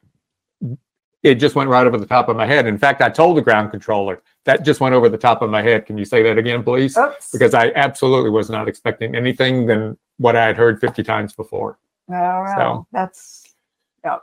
it 1.25 1.37
just 1.37 1.57
went 1.57 1.69
right 1.71 1.87
over 1.87 1.99
the 1.99 2.07
top 2.07 2.29
of 2.29 2.37
my 2.37 2.47
head. 2.47 2.67
In 2.67 2.79
fact, 2.79 3.03
I 3.03 3.09
told 3.09 3.37
the 3.37 3.41
ground 3.43 3.71
controller 3.73 4.23
that 4.45 4.65
just 4.65 4.81
went 4.81 4.95
over 4.95 5.09
the 5.09 5.19
top 5.19 5.43
of 5.43 5.51
my 5.51 5.63
head. 5.63 5.85
Can 5.87 5.99
you 5.99 6.05
say 6.05 6.23
that 6.23 6.39
again, 6.39 6.63
please? 6.63 6.97
Oops. 6.97 7.33
Because 7.33 7.55
I 7.55 7.73
absolutely 7.75 8.31
was 8.31 8.51
not 8.51 8.69
expecting 8.69 9.17
anything 9.17 9.67
than 9.67 9.99
what 10.19 10.37
I 10.37 10.47
had 10.47 10.57
heard 10.57 10.81
50 10.81 11.03
times 11.03 11.33
before. 11.33 11.79
Oh, 12.09 12.13
well, 12.13 12.55
So- 12.57 12.87
that's 12.93 13.55
yeah. 14.05 14.19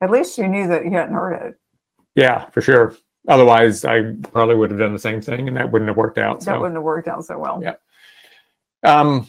At 0.00 0.10
least 0.10 0.38
you 0.38 0.48
knew 0.48 0.66
that 0.68 0.84
you 0.84 0.92
hadn't 0.92 1.14
heard 1.14 1.34
it. 1.48 1.58
Yeah, 2.14 2.48
for 2.50 2.60
sure. 2.62 2.94
Otherwise, 3.28 3.84
I 3.84 4.12
probably 4.32 4.54
would 4.54 4.70
have 4.70 4.78
done 4.78 4.92
the 4.92 4.98
same 4.98 5.20
thing, 5.20 5.48
and 5.48 5.56
that 5.56 5.70
wouldn't 5.70 5.88
have 5.88 5.96
worked 5.96 6.18
out. 6.18 6.38
That 6.40 6.44
So, 6.44 6.60
wouldn't 6.60 6.76
have 6.76 6.84
worked 6.84 7.08
out 7.08 7.24
so 7.24 7.38
well. 7.38 7.60
Yeah. 7.62 7.74
um, 8.84 9.26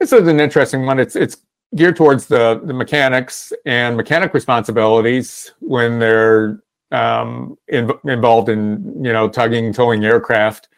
this 0.00 0.12
is 0.12 0.26
an 0.28 0.40
interesting 0.40 0.86
one. 0.86 0.98
It's 0.98 1.16
it's 1.16 1.38
geared 1.74 1.96
towards 1.96 2.26
the 2.26 2.60
the 2.64 2.72
mechanics 2.72 3.52
and 3.66 3.96
mechanic 3.96 4.32
responsibilities 4.34 5.52
when 5.60 5.98
they're 5.98 6.60
um, 6.92 7.58
in, 7.68 7.90
involved 8.04 8.48
in 8.48 9.04
you 9.04 9.12
know 9.12 9.28
tugging, 9.28 9.72
towing 9.72 10.04
aircraft. 10.04 10.68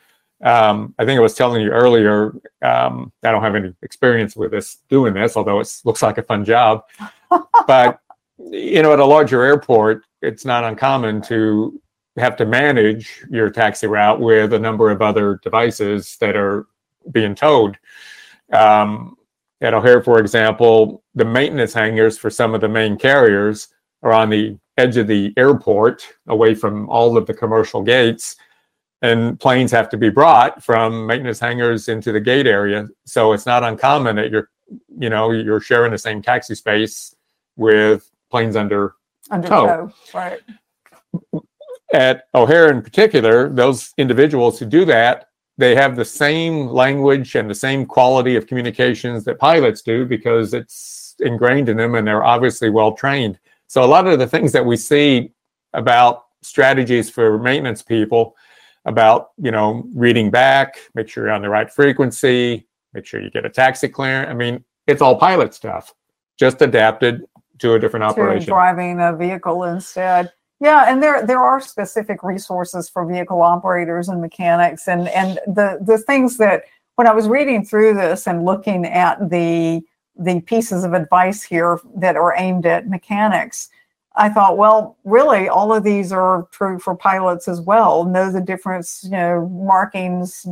Um, 0.43 0.95
I 0.99 1.05
think 1.05 1.19
I 1.19 1.23
was 1.23 1.35
telling 1.35 1.61
you 1.63 1.71
earlier. 1.71 2.35
Um, 2.63 3.13
I 3.23 3.31
don't 3.31 3.43
have 3.43 3.55
any 3.55 3.75
experience 3.83 4.35
with 4.37 4.51
this 4.53 4.79
doing 4.89 5.13
this, 5.13 5.37
although 5.37 5.61
it 5.61 5.71
looks 5.85 6.03
like 6.03 6.17
a 6.19 6.23
fun 6.23 6.45
job. 6.45 6.83
but 7.67 8.01
you 8.39 8.83
know, 8.83 8.93
at 8.95 9.01
a 9.01 9.05
larger 9.05 9.43
airport, 9.43 10.03
it's 10.23 10.47
not 10.47 10.65
uncommon 10.65 11.21
to 11.23 11.79
have 12.17 12.37
to 12.37 12.47
manage 12.47 13.25
your 13.31 13.51
taxi 13.51 13.87
route 13.87 14.21
with 14.21 14.53
a 14.53 14.59
number 14.59 14.91
of 14.91 15.03
other 15.03 15.39
devices 15.43 16.17
that 16.21 16.37
are 16.37 16.67
being 17.13 17.35
towed. 17.35 17.79
Um, 18.53 19.17
at 19.61 19.75
O'Hare, 19.75 20.03
for 20.03 20.19
example, 20.19 21.03
the 21.15 21.25
maintenance 21.25 21.73
hangars 21.73 22.19
for 22.19 22.31
some 22.31 22.55
of 22.55 22.61
the 22.61 22.69
main 22.69 22.97
carriers 22.97 23.69
are 24.03 24.13
on 24.13 24.31
the 24.31 24.59
edge 24.79 24.97
of 24.97 25.07
the 25.07 25.33
airport, 25.37 26.07
away 26.29 26.55
from 26.55 26.89
all 26.89 27.17
of 27.17 27.27
the 27.27 27.35
commercial 27.35 27.83
gates, 27.83 28.37
and 29.03 29.39
planes 29.39 29.71
have 29.71 29.89
to 29.91 29.97
be 29.97 30.09
brought 30.09 30.63
from 30.63 31.07
maintenance 31.07 31.39
hangars 31.39 31.89
into 31.89 32.13
the 32.13 32.21
gate 32.21 32.47
area. 32.47 32.89
So 33.05 33.33
it's 33.33 33.47
not 33.47 33.63
uncommon 33.63 34.17
that 34.17 34.31
you're, 34.31 34.51
you 34.99 35.11
know, 35.11 35.31
you're 35.31 35.61
sharing 35.61 35.93
the 35.93 35.99
same 35.99 36.23
taxi 36.23 36.55
space 36.55 37.15
with 37.57 38.11
planes 38.31 38.57
under 38.57 38.95
Under 39.31 39.49
Tow. 39.49 39.67
tow, 39.67 39.93
right? 40.15 40.41
At 41.93 42.25
O'Hare 42.35 42.71
in 42.71 42.83
particular, 42.83 43.49
those 43.49 43.93
individuals 43.97 44.59
who 44.59 44.67
do 44.67 44.85
that, 44.87 45.29
they 45.59 45.75
have 45.75 45.97
the 45.97 46.05
same 46.05 46.69
language 46.69 47.35
and 47.35 47.51
the 47.51 47.55
same 47.55 47.85
quality 47.85 48.37
of 48.37 48.47
communications 48.47 49.25
that 49.25 49.39
pilots 49.39 49.83
do 49.83 50.07
because 50.07 50.55
it's 50.55 51.15
ingrained 51.21 51.69
in 51.69 51.77
them 51.77 51.95
and 51.95 52.07
they're 52.07 52.25
obviously 52.25 52.71
well 52.71 52.93
trained. 52.93 53.39
So 53.67 53.85
a 53.85 53.87
lot 53.87 54.07
of 54.07 54.19
the 54.19 54.27
things 54.27 54.53
that 54.53 54.65
we 54.65 54.77
see 54.77 55.33
about 55.75 56.25
strategies 56.43 57.11
for 57.11 57.39
maintenance 57.39 57.83
people 57.83 58.37
about, 58.87 59.31
you 59.37 59.51
know, 59.51 59.85
reading 59.95 60.31
back, 60.31 60.79
make 60.95 61.09
sure 61.09 61.27
you're 61.27 61.35
on 61.35 61.43
the 61.43 61.51
right 61.51 61.71
frequency, 61.71 62.67
make 62.95 63.05
sure 63.05 63.21
you 63.21 63.31
get 63.31 63.45
a 63.45 63.51
taxi 63.51 63.89
clearance. 63.89 64.31
I 64.31 64.35
mean, 64.35 64.65
it's 64.87 65.03
all 65.03 65.17
pilot 65.17 65.53
stuff, 65.53 65.95
just 66.39 66.63
adapted 66.63 67.25
to 67.59 67.75
a 67.75 67.79
different 67.79 68.03
to 68.03 68.09
operation. 68.09 68.49
driving 68.49 69.01
a 69.01 69.15
vehicle 69.15 69.65
instead. 69.65 70.33
Yeah, 70.61 70.85
and 70.89 71.03
there 71.03 71.27
there 71.27 71.41
are 71.41 71.61
specific 71.61 72.23
resources 72.23 72.89
for 72.89 73.07
vehicle 73.07 73.41
operators 73.41 74.09
and 74.09 74.21
mechanics, 74.21 74.89
and 74.89 75.09
and 75.09 75.41
the 75.47 75.79
the 75.81 75.97
things 75.99 76.37
that 76.37 76.65
when 76.97 77.07
I 77.07 77.13
was 77.13 77.29
reading 77.29 77.65
through 77.65 77.95
this 77.95 78.27
and 78.27 78.45
looking 78.45 78.85
at 78.85 79.31
the 79.31 79.81
the 80.19 80.41
pieces 80.43 80.85
of 80.85 80.93
advice 80.93 81.43
here 81.43 81.81
that 81.97 82.17
are 82.17 82.35
aimed 82.37 82.67
at 82.67 82.89
mechanics, 82.89 83.71
I 84.17 84.29
thought, 84.29 84.59
well, 84.59 84.99
really, 85.05 85.49
all 85.49 85.73
of 85.73 85.83
these 85.83 86.13
are 86.13 86.47
true 86.51 86.79
for 86.79 86.95
pilots 86.95 87.49
as 87.49 87.61
well. 87.63 88.05
Know 88.05 88.31
the 88.31 88.41
difference, 88.43 89.01
you 89.05 89.13
know, 89.13 89.49
markings, 89.49 90.45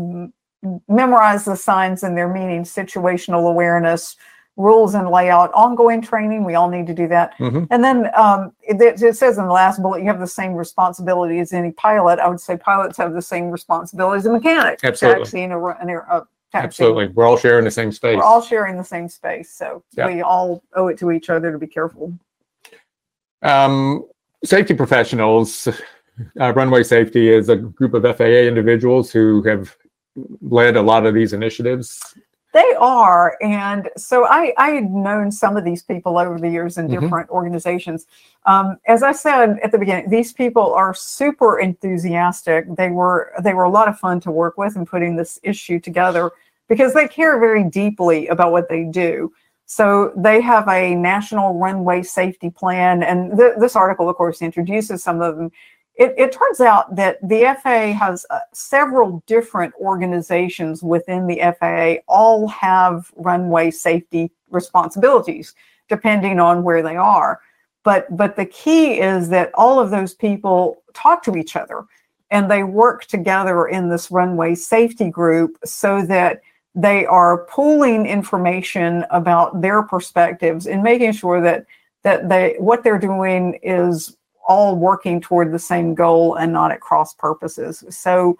memorize 0.88 1.44
the 1.44 1.56
signs 1.56 2.02
and 2.02 2.16
their 2.16 2.32
meaning, 2.32 2.62
situational 2.62 3.46
awareness, 3.48 4.16
rules 4.58 4.94
and 4.94 5.08
layout, 5.08 5.52
ongoing 5.54 6.02
training. 6.02 6.42
We 6.44 6.56
all 6.56 6.68
need 6.68 6.86
to 6.88 6.92
do 6.92 7.06
that. 7.08 7.38
Mhm. 7.38 7.68
And 7.70 7.82
then 7.82 8.10
um, 8.14 8.52
it, 8.62 9.00
it 9.00 9.16
says 9.16 9.38
in 9.38 9.46
the 9.46 9.52
last 9.52 9.80
bullet, 9.80 10.00
you 10.00 10.06
have 10.08 10.18
the 10.18 10.26
same 10.26 10.52
responsibility 10.52 11.38
as 11.38 11.52
any 11.52 11.70
pilot. 11.70 12.18
I 12.18 12.28
would 12.28 12.40
say 12.40 12.56
pilots 12.56 12.98
have 12.98 13.14
the 13.14 13.22
same 13.22 13.50
responsibility 13.50 14.18
as 14.18 14.26
a 14.26 14.32
mechanic. 14.32 14.80
Absolutely. 14.82 15.22
Taxiing 15.24 15.52
a, 15.52 15.58
ru- 15.58 15.74
an 15.80 15.88
air, 15.88 16.00
a 16.10 16.26
taxi. 16.50 16.82
Absolutely. 16.82 17.08
We're 17.08 17.24
all 17.26 17.36
sharing 17.36 17.64
the 17.64 17.70
same 17.70 17.92
space. 17.92 18.16
We're 18.16 18.24
all 18.24 18.42
sharing 18.42 18.76
the 18.76 18.84
same 18.84 19.08
space, 19.08 19.52
so 19.52 19.84
Yeah. 19.96 20.08
we 20.08 20.22
all 20.22 20.62
owe 20.74 20.88
it 20.88 20.98
to 20.98 21.12
each 21.12 21.30
other 21.30 21.52
to 21.52 21.58
be 21.58 21.68
careful. 21.68 22.12
Um, 23.42 24.06
safety 24.44 24.74
professionals, 24.74 25.68
uh, 26.40 26.52
runway 26.52 26.82
safety 26.82 27.30
is 27.30 27.48
a 27.48 27.56
group 27.56 27.94
of 27.94 28.02
FAA 28.02 28.48
individuals 28.48 29.12
who 29.12 29.42
have 29.44 29.76
led 30.42 30.76
a 30.76 30.82
lot 30.82 31.06
of 31.06 31.14
these 31.14 31.32
initiatives. 31.32 32.00
They 32.58 32.74
are, 32.80 33.36
and 33.40 33.88
so 33.96 34.16
I 34.26 34.52
I 34.66 34.70
had 34.78 34.90
known 34.90 35.30
some 35.42 35.56
of 35.56 35.64
these 35.64 35.82
people 35.92 36.18
over 36.18 36.36
the 36.44 36.48
years 36.56 36.76
in 36.76 36.88
Mhm. 36.88 36.94
different 37.00 37.28
organizations. 37.30 38.00
Um, 38.52 38.66
as 38.94 39.00
I 39.10 39.12
said 39.12 39.46
at 39.62 39.70
the 39.70 39.78
beginning, 39.78 40.08
these 40.10 40.32
people 40.32 40.68
are 40.74 40.92
super 40.92 41.60
enthusiastic. 41.60 42.60
They 42.80 42.90
were 42.90 43.20
they 43.46 43.54
were 43.54 43.68
a 43.72 43.74
lot 43.78 43.86
of 43.86 43.96
fun 44.04 44.18
to 44.26 44.30
work 44.42 44.54
with 44.62 44.74
in 44.76 44.84
putting 44.86 45.14
this 45.14 45.38
issue 45.52 45.78
together 45.88 46.24
because 46.68 46.92
they 46.94 47.06
care 47.06 47.38
very 47.38 47.62
deeply 47.82 48.26
about 48.34 48.50
what 48.50 48.68
they 48.68 48.82
do. 49.04 49.32
So 49.66 50.12
they 50.16 50.40
have 50.40 50.66
a 50.68 50.94
national 50.96 51.48
runway 51.64 52.02
safety 52.02 52.50
plan, 52.50 53.02
and 53.04 53.18
th- 53.38 53.56
this 53.62 53.76
article, 53.76 54.08
of 54.08 54.16
course, 54.16 54.42
introduces 54.42 55.02
some 55.04 55.20
of 55.20 55.36
them. 55.36 55.50
It, 55.98 56.14
it 56.16 56.30
turns 56.32 56.60
out 56.60 56.94
that 56.94 57.18
the 57.28 57.56
FAA 57.60 57.92
has 57.92 58.24
uh, 58.30 58.38
several 58.52 59.22
different 59.26 59.74
organizations 59.80 60.80
within 60.80 61.26
the 61.26 61.40
FAA, 61.58 62.02
all 62.06 62.46
have 62.48 63.10
runway 63.16 63.72
safety 63.72 64.30
responsibilities, 64.48 65.54
depending 65.88 66.38
on 66.38 66.62
where 66.62 66.82
they 66.82 66.94
are. 66.96 67.40
But 67.82 68.16
but 68.16 68.36
the 68.36 68.46
key 68.46 69.00
is 69.00 69.28
that 69.30 69.50
all 69.54 69.80
of 69.80 69.90
those 69.90 70.14
people 70.14 70.82
talk 70.94 71.22
to 71.24 71.36
each 71.36 71.56
other 71.56 71.84
and 72.30 72.50
they 72.50 72.62
work 72.62 73.06
together 73.06 73.66
in 73.66 73.88
this 73.88 74.10
runway 74.10 74.54
safety 74.54 75.10
group 75.10 75.56
so 75.64 76.04
that 76.06 76.42
they 76.74 77.06
are 77.06 77.44
pooling 77.46 78.06
information 78.06 79.04
about 79.10 79.62
their 79.62 79.82
perspectives 79.82 80.66
and 80.66 80.82
making 80.82 81.12
sure 81.12 81.40
that 81.40 81.66
that 82.04 82.28
they 82.28 82.54
what 82.58 82.84
they're 82.84 82.98
doing 82.98 83.58
is 83.62 84.16
all 84.48 84.74
working 84.74 85.20
toward 85.20 85.52
the 85.52 85.58
same 85.58 85.94
goal 85.94 86.34
and 86.34 86.52
not 86.52 86.72
at 86.72 86.80
cross 86.80 87.14
purposes. 87.14 87.84
So, 87.90 88.36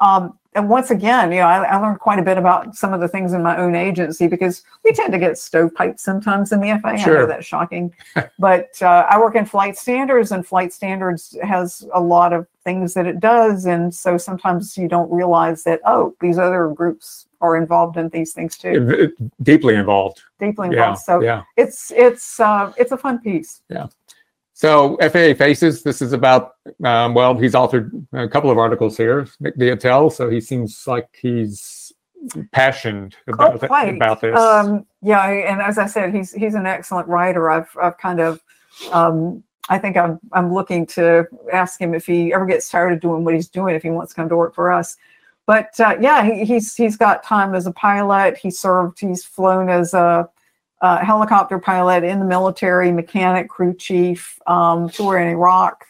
um, 0.00 0.38
and 0.54 0.68
once 0.68 0.90
again, 0.90 1.30
you 1.32 1.38
know, 1.38 1.46
I, 1.46 1.64
I 1.64 1.76
learned 1.76 1.98
quite 1.98 2.20
a 2.20 2.22
bit 2.22 2.38
about 2.38 2.74
some 2.76 2.94
of 2.94 3.00
the 3.00 3.08
things 3.08 3.32
in 3.32 3.42
my 3.42 3.56
own 3.58 3.74
agency 3.74 4.28
because 4.28 4.62
we 4.84 4.92
tend 4.92 5.12
to 5.12 5.18
get 5.18 5.32
stovepiped 5.32 5.98
sometimes 6.00 6.52
in 6.52 6.60
the 6.60 6.78
FAA. 6.80 6.88
I 6.90 7.04
know 7.04 7.26
that's 7.26 7.44
shocking, 7.44 7.92
but 8.38 8.70
uh, 8.80 9.06
I 9.10 9.18
work 9.18 9.34
in 9.34 9.44
flight 9.44 9.76
standards, 9.76 10.32
and 10.32 10.46
flight 10.46 10.72
standards 10.72 11.36
has 11.42 11.86
a 11.92 12.00
lot 12.00 12.32
of 12.32 12.46
things 12.64 12.94
that 12.94 13.06
it 13.06 13.20
does, 13.20 13.66
and 13.66 13.94
so 13.94 14.16
sometimes 14.16 14.76
you 14.78 14.88
don't 14.88 15.10
realize 15.12 15.64
that 15.64 15.80
oh, 15.84 16.14
these 16.20 16.38
other 16.38 16.68
groups 16.68 17.26
are 17.40 17.56
involved 17.56 17.96
in 17.96 18.08
these 18.08 18.32
things 18.32 18.56
too, 18.56 19.12
deeply 19.42 19.74
involved. 19.74 20.22
deeply 20.40 20.68
Yeah. 20.68 20.74
involved. 20.74 21.00
So 21.02 21.20
yeah. 21.20 21.42
it's 21.56 21.92
it's 21.94 22.40
uh, 22.40 22.72
it's 22.76 22.92
a 22.92 22.96
fun 22.96 23.18
piece. 23.18 23.62
So 24.58 24.96
FAA 25.00 25.34
Faces, 25.34 25.84
this 25.84 26.02
is 26.02 26.12
about, 26.12 26.56
um, 26.82 27.14
well, 27.14 27.36
he's 27.36 27.54
authored 27.54 27.92
a 28.12 28.28
couple 28.28 28.50
of 28.50 28.58
articles 28.58 28.96
here, 28.96 29.28
Nick 29.38 29.56
Diatel. 29.56 30.12
So 30.12 30.28
he 30.28 30.40
seems 30.40 30.84
like 30.84 31.06
he's 31.22 31.92
passionate 32.50 33.14
about, 33.28 33.54
oh, 33.54 33.68
th- 33.68 33.94
about 33.94 34.20
this. 34.20 34.36
Um, 34.36 34.84
yeah, 35.00 35.24
and 35.28 35.62
as 35.62 35.78
I 35.78 35.86
said, 35.86 36.12
he's 36.12 36.32
he's 36.32 36.54
an 36.54 36.66
excellent 36.66 37.06
writer. 37.06 37.48
I've 37.48 37.70
I've 37.80 37.98
kind 37.98 38.18
of, 38.18 38.42
um, 38.90 39.44
I 39.68 39.78
think 39.78 39.96
I'm 39.96 40.18
I'm 40.32 40.52
looking 40.52 40.86
to 40.86 41.28
ask 41.52 41.80
him 41.80 41.94
if 41.94 42.04
he 42.04 42.34
ever 42.34 42.44
gets 42.44 42.68
tired 42.68 42.92
of 42.92 42.98
doing 42.98 43.22
what 43.22 43.34
he's 43.34 43.48
doing, 43.48 43.76
if 43.76 43.84
he 43.84 43.90
wants 43.90 44.12
to 44.12 44.16
come 44.16 44.28
to 44.28 44.36
work 44.36 44.56
for 44.56 44.72
us. 44.72 44.96
But 45.46 45.78
uh, 45.78 45.98
yeah, 46.00 46.24
he, 46.24 46.44
he's 46.44 46.74
he's 46.74 46.96
got 46.96 47.22
time 47.22 47.54
as 47.54 47.68
a 47.68 47.72
pilot. 47.72 48.36
He 48.36 48.50
served. 48.50 48.98
He's 48.98 49.22
flown 49.22 49.70
as 49.70 49.94
a, 49.94 50.28
a 50.80 51.04
helicopter 51.04 51.58
pilot 51.58 52.04
in 52.04 52.20
the 52.20 52.24
military, 52.24 52.92
mechanic, 52.92 53.48
crew 53.48 53.74
chief, 53.74 54.38
um, 54.46 54.88
tour 54.88 55.18
in 55.18 55.28
Iraq, 55.28 55.84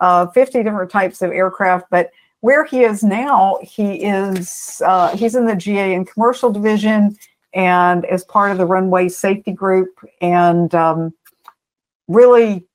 uh, 0.00 0.26
50 0.28 0.62
different 0.62 0.90
types 0.90 1.22
of 1.22 1.30
aircraft. 1.30 1.86
But 1.90 2.10
where 2.40 2.64
he 2.64 2.82
is 2.82 3.04
now, 3.04 3.58
he 3.62 4.04
is 4.04 4.82
uh, 4.84 5.16
he's 5.16 5.34
in 5.34 5.46
the 5.46 5.56
GA 5.56 5.94
and 5.94 6.08
commercial 6.08 6.50
division 6.50 7.16
and 7.54 8.04
as 8.06 8.24
part 8.24 8.50
of 8.50 8.58
the 8.58 8.66
runway 8.66 9.08
safety 9.08 9.52
group 9.52 9.90
and 10.20 10.74
um, 10.74 11.12
really 12.08 12.66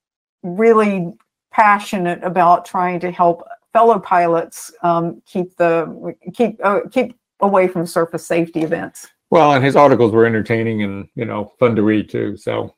really 0.42 1.12
passionate 1.50 2.22
about 2.22 2.64
trying 2.64 3.00
to 3.00 3.10
help 3.10 3.46
fellow 3.72 3.98
pilots 3.98 4.72
um, 4.82 5.20
keep 5.26 5.56
the 5.56 6.14
keep 6.32 6.58
uh, 6.64 6.80
keep 6.90 7.16
away 7.40 7.68
from 7.68 7.86
surface 7.86 8.26
safety 8.26 8.60
events 8.60 9.08
well, 9.30 9.52
and 9.52 9.64
his 9.64 9.76
articles 9.76 10.12
were 10.12 10.26
entertaining 10.26 10.82
and, 10.82 11.08
you 11.14 11.24
know, 11.24 11.52
fun 11.58 11.76
to 11.76 11.82
read 11.82 12.08
too. 12.08 12.36
So, 12.36 12.74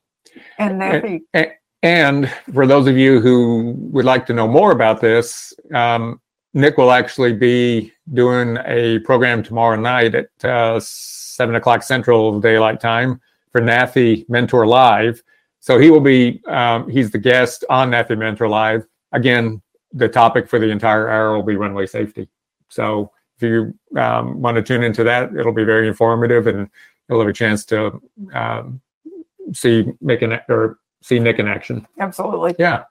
and 0.59 0.81
NAFI, 0.81 1.53
and 1.83 2.31
for 2.53 2.67
those 2.67 2.87
of 2.87 2.97
you 2.97 3.21
who 3.21 3.75
would 3.91 4.05
like 4.05 4.27
to 4.27 4.35
know 4.35 4.47
more 4.47 4.73
about 4.73 5.01
this, 5.01 5.55
um, 5.75 6.21
Nick 6.53 6.77
will 6.77 6.91
actually 6.91 7.33
be 7.33 7.93
doing 8.13 8.59
a 8.67 8.99
program 9.01 9.43
tomorrow 9.43 9.81
night 9.81 10.15
at 10.15 10.45
uh, 10.45 10.81
seven 10.81 11.55
o'clock 11.55 11.83
Central 11.83 12.41
Daylight 12.41 12.81
Time 12.81 13.21
for 13.53 13.61
NAFI 13.61 14.29
Mentor 14.29 14.67
Live. 14.67 15.23
So 15.61 15.79
he 15.79 15.91
will 15.91 16.01
be, 16.01 16.43
um, 16.47 16.89
he's 16.89 17.11
the 17.11 17.19
guest 17.19 17.65
on 17.71 17.91
NAFI 17.91 18.19
Mentor 18.19 18.49
Live. 18.49 18.87
Again, 19.13 19.63
the 19.93 20.09
topic 20.09 20.49
for 20.49 20.59
the 20.59 20.69
entire 20.69 21.09
hour 21.09 21.37
will 21.37 21.43
be 21.43 21.57
runway 21.57 21.87
safety. 21.87 22.29
So 22.69 23.13
if 23.41 23.49
you 23.49 24.01
um, 24.01 24.41
want 24.41 24.57
to 24.57 24.63
tune 24.63 24.83
into 24.83 25.03
that, 25.05 25.35
it'll 25.35 25.53
be 25.53 25.65
very 25.65 25.89
informative 25.89 26.47
and 26.47 26.69
you'll 27.09 27.19
have 27.21 27.29
a 27.29 27.33
chance 27.33 27.65
to 27.67 28.01
um, 28.35 28.81
see 29.53 29.87
Nick 30.01 30.23
in, 30.23 30.39
or 30.49 30.79
see 31.03 31.19
Nick 31.19 31.39
in 31.39 31.49
action. 31.49 31.87
absolutely 31.99 32.55
Yeah. 32.59 32.85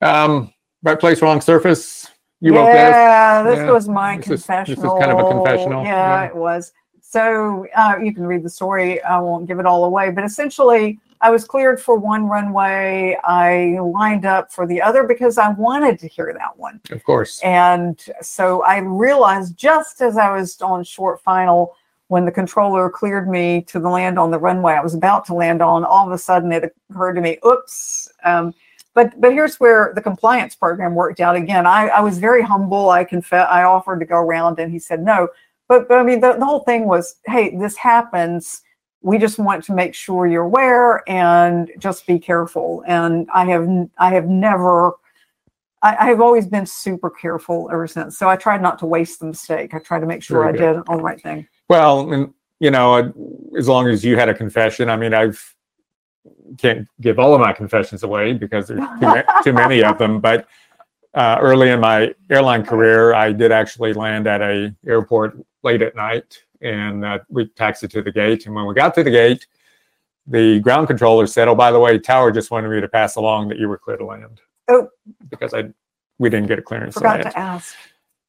Um, 0.00 0.52
right 0.82 0.98
place, 0.98 1.20
wrong 1.22 1.40
surface. 1.40 2.06
You 2.40 2.54
wrote 2.54 2.66
this. 2.66 2.74
yeah, 2.74 3.42
this 3.42 3.58
Yeah. 3.58 3.70
was 3.72 3.88
my 3.88 4.16
This 4.16 4.24
is- 4.26 4.30
this 4.30 4.38
is 4.38 4.46
confessional. 4.46 4.98
kind 5.00 5.10
of 5.10 5.18
a 5.18 5.28
confessional, 5.28 5.82
Yeah, 5.84 6.22
yeah. 6.22 6.26
it 6.28 6.36
was. 6.36 6.72
So 7.00 7.66
uh, 7.74 7.96
you 8.02 8.14
can 8.14 8.26
read 8.26 8.44
the 8.44 8.50
story. 8.50 9.02
I 9.02 9.18
won't 9.18 9.46
give 9.46 9.58
it 9.58 9.66
all 9.66 9.84
away, 9.84 10.10
but 10.12 10.22
essentially, 10.24 11.00
I 11.20 11.30
was 11.30 11.44
cleared 11.44 11.80
for 11.80 11.96
one 11.98 12.26
runway. 12.26 13.16
I 13.24 13.78
lined 13.80 14.24
up 14.24 14.52
for 14.52 14.66
the 14.66 14.80
other 14.80 15.04
because 15.04 15.38
I 15.38 15.50
wanted 15.50 15.98
to 16.00 16.08
hear 16.08 16.32
that 16.38 16.56
one. 16.56 16.80
Of 16.90 17.02
course. 17.04 17.40
And 17.42 18.00
so 18.20 18.62
I 18.62 18.78
realized 18.78 19.56
just 19.56 20.00
as 20.00 20.16
I 20.16 20.36
was 20.36 20.60
on 20.60 20.84
short 20.84 21.20
final, 21.22 21.74
when 22.08 22.24
the 22.24 22.32
controller 22.32 22.88
cleared 22.88 23.28
me 23.28 23.62
to 23.62 23.78
the 23.78 23.88
land 23.88 24.18
on 24.18 24.30
the 24.30 24.38
runway 24.38 24.72
I 24.72 24.80
was 24.80 24.94
about 24.94 25.24
to 25.26 25.34
land 25.34 25.60
on, 25.62 25.84
all 25.84 26.06
of 26.06 26.12
a 26.12 26.18
sudden 26.18 26.52
it 26.52 26.74
occurred 26.90 27.14
to 27.14 27.20
me, 27.20 27.38
oops. 27.46 28.10
Um, 28.24 28.54
but 28.94 29.20
but 29.20 29.32
here's 29.32 29.60
where 29.60 29.92
the 29.94 30.00
compliance 30.00 30.56
program 30.56 30.94
worked 30.94 31.20
out 31.20 31.36
again. 31.36 31.66
I, 31.66 31.88
I 31.88 32.00
was 32.00 32.18
very 32.18 32.42
humble. 32.42 32.90
I 32.90 33.04
confess 33.04 33.46
I 33.48 33.62
offered 33.62 34.00
to 34.00 34.06
go 34.06 34.16
around 34.16 34.58
and 34.58 34.72
he 34.72 34.78
said 34.78 35.02
no. 35.02 35.28
But, 35.68 35.86
but 35.86 35.98
I 35.98 36.02
mean 36.02 36.20
the, 36.20 36.32
the 36.32 36.46
whole 36.46 36.60
thing 36.60 36.86
was, 36.86 37.16
hey, 37.26 37.56
this 37.56 37.76
happens. 37.76 38.62
We 39.00 39.18
just 39.18 39.38
want 39.38 39.64
to 39.64 39.74
make 39.74 39.94
sure 39.94 40.26
you're 40.26 40.44
aware 40.44 41.08
and 41.08 41.70
just 41.78 42.06
be 42.06 42.18
careful. 42.18 42.82
And 42.86 43.28
I 43.32 43.44
have 43.46 43.68
I 43.98 44.12
have 44.12 44.26
never 44.26 44.92
I, 45.82 45.96
I 46.00 46.06
have 46.06 46.20
always 46.20 46.46
been 46.46 46.66
super 46.66 47.10
careful 47.10 47.68
ever 47.72 47.86
since. 47.86 48.18
So 48.18 48.28
I 48.28 48.36
tried 48.36 48.62
not 48.62 48.78
to 48.80 48.86
waste 48.86 49.20
the 49.20 49.26
mistake. 49.26 49.74
I 49.74 49.78
tried 49.78 50.00
to 50.00 50.06
make 50.06 50.22
sure 50.22 50.48
I 50.48 50.52
did 50.52 50.82
all 50.88 50.96
the 50.96 51.02
right 51.02 51.20
thing. 51.20 51.46
Well, 51.68 52.12
and 52.12 52.32
you 52.60 52.70
know, 52.70 53.12
as 53.56 53.68
long 53.68 53.88
as 53.88 54.04
you 54.04 54.16
had 54.16 54.28
a 54.28 54.34
confession, 54.34 54.90
I 54.90 54.96
mean, 54.96 55.14
I've 55.14 55.54
can't 56.56 56.88
give 57.00 57.18
all 57.18 57.34
of 57.34 57.40
my 57.40 57.52
confessions 57.52 58.02
away 58.02 58.32
because 58.32 58.68
there's 58.68 58.80
too, 59.00 59.22
too 59.44 59.52
many 59.52 59.82
of 59.82 59.98
them. 59.98 60.20
But 60.28 60.46
uh, 61.14 61.38
early 61.40 61.70
in 61.70 61.80
my 61.80 62.14
airline 62.30 62.64
career, 62.64 63.14
I 63.14 63.32
did 63.32 63.50
actually 63.52 63.92
land 63.92 64.26
at 64.26 64.42
a 64.42 64.74
airport 64.86 65.38
late 65.62 65.82
at 65.82 65.96
night, 65.96 66.42
and 66.60 67.04
uh, 67.04 67.18
we 67.28 67.48
taxied 67.48 67.90
to 67.92 68.02
the 68.02 68.12
gate. 68.12 68.46
And 68.46 68.54
when 68.54 68.66
we 68.66 68.74
got 68.74 68.94
to 68.94 69.04
the 69.04 69.10
gate, 69.10 69.46
the 70.26 70.60
ground 70.60 70.86
controller 70.88 71.26
said, 71.26 71.48
"Oh, 71.48 71.54
by 71.54 71.70
the 71.70 71.78
way, 71.80 71.98
tower 71.98 72.30
just 72.30 72.50
wanted 72.50 72.68
me 72.68 72.80
to 72.80 72.88
pass 72.88 73.16
along 73.16 73.48
that 73.48 73.58
you 73.58 73.68
were 73.68 73.78
clear 73.78 73.96
to 73.96 74.04
land." 74.04 74.40
Oh. 74.70 74.88
because 75.30 75.54
I 75.54 75.70
we 76.18 76.28
didn't 76.28 76.48
get 76.48 76.58
a 76.58 76.62
clearance 76.62 76.94
to 76.94 77.00
Forgot 77.00 77.20
land. 77.20 77.30
to 77.30 77.38
ask. 77.38 77.74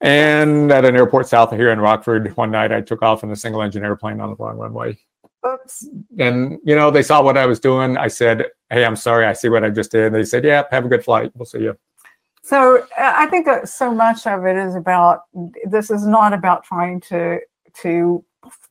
And 0.02 0.72
at 0.72 0.86
an 0.86 0.96
airport 0.96 1.28
south 1.28 1.52
of 1.52 1.60
here 1.60 1.72
in 1.72 1.80
Rockford, 1.80 2.36
one 2.38 2.52
night 2.52 2.72
I 2.72 2.80
took 2.82 3.02
off 3.02 3.24
in 3.24 3.32
a 3.32 3.36
single 3.36 3.62
engine 3.62 3.84
airplane 3.84 4.22
on 4.22 4.30
the 4.30 4.36
wrong 4.38 4.58
runway. 4.58 4.98
Oops. 5.46 5.88
And, 6.18 6.60
you 6.64 6.76
know, 6.76 6.92
they 6.92 7.04
saw 7.04 7.22
what 7.22 7.38
I 7.38 7.46
was 7.46 7.60
doing. 7.60 7.98
I 7.98 8.08
said, 8.08 8.46
Hey, 8.70 8.86
I'm 8.86 8.96
sorry. 8.96 9.26
I 9.26 9.34
see 9.34 9.50
what 9.50 9.64
I 9.64 9.70
just 9.70 9.92
did. 9.92 10.14
They 10.14 10.24
said, 10.24 10.44
Yeah, 10.46 10.64
have 10.72 10.86
a 10.86 10.88
good 10.88 11.04
flight. 11.04 11.32
We'll 11.36 11.46
see 11.46 11.60
you. 11.60 11.78
So 12.44 12.80
uh, 12.98 13.14
I 13.16 13.28
think 13.28 13.48
so 13.66 13.94
much 13.94 14.26
of 14.26 14.46
it 14.46 14.56
is 14.56 14.76
about 14.76 15.24
this 15.66 15.92
is 15.92 16.06
not 16.06 16.34
about 16.34 16.64
trying 16.64 17.02
to 17.02 17.40
to 17.82 18.24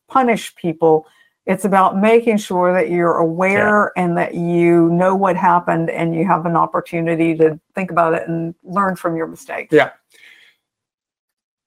punish 0.08 0.54
people. 0.56 1.06
It's 1.46 1.64
about 1.64 1.98
making 1.98 2.36
sure 2.38 2.74
that 2.74 2.90
you're 2.90 3.16
aware 3.16 3.92
and 3.96 4.16
that 4.18 4.34
you 4.34 4.90
know 4.90 5.14
what 5.14 5.36
happened 5.36 5.88
and 5.88 6.14
you 6.14 6.26
have 6.26 6.44
an 6.44 6.56
opportunity 6.56 7.34
to 7.36 7.58
think 7.74 7.90
about 7.90 8.12
it 8.14 8.28
and 8.28 8.54
learn 8.64 8.96
from 8.96 9.16
your 9.16 9.26
mistake. 9.26 9.68
Yeah. 9.72 9.90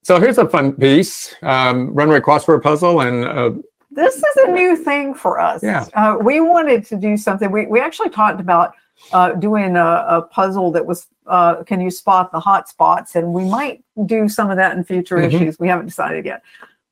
So 0.04 0.20
here's 0.20 0.38
a 0.38 0.48
fun 0.48 0.74
piece: 0.74 1.36
um, 1.44 1.94
runway 1.94 2.20
crossword 2.20 2.64
puzzle, 2.64 3.02
and 3.02 3.26
uh, 3.26 3.52
this 3.92 4.16
is 4.16 4.36
a 4.48 4.52
new 4.52 4.76
thing 4.76 5.14
for 5.14 5.40
us. 5.40 5.62
Yeah. 5.64 5.86
Uh, 5.94 6.18
we 6.22 6.42
wanted 6.42 6.86
to 6.88 6.96
do 6.96 7.18
something. 7.18 7.52
We, 7.52 7.68
we 7.68 7.80
actually 7.80 8.10
talked 8.10 8.40
about 8.40 8.74
uh, 9.14 9.34
doing 9.34 9.76
a, 9.78 10.06
a 10.08 10.22
puzzle 10.24 10.72
that 10.72 10.86
was 10.86 11.08
uh, 11.28 11.64
can 11.64 11.82
you 11.82 11.92
spot 11.92 12.32
the 12.32 12.40
hot 12.40 12.68
spots, 12.68 13.16
and 13.16 13.34
we 13.34 13.46
might 13.46 13.84
do 14.06 14.28
some 14.28 14.50
of 14.50 14.58
that 14.58 14.76
in 14.76 14.84
future 14.84 15.18
Mhm. 15.18 15.34
issues. 15.34 15.60
We 15.60 15.68
haven't 15.68 15.86
decided 15.86 16.26
yet. 16.26 16.42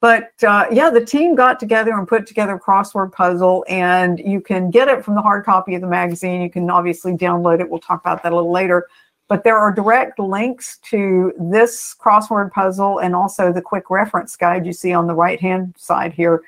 But 0.02 0.32
uh, 0.48 0.66
yeah, 0.72 0.90
the 0.90 1.04
team 1.04 1.36
got 1.36 1.60
together 1.60 1.92
and 1.92 2.08
put 2.08 2.26
together 2.26 2.54
a 2.54 2.60
crossword 2.60 3.12
puzzle, 3.12 3.66
and 3.68 4.20
you 4.20 4.40
can 4.40 4.72
get 4.72 4.88
it 4.88 5.04
from 5.04 5.16
the 5.16 5.22
hard 5.22 5.44
copy 5.46 5.76
of 5.76 5.82
the 5.82 5.88
magazine. 5.88 6.42
You 6.42 6.50
can 6.50 6.70
obviously 6.70 7.14
download 7.14 7.60
it. 7.60 7.70
We'll 7.70 7.82
talk 7.82 8.00
about 8.02 8.24
that 8.24 8.32
a 8.32 8.36
little 8.36 8.52
later. 8.52 8.88
But 9.28 9.44
there 9.44 9.58
are 9.58 9.72
direct 9.72 10.18
links 10.18 10.80
to 10.90 11.34
this 11.38 11.96
crossword 12.00 12.52
puzzle 12.52 13.00
and 13.00 13.14
also 13.14 13.52
the 13.54 13.62
quick 13.62 13.90
reference 13.90 14.36
guide 14.36 14.66
you 14.66 14.74
see 14.74 14.92
on 14.94 15.06
the 15.06 15.14
right 15.14 15.40
hand 15.40 15.76
side 15.78 16.14
here 16.14 16.42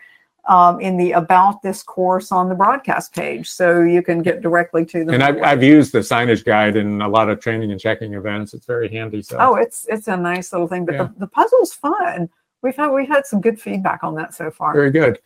um, 0.47 0.79
in 0.79 0.97
the 0.97 1.11
About 1.11 1.61
This 1.61 1.83
course 1.83 2.31
on 2.31 2.49
the 2.49 2.55
broadcast 2.55 3.13
page. 3.13 3.47
So 3.47 3.81
you 3.83 4.01
can 4.01 4.23
get 4.23 4.41
directly 4.41 4.83
to 4.87 5.05
them. 5.05 5.13
and 5.13 5.21
I've, 5.21 5.39
I've 5.43 5.61
used 5.61 5.91
the 5.91 5.99
signage 5.99 6.43
guide 6.43 6.75
in 6.75 7.01
a 7.01 7.07
lot 7.07 7.29
of 7.29 7.39
training 7.39 7.71
and 7.71 7.79
checking 7.79 8.15
events. 8.15 8.55
It's 8.55 8.65
very 8.65 8.89
handy. 8.89 9.21
So 9.21 9.37
Oh, 9.39 9.55
it's 9.55 9.85
it's 9.87 10.07
a 10.07 10.17
nice 10.17 10.51
little 10.51 10.67
thing, 10.67 10.85
but 10.85 10.95
Yeah. 10.95 11.03
the, 11.03 11.19
the 11.19 11.27
puzzle's 11.27 11.73
fun. 11.73 12.29
We've 12.61 12.75
had 12.75 12.89
we 12.89 13.05
had 13.05 13.25
some 13.25 13.41
good 13.41 13.59
feedback 13.59 14.03
on 14.03 14.15
that 14.15 14.33
so 14.33 14.51
far. 14.51 14.73
very 14.73 14.91
good. 14.91 15.19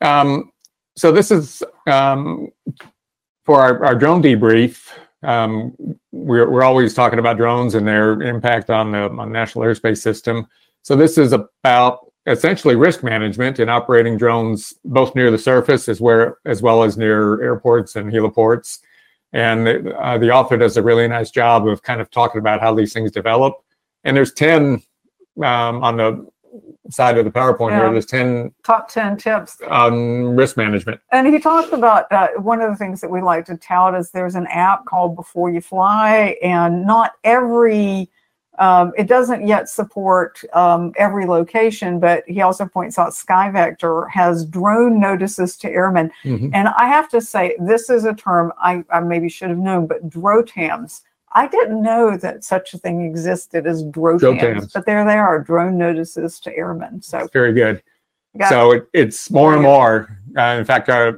Um, 0.00 0.52
so 0.96 1.12
this 1.12 1.30
is 1.30 1.62
um, 1.86 2.48
for 3.44 3.60
our, 3.60 3.84
our 3.84 3.94
drone 3.94 4.22
debrief. 4.22 4.88
Um, 5.22 5.76
we're, 6.12 6.50
we're 6.50 6.62
always 6.62 6.94
talking 6.94 7.18
about 7.18 7.36
drones 7.36 7.74
and 7.74 7.86
their 7.86 8.22
impact 8.22 8.70
on 8.70 8.92
the 8.92 9.10
on 9.10 9.30
national 9.30 9.64
airspace 9.64 9.98
system. 9.98 10.46
So 10.82 10.96
this 10.96 11.18
is 11.18 11.32
about 11.32 12.10
essentially 12.26 12.76
risk 12.76 13.02
management 13.02 13.58
and 13.58 13.70
operating 13.70 14.16
drones 14.16 14.74
both 14.84 15.14
near 15.14 15.30
the 15.30 15.38
surface 15.38 15.88
as 15.88 16.00
where 16.00 16.38
as 16.44 16.62
well 16.62 16.82
as 16.82 16.96
near 16.96 17.42
airports 17.42 17.96
and 17.96 18.12
heliports. 18.12 18.78
And 19.32 19.88
uh, 19.88 20.18
the 20.18 20.30
author 20.30 20.56
does 20.56 20.76
a 20.76 20.82
really 20.82 21.06
nice 21.06 21.30
job 21.30 21.68
of 21.68 21.82
kind 21.82 22.00
of 22.00 22.10
talking 22.10 22.40
about 22.40 22.60
how 22.60 22.74
these 22.74 22.92
things 22.92 23.12
develop. 23.12 23.54
And 24.04 24.16
there's 24.16 24.32
ten 24.32 24.82
um, 25.38 25.82
on 25.84 25.96
the 25.96 26.26
side 26.90 27.16
of 27.18 27.24
the 27.24 27.30
PowerPoint 27.30 27.70
Yeah. 27.70 27.80
here. 27.82 27.92
There's 27.92 28.06
ten 28.06 28.52
Top 28.64 28.88
ten 28.88 29.16
tips, 29.16 29.58
on 29.68 30.34
risk 30.36 30.56
management. 30.56 31.00
and 31.12 31.26
he 31.26 31.38
talked 31.38 31.72
about 31.72 32.10
uh, 32.10 32.28
one 32.38 32.60
of 32.60 32.70
the 32.70 32.76
things 32.76 33.00
that 33.00 33.10
we 33.10 33.20
like 33.22 33.44
to 33.46 33.56
tout 33.56 33.94
is 33.94 34.10
there's 34.10 34.34
an 34.34 34.46
app 34.48 34.84
called 34.86 35.16
B4UFLY, 35.16 36.36
and 36.42 36.84
not 36.86 37.12
every 37.24 38.10
um, 38.58 38.92
it 38.98 39.06
doesn't 39.06 39.46
yet 39.46 39.70
support 39.70 40.38
um, 40.52 40.92
every 40.98 41.24
location, 41.24 41.98
but 41.98 42.24
he 42.26 42.42
also 42.42 42.66
points 42.66 42.98
out 42.98 43.12
SkyVector 43.12 44.10
has 44.10 44.44
drone 44.44 45.00
notices 45.00 45.56
to 45.58 45.70
airmen. 45.70 46.10
Mhm. 46.24 46.50
And 46.52 46.68
I 46.68 46.86
have 46.86 47.08
to 47.10 47.22
say, 47.22 47.56
this 47.58 47.88
is 47.88 48.04
a 48.04 48.12
term 48.12 48.52
I, 48.58 48.84
I 48.90 49.00
maybe 49.00 49.30
should 49.30 49.48
have 49.48 49.56
known, 49.58 49.86
but 49.86 50.10
drotams. 50.10 51.00
I 51.32 51.46
didn't 51.46 51.82
know 51.82 52.16
that 52.16 52.44
such 52.44 52.74
a 52.74 52.78
thing 52.78 53.02
existed 53.02 53.66
as 53.66 53.84
Drotams. 53.84 54.72
but 54.72 54.84
there 54.86 55.04
they 55.04 55.16
are, 55.16 55.38
drone 55.38 55.78
notices 55.78 56.40
to 56.40 56.56
airmen. 56.56 57.02
So, 57.02 57.28
Very 57.32 57.52
good. 57.52 57.82
So 58.48 58.72
it, 58.72 58.88
it's 58.92 59.30
more 59.30 59.54
and 59.54 59.62
more. 59.62 60.16
Uh, 60.36 60.56
in 60.58 60.64
fact, 60.64 60.88
uh, 60.88 61.12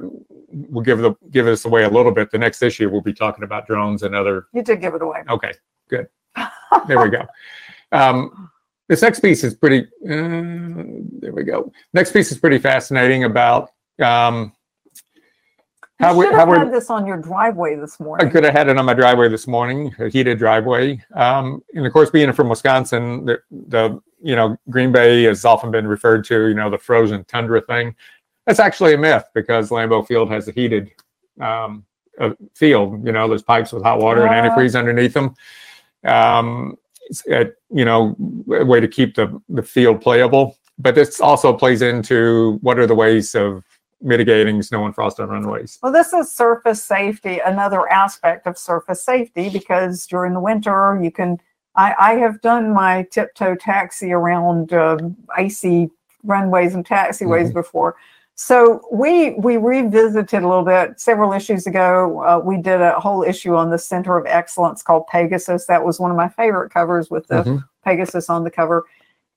we'll 0.51 0.83
give 0.83 0.99
the 0.99 1.13
give 1.29 1.47
us 1.47 1.65
away 1.65 1.83
a 1.83 1.89
little 1.89 2.11
bit. 2.11 2.31
The 2.31 2.39
next 2.39 2.61
issue 2.63 2.89
we'll 2.89 3.01
be 3.01 3.13
talking 3.13 3.43
about 3.43 3.67
drones 3.67 4.01
and 4.03 4.15
other. 4.15 4.47
you 4.53 4.63
did 4.63 4.81
give 4.81 4.95
it 4.95 5.01
away. 5.01 5.23
Okay, 5.29 5.53
good. 5.89 6.07
There 6.87 7.01
we 7.01 7.09
go. 7.09 7.25
Um, 7.91 8.49
this 8.89 9.03
next 9.03 9.19
piece 9.19 9.43
is 9.43 9.53
pretty. 9.53 9.81
Uh, 10.03 10.83
there 11.19 11.31
we 11.31 11.43
go. 11.43 11.71
Next 11.93 12.11
piece 12.11 12.31
is 12.31 12.39
pretty 12.39 12.57
fascinating 12.57 13.23
about 13.23 13.69
um, 14.01 14.51
You 15.99 16.07
how 16.07 16.15
we 16.15 16.25
should 16.25 16.33
have 16.33 16.49
had 16.49 16.73
this 16.73 16.89
on 16.89 17.05
your 17.05 17.17
driveway 17.17 17.75
this 17.75 17.99
morning. 17.99 18.27
I 18.27 18.29
could 18.29 18.43
have 18.43 18.53
had 18.53 18.67
it 18.67 18.77
on 18.77 18.85
my 18.85 18.93
driveway 18.93 19.29
this 19.29 19.47
morning, 19.47 19.93
a 19.99 20.09
heated 20.09 20.39
driveway. 20.39 21.03
Um, 21.13 21.63
and 21.75 21.85
of 21.85 21.93
course, 21.93 22.09
being 22.09 22.33
from 22.33 22.49
Wisconsin, 22.49 23.25
the, 23.25 23.39
the 23.51 24.01
you 24.21 24.35
know 24.35 24.57
Green 24.69 24.91
Bay 24.91 25.23
has 25.23 25.45
often 25.45 25.69
been 25.69 25.87
referred 25.87 26.25
to, 26.25 26.47
you 26.47 26.55
know, 26.55 26.69
the 26.69 26.79
frozen 26.79 27.23
tundra 27.25 27.61
thing. 27.61 27.95
That's 28.47 28.59
actually 28.59 28.95
a 28.95 28.97
myth 28.97 29.25
because 29.33 29.69
Lambeau 29.69 30.05
Field 30.05 30.31
has 30.31 30.47
a 30.47 30.51
heated 30.51 30.91
um, 31.39 31.85
uh, 32.19 32.31
field. 32.55 33.05
You 33.05 33.11
know, 33.11 33.27
there's 33.27 33.43
pipes 33.43 33.71
with 33.71 33.83
hot 33.83 33.99
water 33.99 34.25
and 34.25 34.33
antifreeze 34.33 34.77
underneath 34.77 35.13
them. 35.13 35.35
Um, 36.03 36.77
it's 37.09 37.25
a, 37.27 37.51
you 37.69 37.85
know 37.85 38.15
a 38.51 38.65
way 38.65 38.79
to 38.79 38.87
keep 38.87 39.15
the 39.15 39.39
the 39.47 39.63
field 39.63 40.01
playable. 40.01 40.57
But 40.79 40.95
this 40.95 41.21
also 41.21 41.53
plays 41.53 41.83
into 41.83 42.57
what 42.61 42.79
are 42.79 42.87
the 42.87 42.95
ways 42.95 43.35
of 43.35 43.63
mitigating 44.03 44.61
snow 44.61 44.85
and 44.85 44.93
frost 44.93 45.19
on 45.19 45.29
runways. 45.29 45.79
Well, 45.81 45.91
this 45.91 46.13
is 46.13 46.31
surface 46.31 46.83
safety, 46.83 47.39
another 47.39 47.87
aspect 47.89 48.45
of 48.45 48.57
surface 48.57 49.01
safety, 49.01 49.49
because 49.49 50.05
during 50.05 50.33
the 50.33 50.39
winter 50.41 50.99
you 51.01 51.11
can. 51.11 51.39
I, 51.75 51.95
I 51.99 52.13
have 52.17 52.39
done 52.41 52.71
my 52.71 53.01
tiptoe 53.09 53.55
taxi 53.55 54.11
around 54.11 54.73
um, 54.73 55.15
icy 55.35 55.89
runways 56.23 56.75
and 56.75 56.85
taxiways 56.85 57.49
Mhm. 57.49 57.53
before. 57.53 57.95
So 58.35 58.81
we 58.91 59.31
we 59.31 59.57
revisited 59.57 60.43
a 60.43 60.47
little 60.47 60.63
bit 60.63 60.99
several 60.99 61.33
issues 61.33 61.65
ago. 61.65 62.21
Uh, 62.23 62.39
we 62.43 62.57
did 62.57 62.79
a 62.81 62.99
whole 62.99 63.23
issue 63.23 63.55
on 63.55 63.71
the 63.71 63.79
Center 63.79 64.17
of 64.17 64.25
Excellence 64.27 64.83
called 64.83 65.07
PEGASAS. 65.07 65.65
That 65.65 65.83
was 65.83 65.99
one 65.99 66.11
of 66.11 66.17
my 66.17 66.29
favorite 66.29 66.71
covers 66.71 67.09
with 67.09 67.25
the 67.27 67.43
Mhm. 67.43 67.63
Pegasus 67.83 68.29
on 68.29 68.43
the 68.43 68.51
cover. 68.51 68.85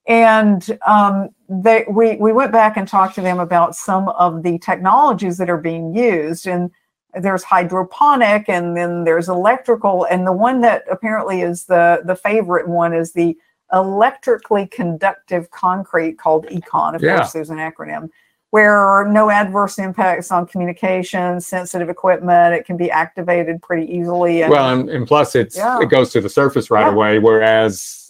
And 0.07 0.79
um, 0.87 1.29
they, 1.49 1.85
we, 1.89 2.15
we 2.15 2.31
went 2.31 2.51
back 2.51 2.77
and 2.77 2.87
talked 2.87 3.15
to 3.15 3.21
them 3.21 3.39
about 3.39 3.75
some 3.75 4.07
of 4.09 4.43
the 4.43 4.57
technologies 4.59 5.37
that 5.37 5.49
are 5.49 5.57
being 5.57 5.93
used. 5.95 6.47
And 6.47 6.71
there's 7.13 7.43
hydroponic 7.43 8.47
and 8.47 8.75
then 8.77 9.03
there's 9.03 9.27
electrical. 9.27 10.05
And 10.05 10.25
the 10.25 10.33
one 10.33 10.61
that 10.61 10.85
apparently 10.89 11.41
is 11.41 11.65
the, 11.65 12.01
the 12.05 12.15
favorite 12.15 12.67
one 12.69 12.93
is 12.93 13.13
the 13.13 13.37
electrically 13.73 14.65
conductive 14.67 15.51
concrete 15.51 16.17
called 16.17 16.45
ECON. 16.47 16.95
Of 16.95 17.03
Yeah. 17.03 17.17
course, 17.17 17.33
there's 17.33 17.49
an 17.49 17.57
acronym 17.57 18.09
where 18.51 19.05
no 19.09 19.29
adverse 19.29 19.77
impacts 19.77 20.31
on 20.31 20.45
communication, 20.47 21.41
sensitive 21.41 21.89
equipment. 21.89 22.55
It 22.55 22.65
can 22.65 22.77
be 22.77 22.89
activated 22.89 23.61
pretty 23.61 23.91
easily. 23.93 24.41
And 24.43 24.51
Well, 24.51 24.69
and, 24.79 24.89
and 24.89 25.05
plus 25.05 25.35
it's 25.35 25.57
Yeah. 25.57 25.81
it 25.81 25.89
goes 25.89 26.11
to 26.13 26.21
the 26.21 26.29
surface 26.29 26.71
right 26.71 26.85
Yeah. 26.85 26.93
away, 26.93 27.19
whereas 27.19 28.06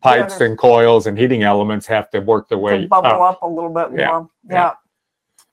pipes 0.00 0.36
there's- 0.38 0.40
and 0.50 0.58
coils 0.58 1.06
and 1.06 1.16
heating 1.18 1.42
elements 1.42 1.86
have 1.86 2.10
to 2.10 2.20
work 2.20 2.48
their 2.48 2.58
to 2.58 2.62
way 2.62 2.86
bubble 2.86 3.22
up. 3.22 3.36
up 3.36 3.42
a 3.42 3.46
little 3.46 3.70
bit 3.70 3.88
Yeah. 3.98 4.08
more. 4.08 4.30
Yeah. 4.50 4.54
yeah. 4.54 4.72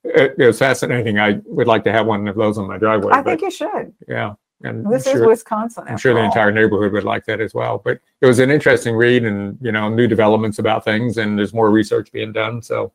It, 0.04 0.36
it 0.38 0.46
was 0.48 0.58
fascinating. 0.58 1.20
I 1.20 1.42
would 1.46 1.68
like 1.68 1.84
to 1.84 1.92
have 1.92 2.06
one 2.06 2.28
of 2.28 2.36
those 2.36 2.58
on 2.58 2.68
my 2.68 2.78
driveway. 2.78 3.12
I 3.14 3.22
but 3.22 3.32
think 3.32 3.42
you 3.42 3.52
should. 3.52 3.94
yeah, 4.08 4.34
and 4.64 4.90
This 4.90 5.06
is 5.06 5.12
sure, 5.12 5.28
Wisconsin. 5.28 5.84
I'm 5.88 5.98
sure 5.98 6.14
the 6.14 6.22
all. 6.22 6.26
entire 6.26 6.52
neighborhood 6.54 6.94
would 6.94 7.04
like 7.04 7.26
that 7.26 7.42
as 7.42 7.54
well. 7.54 7.82
But 7.84 8.00
it 8.22 8.26
was 8.26 8.40
an 8.40 8.50
interesting 8.50 8.96
read, 8.96 9.26
and 9.26 9.58
you 9.62 9.74
know, 9.74 9.90
new 9.90 10.08
developments 10.08 10.58
about 10.58 10.86
things, 10.86 11.18
and 11.18 11.38
there's 11.38 11.54
more 11.54 11.70
research 11.70 12.14
being 12.14 12.32
done. 12.32 12.62
So 12.62 12.94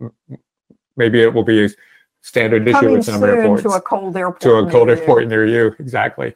m- 0.00 0.10
m- 0.30 0.38
maybe 0.96 1.20
it 1.20 1.32
will 1.34 1.44
be 1.44 1.66
a 1.66 1.68
standard 2.22 2.66
issue 2.66 2.78
coming 2.78 2.92
with 2.94 3.04
some 3.04 3.20
soon 3.20 3.28
airports 3.28 3.62
to 3.64 3.68
a 3.70 3.80
cold 3.82 4.16
airport. 4.16 4.40
to 4.40 4.56
a 4.56 4.62
near 4.62 4.70
cold 4.70 4.88
you. 4.88 4.94
airport 4.94 5.28
near 5.28 5.46
you. 5.46 5.76
Exactly. 5.78 6.34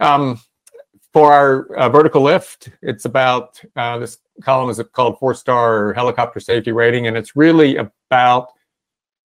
Um, 0.00 0.38
for 1.18 1.32
our 1.32 1.74
uh, 1.74 1.88
vertical 1.88 2.22
lift, 2.22 2.70
it's 2.80 3.04
about 3.04 3.60
uh, 3.74 3.98
this 3.98 4.18
column 4.40 4.70
is 4.70 4.80
called 4.92 5.18
four 5.18 5.34
star 5.34 5.92
helicopter 5.92 6.38
safety 6.38 6.70
rating, 6.70 7.08
and 7.08 7.16
it's 7.16 7.34
really 7.34 7.74
about 7.76 8.52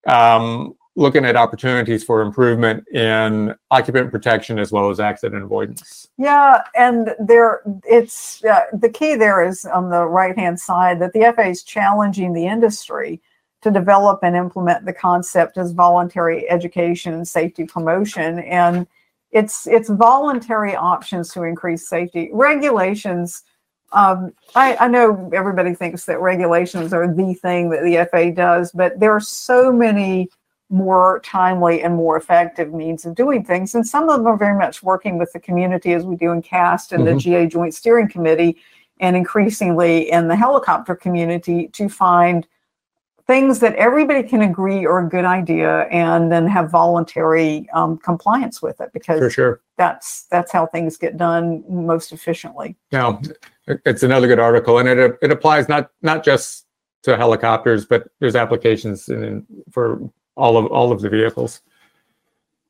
um, 0.08 0.74
looking 0.96 1.24
at 1.24 1.36
opportunities 1.36 2.04
for 2.04 2.22
improvement 2.22 2.84
in 2.88 3.54
occupant 3.70 4.10
protection 4.10 4.58
as 4.58 4.72
well 4.72 4.90
as 4.90 5.00
accident 5.00 5.44
avoidance. 5.44 6.08
Yeah, 6.18 6.64
and 6.76 7.14
there, 7.20 7.62
it's 7.84 8.44
uh, 8.44 8.62
the 8.74 8.90
key 8.90 9.14
there 9.14 9.46
is 9.48 9.64
on 9.64 9.92
the 9.92 10.04
right 10.04 10.36
hand 10.36 10.60
side 10.60 11.00
that 11.00 11.14
the 11.14 11.32
FAA 11.36 11.50
is 11.50 11.62
challenging 11.62 12.34
the 12.34 12.48
industry 12.48 13.22
to 13.62 13.70
develop 13.70 14.22
and 14.24 14.36
implement 14.36 14.84
the 14.88 14.94
concept 14.94 15.60
as 15.60 15.74
voluntary 15.74 16.50
education 16.50 17.14
and 17.14 17.28
safety 17.28 17.66
promotion, 17.66 18.40
and 18.40 18.88
it's 19.34 19.68
it's 19.68 19.90
voluntary 19.90 20.76
options 20.76 21.34
to 21.34 21.44
increase 21.44 21.90
safety 21.90 22.30
regulations. 22.32 23.44
Um, 23.92 24.34
I, 24.56 24.76
I 24.78 24.88
know 24.88 25.30
everybody 25.34 25.74
thinks 25.76 26.06
that 26.06 26.20
regulations 26.22 26.94
are 26.94 27.08
the 27.14 27.34
thing 27.34 27.70
that 27.72 27.84
the 27.84 28.08
FAA 28.10 28.32
does, 28.32 28.72
but 28.72 29.00
there 29.00 29.12
are 29.12 29.20
so 29.20 29.72
many 29.72 30.30
more 30.70 31.20
timely 31.24 31.84
and 31.84 31.96
more 31.96 32.18
effective 32.18 32.74
means 32.74 33.06
of 33.06 33.14
doing 33.14 33.44
things. 33.44 33.76
And 33.76 33.86
some 33.86 34.10
of 34.10 34.18
them 34.18 34.28
are 34.28 34.38
very 34.38 34.58
much 34.58 34.82
working 34.82 35.20
with 35.20 35.32
the 35.32 35.40
community 35.40 35.94
as 35.94 36.06
we 36.06 36.16
do 36.16 36.32
in 36.32 36.42
CAST 36.42 36.94
and 36.94 37.04
Mhm. 37.04 37.06
the 37.06 37.16
GA 37.20 37.46
Joint 37.48 37.76
Steering 37.76 38.10
Committee, 38.10 38.58
and 39.00 39.16
increasingly 39.16 40.12
in 40.12 40.28
the 40.28 40.36
helicopter 40.36 40.96
community 40.96 41.68
to 41.74 41.90
find 41.90 42.48
things 43.28 43.60
that 43.60 43.76
everybody 43.76 44.24
can 44.24 44.42
agree 44.42 44.86
are 44.86 45.06
a 45.06 45.10
good 45.10 45.26
idea 45.26 45.82
and 45.84 46.32
then 46.32 46.48
have 46.48 46.70
voluntary 46.70 47.68
um, 47.74 47.98
compliance 47.98 48.62
with 48.62 48.80
it. 48.82 48.92
Because 48.94 49.34
sure. 49.34 49.62
that's 49.78 50.26
that's 50.32 50.52
how 50.52 50.66
things 50.66 50.98
get 50.98 51.18
done 51.18 51.64
most 51.70 52.12
efficiently. 52.12 52.76
Now, 52.92 53.22
it's 53.68 54.04
another 54.04 54.28
good 54.28 54.40
article, 54.40 54.80
and 54.80 54.88
it 54.88 55.18
it 55.22 55.32
applies 55.32 55.70
not 55.70 55.92
not 56.02 56.24
just 56.24 56.66
to 57.04 57.18
helicopters, 57.18 57.86
but 57.86 58.08
there's 58.20 58.36
applications 58.36 59.10
in, 59.10 59.46
for 59.72 60.00
all 60.36 60.58
of 60.58 60.66
all 60.68 60.92
of 60.92 61.02
the 61.02 61.10
vehicles. 61.10 61.62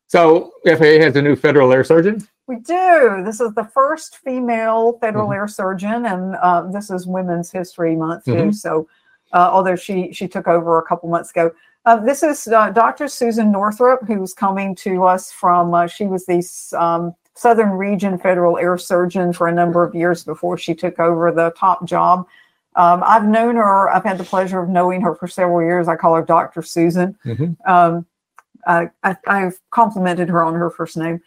So 0.08 0.52
FAA 0.66 1.00
has 1.00 1.16
a 1.16 1.22
new 1.24 1.36
federal 1.36 1.74
air 1.74 1.84
surgeon. 1.84 2.28
We 2.46 2.58
do. 2.58 3.24
This 3.26 3.40
is 3.40 3.54
the 3.54 3.64
first 3.64 4.18
female 4.18 4.98
federal 5.00 5.26
mm-hmm. 5.26 5.34
air 5.34 5.48
surgeon, 5.48 6.06
and 6.06 6.36
uh, 6.36 6.70
this 6.72 6.92
is 6.92 7.08
Women's 7.08 7.52
History 7.52 7.96
Month 7.96 8.26
too. 8.26 8.34
Mm-hmm. 8.34 8.52
So, 8.52 8.88
uh, 9.34 9.50
although 9.52 9.76
she 9.76 10.12
she 10.14 10.28
took 10.28 10.48
over 10.48 10.78
a 10.78 10.84
couple 10.84 11.10
months 11.10 11.32
ago, 11.32 11.52
uh, 11.86 11.98
this 11.98 12.24
is 12.24 12.48
uh, 12.48 12.70
Dr. 12.70 13.08
Susan 13.08 13.52
Northrup, 13.52 14.06
who's 14.08 14.34
coming 14.34 14.76
to 14.76 15.04
us 15.04 15.32
from. 15.32 15.74
Uh, 15.74 15.88
she 15.88 16.06
was 16.06 16.26
the 16.26 16.44
um, 16.80 17.14
Southern 17.36 17.72
Region 17.72 18.18
Federal 18.18 18.58
Air 18.58 18.78
Surgeon 18.78 19.34
for 19.34 19.48
a 19.48 19.54
number 19.54 19.84
of 19.84 19.94
years 19.94 20.24
before 20.24 20.58
she 20.58 20.74
took 20.74 21.00
over 21.00 21.32
the 21.32 21.52
top 21.58 21.86
job. 21.86 22.26
Um, 22.76 23.04
I've 23.06 23.26
known 23.26 23.56
her. 23.58 23.90
I've 23.90 24.04
had 24.04 24.18
the 24.18 24.24
pleasure 24.24 24.62
of 24.62 24.70
knowing 24.70 25.02
her 25.02 25.14
for 25.14 25.28
several 25.28 25.62
years. 25.62 25.88
I 25.88 25.96
call 25.96 26.16
her 26.16 26.24
Dr. 26.24 26.62
Susan. 26.62 27.18
Mm-hmm. 27.26 27.72
Um, 27.72 28.06
I, 28.66 28.90
have 29.26 29.56
complimented 29.72 30.30
her 30.30 30.42
on 30.42 30.54
her 30.56 30.70
first 30.70 30.96
name 30.96 31.22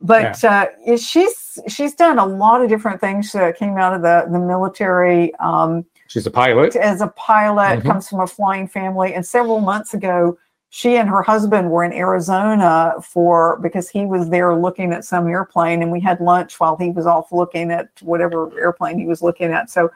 but 0.00 0.42
yeah. 0.42 0.66
uh, 0.86 0.96
she's 0.96 1.58
she's 1.68 1.94
done 1.94 2.18
a 2.18 2.26
lot 2.26 2.62
of 2.62 2.68
different 2.68 3.00
things. 3.00 3.32
that 3.32 3.56
came 3.56 3.76
out 3.76 3.94
of 3.94 4.02
the 4.02 4.26
the 4.30 4.38
military. 4.38 5.34
Um, 5.36 5.84
she's 6.10 6.26
a 6.26 6.30
pilot. 6.30 6.74
As 6.76 7.00
a 7.00 7.08
pilot, 7.08 7.78
mm-hmm. 7.78 7.88
comes 7.88 8.08
from 8.08 8.20
a 8.20 8.26
flying 8.26 8.66
family. 8.66 9.14
And 9.14 9.24
several 9.24 9.60
months 9.60 9.94
ago, 9.94 10.36
she 10.68 10.96
and 10.96 11.08
her 11.08 11.22
husband 11.22 11.70
were 11.70 11.84
in 11.84 11.92
Arizona 11.92 12.94
for 13.02 13.58
because 13.60 13.88
he 13.88 14.06
was 14.06 14.28
there 14.28 14.54
looking 14.54 14.92
at 14.92 15.04
some 15.04 15.28
airplane, 15.28 15.82
and 15.82 15.90
we 15.90 16.00
had 16.00 16.20
lunch 16.20 16.58
while 16.58 16.76
he 16.76 16.90
was 16.90 17.06
off 17.06 17.32
looking 17.32 17.70
at 17.70 17.88
whatever 18.02 18.50
airplane 18.60 18.98
he 18.98 19.06
was 19.06 19.22
looking 19.22 19.52
at. 19.52 19.70
So, 19.70 19.90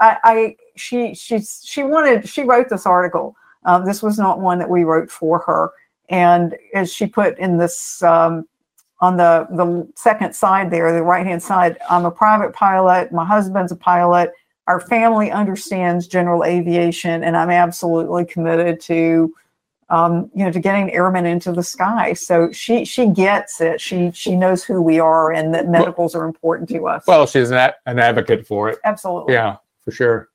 I, 0.00 0.16
I 0.24 0.56
she 0.76 1.14
she 1.14 1.40
she 1.40 1.82
wanted 1.82 2.28
she 2.28 2.44
wrote 2.44 2.68
this 2.68 2.86
article. 2.86 3.36
Um, 3.64 3.84
this 3.84 4.02
was 4.02 4.18
not 4.18 4.40
one 4.40 4.58
that 4.58 4.68
we 4.68 4.84
wrote 4.84 5.10
for 5.10 5.38
her, 5.40 5.70
and 6.08 6.56
as 6.74 6.92
she 6.92 7.06
put 7.06 7.38
in 7.38 7.58
this. 7.58 8.02
Um, 8.02 8.46
on 9.00 9.16
the, 9.16 9.46
the 9.50 9.88
second 9.94 10.34
side 10.34 10.72
there, 10.72 10.92
the 10.92 11.00
right 11.00 11.24
hand 11.24 11.40
side, 11.40 11.78
I'm 11.88 12.04
a 12.04 12.10
private 12.10 12.52
pilot. 12.52 13.12
My 13.12 13.24
husband's 13.24 13.70
a 13.70 13.76
pilot. 13.76 14.32
Our 14.68 14.80
family 14.80 15.30
understands 15.30 16.06
general 16.06 16.44
aviation, 16.44 17.24
and 17.24 17.38
I'm 17.38 17.48
absolutely 17.48 18.26
committed 18.26 18.80
to, 18.82 19.34
um, 19.88 20.30
you 20.34 20.44
know, 20.44 20.52
to 20.52 20.60
getting 20.60 20.92
airmen 20.92 21.24
into 21.24 21.52
the 21.52 21.62
sky. 21.62 22.12
So 22.12 22.52
she 22.52 22.84
she 22.84 23.06
gets 23.06 23.62
it. 23.62 23.80
She 23.80 24.10
she 24.12 24.36
knows 24.36 24.62
who 24.62 24.82
we 24.82 25.00
are 25.00 25.32
and 25.32 25.54
that 25.54 25.70
medicals 25.70 26.14
are 26.14 26.26
important 26.26 26.68
to 26.68 26.86
us. 26.86 27.04
Well, 27.06 27.26
she's 27.26 27.50
an, 27.50 27.72
an 27.86 27.98
advocate 27.98 28.46
for 28.46 28.68
it. 28.68 28.78
Absolutely. 28.84 29.32
Yeah, 29.32 29.56
for 29.80 29.90
sure. 29.90 30.28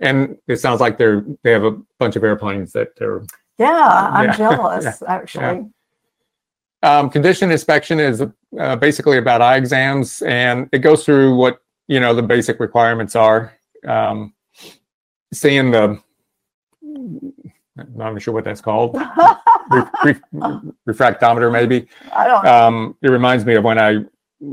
And 0.00 0.36
it 0.48 0.56
sounds 0.56 0.80
like 0.80 0.98
they're 0.98 1.24
they 1.44 1.52
have 1.52 1.62
a 1.62 1.78
bunch 2.00 2.16
of 2.16 2.24
airplanes 2.24 2.72
that 2.72 2.96
they're. 2.96 3.22
Yeah, 3.58 4.10
I'm 4.12 4.30
yeah. 4.30 4.36
jealous 4.36 4.84
yeah. 4.84 5.08
actually. 5.08 5.70
Yeah. 6.82 6.98
Um, 6.98 7.10
condition 7.10 7.52
inspection 7.52 8.00
is 8.00 8.24
uh, 8.58 8.74
basically 8.74 9.18
about 9.18 9.40
eye 9.40 9.56
exams, 9.56 10.20
and 10.22 10.68
it 10.72 10.78
goes 10.80 11.04
through 11.04 11.36
what 11.36 11.60
you 11.86 12.00
know 12.00 12.12
the 12.12 12.22
basic 12.24 12.58
requirements 12.58 13.14
are. 13.14 13.52
Um, 13.86 14.34
seeing 15.32 15.70
the, 15.70 16.00
I'm 16.84 17.32
not 17.96 18.20
sure 18.22 18.34
what 18.34 18.44
that's 18.44 18.60
called, 18.60 18.94
re- 19.70 19.82
re- 20.04 20.60
refractometer 20.88 21.52
maybe. 21.52 21.88
I 22.14 22.26
don't. 22.26 22.46
Um, 22.46 22.96
it 23.02 23.10
reminds 23.10 23.44
me 23.44 23.54
of 23.54 23.64
when 23.64 23.78
I 23.78 24.04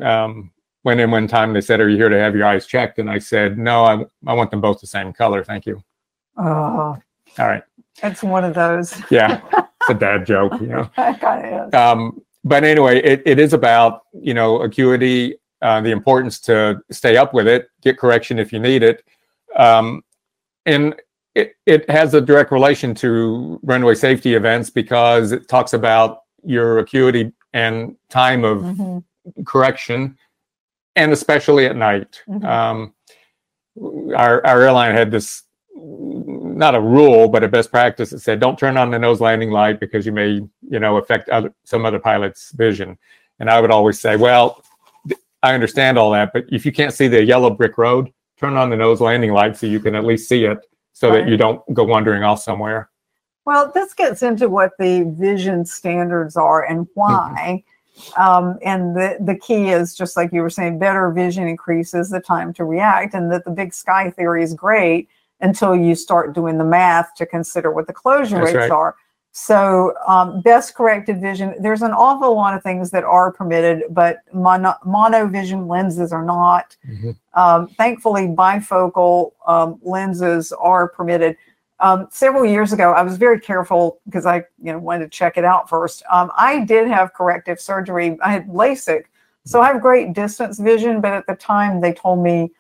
um, 0.04 0.52
went 0.84 1.00
in 1.00 1.10
one 1.12 1.28
time. 1.28 1.54
They 1.54 1.62
said, 1.62 1.80
"Are 1.80 1.90
you 1.90 1.98
here 1.98 2.10
to 2.10 2.20
have 2.20 2.36
your 2.36 2.46
eyes 2.46 2.68
checked?" 2.68 3.00
And 3.00 3.10
I 3.10 3.18
said, 3.20 3.58
"No, 3.58 3.84
I 3.86 4.06
I 4.28 4.34
want 4.34 4.52
them 4.52 4.62
both 4.62 4.80
the 4.80 4.88
same 4.88 5.12
color. 5.14 5.44
Thank 5.44 5.66
you." 5.66 5.82
Oh. 6.38 6.98
All 7.40 7.48
right. 7.48 7.64
It's 8.04 8.22
one 8.24 8.44
of 8.44 8.54
those. 8.54 9.02
yeah. 9.10 9.42
It's 9.54 9.90
a 9.90 9.94
dad 10.00 10.26
joke, 10.26 10.54
you 10.62 10.68
know. 10.68 10.90
kind 10.96 11.46
of 11.46 11.68
is. 11.70 11.74
Um, 11.74 12.22
but 12.44 12.64
anyway, 12.64 13.02
it, 13.02 13.24
it 13.26 13.40
is 13.40 13.54
about, 13.54 14.04
you 14.14 14.34
know, 14.34 14.62
acuity, 14.62 15.36
uh, 15.62 15.82
the 15.82 15.92
importance 15.92 16.40
to 16.42 16.82
stay 16.92 17.18
up 17.18 17.34
with 17.34 17.48
it, 17.48 17.68
get 17.82 17.98
correction 17.98 18.40
if 18.40 18.52
you 18.52 18.60
need 18.60 18.84
it. 18.84 19.04
Um, 19.56 20.04
and 20.66 20.96
it, 21.34 21.56
it 21.66 21.90
has 21.90 22.14
a 22.14 22.22
direct 22.22 22.52
relation 22.52 22.96
to 22.96 23.60
runway 23.64 23.96
safety 23.96 24.36
events 24.36 24.70
because 24.70 25.32
it 25.32 25.48
talks 25.48 25.74
about 25.74 26.22
your 26.44 26.80
acuity 26.80 27.32
and 27.54 27.96
time 28.10 28.44
of 28.44 28.60
mm-hmm. 28.60 29.44
correction, 29.44 30.18
and 30.96 31.12
especially 31.12 31.66
at 31.66 31.76
night. 31.76 32.22
Mm-hmm. 32.28 32.46
Um, 32.46 32.94
our, 34.16 34.46
our 34.46 34.62
airline 34.62 34.96
had 34.96 35.12
this 35.12 35.44
not 35.76 36.74
a 36.74 36.80
rule, 36.80 37.28
but 37.28 37.44
a 37.44 37.48
best 37.50 37.70
practice 37.70 38.12
that 38.12 38.20
said 38.20 38.40
don't 38.40 38.58
turn 38.58 38.78
on 38.78 38.92
the 38.92 39.00
nose 39.00 39.20
landing 39.20 39.52
light 39.52 39.80
because 39.80 40.06
you 40.06 40.14
may, 40.14 40.42
you 40.70 40.80
know, 40.80 40.98
affect 40.98 41.28
other, 41.30 41.54
some 41.66 41.86
other 41.86 42.00
pilot's 42.00 42.52
vision. 42.52 42.98
And 43.40 43.50
I 43.50 43.60
would 43.60 43.72
always 43.72 44.00
say, 44.00 44.16
well, 44.16 44.64
I 45.46 45.54
understand 45.54 46.00
all 46.00 46.12
that, 46.12 46.34
but 46.34 46.46
if 46.50 46.66
you 46.66 46.72
can't 46.72 46.92
see 46.92 47.08
the 47.08 47.24
yellow 47.24 47.52
brick 47.52 47.78
road, 47.78 48.12
turn 48.38 48.58
on 48.58 48.72
the 48.72 48.76
nose 48.76 49.00
landing 49.00 49.32
light 49.32 49.56
so 49.56 49.68
you 49.68 49.80
can 49.80 49.94
at 49.94 50.04
least 50.04 50.28
see 50.28 50.46
it 50.46 50.58
so 50.94 51.10
right. 51.10 51.20
that 51.20 51.30
you 51.30 51.38
don't 51.38 51.62
go 51.74 51.84
wandering 51.84 52.24
off 52.24 52.42
somewhere. 52.42 52.90
Well, 53.46 53.72
this 53.72 53.94
gets 53.94 54.24
into 54.24 54.50
what 54.50 54.72
the 54.80 55.04
vision 55.18 55.64
standards 55.66 56.36
are 56.36 56.66
and 56.66 56.88
why. 56.96 57.64
Mm-hmm. 57.96 58.22
Um, 58.22 58.58
and 58.64 58.96
the, 58.96 59.18
the 59.22 59.36
key 59.38 59.70
is 59.70 59.96
just 59.96 60.18
like 60.18 60.34
you 60.34 60.42
were 60.42 60.50
saying, 60.50 60.80
better 60.80 61.12
vision 61.12 61.48
increases 61.48 62.10
the 62.10 62.20
time 62.20 62.52
to 62.56 62.66
react, 62.66 63.14
and 63.14 63.32
that 63.32 63.46
the 63.46 63.52
big 63.52 63.74
sky 63.74 64.10
theory 64.10 64.44
is 64.44 64.54
great 64.54 65.08
until 65.42 65.76
you 65.76 65.94
start 65.94 66.34
doing 66.34 66.58
the 66.58 66.66
math 66.66 67.14
to 67.16 67.26
consider 67.26 67.72
what 67.72 67.88
the 67.88 67.94
closure 67.94 68.38
That's 68.38 68.48
rates 68.48 68.58
right. 68.58 68.72
are. 68.72 68.96
So, 69.38 69.94
um, 70.08 70.40
best 70.40 70.76
corrected 70.76 71.20
vision, 71.20 71.56
there's 71.60 71.82
an 71.82 71.92
awful 71.92 72.34
lot 72.34 72.56
of 72.56 72.64
things 72.64 72.90
that 72.92 73.04
are 73.04 73.34
permitted, 73.34 73.84
but 73.90 74.20
mono, 74.34 74.76
monovision 74.86 75.68
lenses 75.68 76.14
are 76.14 76.24
not. 76.24 76.78
Mm-hmm. 76.88 77.12
Um, 77.34 77.68
thankfully, 77.68 78.28
bifocal 78.28 79.34
um, 79.46 79.78
lenses 79.82 80.54
are 80.54 80.88
permitted. 80.88 81.36
Um, 81.82 82.08
several 82.12 82.46
years 82.46 82.72
ago, 82.72 82.94
I 82.94 83.02
was 83.02 83.18
very 83.18 83.42
careful 83.42 84.00
because 84.06 84.26
I 84.26 84.38
you 84.64 84.72
know, 84.72 84.80
wanted 84.80 85.04
to 85.04 85.10
check 85.10 85.38
it 85.38 85.44
out 85.44 85.68
first. 85.68 86.02
Um, 86.10 86.32
I 86.38 86.64
did 86.64 86.88
have 86.88 87.14
corrective 87.14 87.60
surgery, 87.60 88.18
I 88.24 88.32
had 88.32 88.48
LASIK. 88.48 89.04
So 89.44 89.60
I 89.60 89.68
have 89.68 89.82
great 89.82 90.14
distance 90.14 90.60
vision, 90.60 91.02
but 91.02 91.12
at 91.12 91.28
the 91.28 91.36
time 91.36 91.82
they 91.82 91.92
told 91.92 92.24
me 92.24 92.52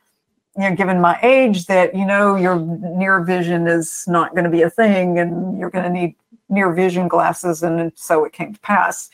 you 0.57 0.69
know, 0.69 0.75
given 0.75 1.01
my 1.01 1.19
age, 1.21 1.65
that 1.65 1.93
you 1.93 2.05
know 2.05 2.35
your 2.35 2.59
near 2.59 3.21
vision 3.21 3.67
is 3.67 4.05
not 4.07 4.31
going 4.31 4.45
to 4.45 4.49
be 4.49 4.61
a 4.61 4.69
thing, 4.69 5.19
and 5.19 5.57
you're 5.59 5.69
going 5.69 5.83
to 5.83 5.89
need 5.89 6.15
near 6.49 6.71
vision 6.73 7.07
glasses, 7.07 7.63
and 7.63 7.91
so 7.95 8.25
it 8.25 8.33
came 8.33 8.53
to 8.53 8.59
pass. 8.59 9.09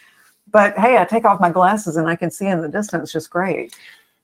But 0.50 0.78
hey, 0.78 0.98
I 0.98 1.06
take 1.06 1.26
off 1.26 1.40
my 1.40 1.50
glasses 1.50 1.96
and 1.96 2.10
I 2.10 2.16
can 2.16 2.30
see 2.30 2.48
in 2.48 2.62
the 2.62 2.68
distance 2.68 3.12
just 3.12 3.30
great. 3.30 3.76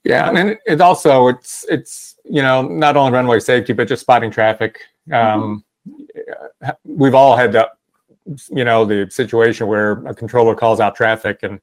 Yeah, 0.04 0.30
and 0.30 0.58
it 0.66 0.80
also 0.80 1.28
it's 1.28 1.64
it's 1.68 2.16
you 2.24 2.42
know 2.42 2.62
not 2.62 2.96
only 2.96 3.12
runway 3.12 3.40
safety 3.40 3.72
but 3.72 3.88
just 3.88 4.02
spotting 4.02 4.30
traffic. 4.30 4.80
Um, 5.12 5.64
mm-hmm. 5.88 6.70
We've 6.84 7.14
all 7.14 7.36
had 7.36 7.52
that 7.52 7.70
you 8.50 8.64
know 8.64 8.84
the 8.84 9.10
situation 9.10 9.66
where 9.66 9.92
a 10.06 10.14
controller 10.14 10.54
calls 10.54 10.80
out 10.80 10.94
traffic 10.94 11.40
and 11.42 11.60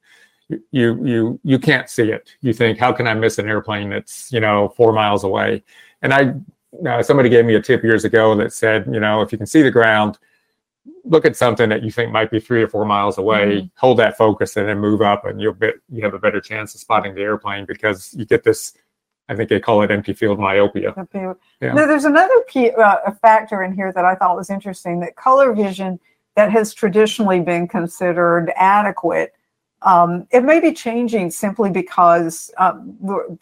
you 0.70 1.04
you 1.04 1.40
you 1.42 1.58
can't 1.58 1.88
see 1.88 2.10
it. 2.12 2.30
You 2.40 2.52
think, 2.52 2.78
how 2.78 2.92
can 2.92 3.06
I 3.06 3.14
miss 3.14 3.38
an 3.38 3.48
airplane 3.48 3.90
that's 3.90 4.32
you 4.32 4.40
know 4.40 4.68
four 4.76 4.92
miles 4.92 5.24
away? 5.24 5.62
And 6.02 6.12
I 6.12 6.34
uh, 6.88 7.02
somebody 7.02 7.28
gave 7.28 7.44
me 7.44 7.54
a 7.54 7.62
tip 7.62 7.82
years 7.82 8.04
ago 8.04 8.34
that 8.36 8.52
said, 8.52 8.86
you 8.92 9.00
know, 9.00 9.22
if 9.22 9.32
you 9.32 9.38
can 9.38 9.46
see 9.46 9.62
the 9.62 9.70
ground, 9.70 10.18
look 11.06 11.24
at 11.24 11.36
something 11.36 11.68
that 11.68 11.82
you 11.82 11.90
think 11.90 12.12
might 12.12 12.30
be 12.30 12.40
three 12.40 12.62
or 12.62 12.68
four 12.68 12.84
miles 12.84 13.18
away, 13.18 13.46
mm-hmm. 13.46 13.66
hold 13.76 13.98
that 13.98 14.16
focus, 14.16 14.56
and 14.56 14.68
then 14.68 14.78
move 14.78 15.02
up, 15.02 15.24
and 15.24 15.40
you'll 15.40 15.54
bet 15.54 15.74
you 15.88 16.02
have 16.02 16.14
a 16.14 16.18
better 16.18 16.40
chance 16.40 16.74
of 16.74 16.80
spotting 16.80 17.14
the 17.14 17.22
airplane 17.22 17.64
because 17.66 18.12
you 18.14 18.24
get 18.24 18.44
this. 18.44 18.74
I 19.28 19.34
think 19.34 19.48
they 19.48 19.58
call 19.58 19.82
it 19.82 19.90
empty 19.90 20.12
field 20.12 20.38
myopia. 20.38 20.94
Okay. 20.96 21.26
Yeah. 21.60 21.72
Now, 21.72 21.86
there's 21.86 22.04
another 22.04 22.44
key 22.46 22.70
uh, 22.70 23.10
factor 23.20 23.64
in 23.64 23.74
here 23.74 23.92
that 23.92 24.04
I 24.04 24.14
thought 24.14 24.36
was 24.36 24.50
interesting. 24.50 25.00
That 25.00 25.16
color 25.16 25.52
vision 25.52 25.98
that 26.36 26.52
has 26.52 26.72
traditionally 26.72 27.40
been 27.40 27.66
considered 27.66 28.52
adequate 28.54 29.32
um, 29.82 30.26
it 30.30 30.42
may 30.42 30.58
be 30.60 30.72
changing 30.72 31.30
simply 31.30 31.70
because 31.70 32.50
um, 32.58 32.98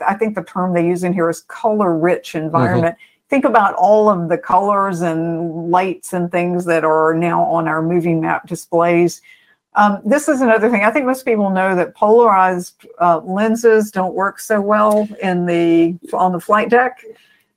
I 0.07 0.15
think 0.15 0.35
the 0.35 0.43
term 0.43 0.75
they 0.75 0.87
use 0.87 1.05
in 1.05 1.13
here 1.13 1.31
is 1.31 1.43
color 1.43 1.97
rich 1.97 2.35
environment. 2.35 2.97
Mm-hmm. 2.97 3.14
Think 3.35 3.45
about 3.45 3.75
all 3.75 4.09
of 4.09 4.29
the 4.29 4.39
colors 4.39 5.01
and 5.01 5.69
lights 5.69 6.13
and 6.13 6.31
things 6.31 6.67
that 6.67 6.85
are 6.85 7.13
now 7.15 7.43
on 7.43 7.67
our 7.67 7.83
moving 7.83 8.21
map 8.21 8.47
displays. 8.47 9.21
Um, 9.75 10.01
this 10.05 10.29
is 10.29 10.41
another 10.41 10.71
thing. 10.71 10.85
I 10.85 10.93
think 10.93 11.05
most 11.05 11.25
people 11.25 11.51
know 11.51 11.75
that 11.75 11.97
polarized 11.97 12.87
uh, 13.01 13.19
lenses 13.25 13.91
don't 13.91 14.15
work 14.15 14.39
so 14.39 14.61
well 14.61 15.09
in 15.21 15.47
the 15.47 15.99
on 16.13 16.31
the 16.31 16.39
flight 16.39 16.71
deck, 16.71 17.05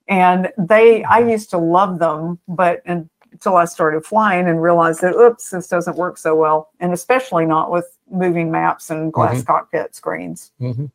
and 0.07 0.51
they. 0.57 1.03
I 1.03 1.19
used 1.19 1.51
to 1.51 1.59
love 1.59 1.99
them, 1.99 2.39
but 2.47 2.81
until 2.87 3.55
I 3.55 3.65
started 3.65 4.03
flying 4.03 4.47
and 4.47 4.59
realized 4.59 5.01
that, 5.01 5.13
oops, 5.13 5.51
this 5.51 5.67
doesn't 5.67 5.95
work 5.95 6.17
so 6.17 6.33
well. 6.33 6.71
And 6.79 6.91
especially 6.91 7.45
not 7.45 7.69
with 7.69 7.85
moving 8.09 8.49
maps 8.49 8.89
and 8.89 9.13
glass 9.13 9.43
Mhm. 9.43 9.45
cockpit 9.45 9.93
screens. 9.93 10.51
Mhm. 10.59 10.89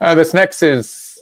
Uh, 0.00 0.16
this 0.16 0.34
next 0.34 0.64
is 0.64 1.13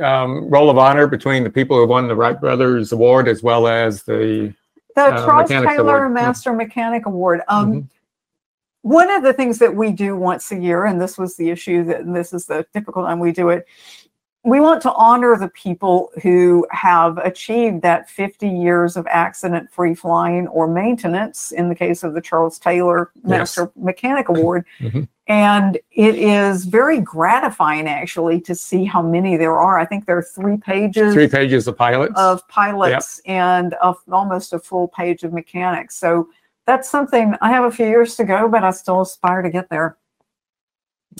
um, 0.00 0.48
roll 0.48 0.70
of 0.70 0.78
honor 0.78 1.06
between 1.06 1.44
the 1.44 1.50
people 1.50 1.76
who 1.76 1.86
won 1.86 2.08
the 2.08 2.14
Wright 2.16 2.40
Brothers 2.40 2.92
Award 2.92 3.28
as 3.28 3.42
well 3.42 3.66
as 3.66 4.02
the 4.02 4.52
The 4.96 5.02
Uh, 5.02 5.26
Charles 5.26 5.48
Mechanics 5.48 5.72
Taylor 5.74 5.96
Award. 5.98 6.12
Master 6.14 6.52
Mechanic 6.52 7.06
Award. 7.06 7.42
Um, 7.48 7.72
Mhm. 7.72 7.88
One 8.82 9.10
of 9.10 9.22
the 9.22 9.32
things 9.32 9.58
that 9.58 9.74
we 9.74 9.92
do 9.92 10.16
once 10.16 10.50
a 10.52 10.56
year, 10.56 10.84
and 10.84 11.00
this 11.00 11.18
was 11.18 11.36
the 11.36 11.50
issue 11.50 11.84
that 11.84 12.00
and 12.00 12.14
this 12.16 12.32
is 12.32 12.46
the 12.46 12.64
typical 12.72 13.04
time 13.04 13.18
we 13.20 13.32
do 13.32 13.48
it, 13.50 13.66
we 14.48 14.60
want 14.60 14.80
to 14.82 14.92
honor 14.94 15.36
the 15.36 15.48
people 15.48 16.10
who 16.22 16.66
have 16.70 17.18
achieved 17.18 17.82
that 17.82 18.08
50 18.08 18.48
years 18.48 18.96
of 18.96 19.06
accident 19.08 19.70
free 19.70 19.94
flying 19.94 20.48
or 20.48 20.66
maintenance 20.66 21.52
in 21.52 21.68
the 21.68 21.74
case 21.74 22.02
of 22.02 22.14
the 22.14 22.20
Charles 22.20 22.58
Taylor 22.58 23.10
Master 23.24 23.70
Mechanic 23.76 24.28
Award. 24.28 24.64
Mhm. 24.80 25.08
And 25.26 25.76
it 25.90 26.14
is 26.14 26.64
very 26.64 27.00
gratifying 27.00 27.86
actually 27.86 28.40
to 28.42 28.54
see 28.54 28.86
how 28.86 29.02
many 29.02 29.36
there 29.36 29.58
are. 29.58 29.78
I 29.78 29.84
think 29.84 30.06
there 30.06 30.16
are 30.16 30.22
three 30.22 30.56
pages 30.56 31.12
three 31.12 31.28
pages 31.28 31.68
of 31.68 31.76
pilots. 31.76 32.14
of 32.16 32.46
pilots 32.48 33.20
and 33.26 33.74
a, 33.82 33.94
almost 34.10 34.54
a 34.54 34.58
full 34.58 34.88
page 34.88 35.24
of 35.24 35.34
mechanics. 35.34 35.96
So 35.96 36.28
that's 36.66 36.88
something 36.88 37.34
I 37.42 37.50
have 37.50 37.64
a 37.64 37.70
few 37.70 37.86
years 37.86 38.16
to 38.16 38.24
go, 38.24 38.48
but 38.48 38.64
I 38.64 38.70
still 38.70 39.02
aspire 39.02 39.42
to 39.42 39.50
get 39.50 39.68
there. 39.68 39.98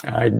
I 0.04 0.32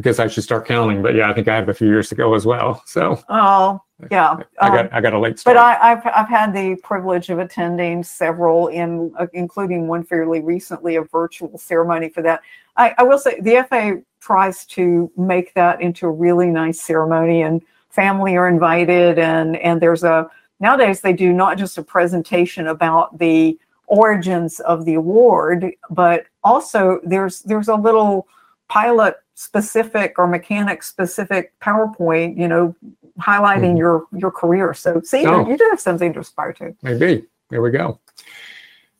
guess 0.00 0.18
I 0.18 0.26
should 0.26 0.42
start 0.44 0.66
counting, 0.66 1.02
but 1.02 1.14
yeah, 1.14 1.30
I 1.30 1.34
think 1.34 1.48
I 1.48 1.54
have 1.56 1.68
a 1.68 1.74
few 1.74 1.88
years 1.88 2.08
to 2.10 2.14
go 2.14 2.34
as 2.34 2.46
well. 2.46 2.82
So 2.86 3.20
Oh, 3.28 3.80
yeah. 4.10 4.36
I 4.60 4.68
Um, 4.68 4.74
got 4.74 4.92
I 4.94 5.00
got 5.00 5.12
a 5.12 5.18
late 5.18 5.38
start. 5.38 5.56
but 5.56 5.60
I, 5.62 5.92
I've 5.92 6.06
I've 6.06 6.28
had 6.28 6.52
the 6.54 6.76
privilege 6.82 7.28
of 7.30 7.38
attending 7.38 8.02
several, 8.02 8.68
in 8.68 9.12
uh, 9.18 9.26
including 9.32 9.86
one 9.88 10.02
fairly 10.04 10.40
recently, 10.40 10.96
a 10.96 11.02
virtual 11.02 11.56
ceremony 11.58 12.08
for 12.08 12.22
that. 12.22 12.40
I, 12.76 12.94
I 12.98 13.02
will 13.02 13.18
say 13.18 13.40
the 13.40 13.64
FA 13.68 14.02
tries 14.20 14.64
to 14.66 15.10
make 15.16 15.54
that 15.54 15.80
into 15.80 16.06
a 16.06 16.10
really 16.10 16.48
nice 16.48 16.80
ceremony, 16.80 17.42
and 17.42 17.62
family 17.90 18.36
are 18.36 18.48
invited, 18.48 19.18
and 19.18 19.56
and 19.58 19.80
there's 19.80 20.04
a 20.04 20.28
nowadays 20.60 21.00
they 21.02 21.12
do 21.12 21.32
not 21.32 21.58
just 21.58 21.76
a 21.78 21.82
presentation 21.82 22.66
about 22.66 23.18
the 23.18 23.58
origins 23.88 24.58
of 24.60 24.84
the 24.84 24.94
award, 24.94 25.70
but 25.90 26.24
also 26.44 27.00
there's 27.04 27.42
there's 27.42 27.68
a 27.68 27.74
little 27.76 28.26
pilot 28.68 29.16
specific 29.36 30.18
or 30.18 30.26
mechanic 30.26 30.82
specific 30.82 31.52
PowerPoint, 31.60 32.36
you 32.38 32.48
know, 32.48 32.74
highlighting 33.20 33.74
Mhm. 33.74 33.78
your 33.78 34.04
your 34.12 34.30
career. 34.30 34.74
So 34.74 35.00
see, 35.02 35.24
Oh. 35.26 35.46
you 35.46 35.56
do 35.56 35.66
have 35.70 35.80
something 35.80 36.12
to 36.14 36.20
aspire 36.20 36.52
to. 36.54 36.74
Maybe. 36.82 37.24
There 37.50 37.62
we 37.62 37.70
go. 37.70 38.00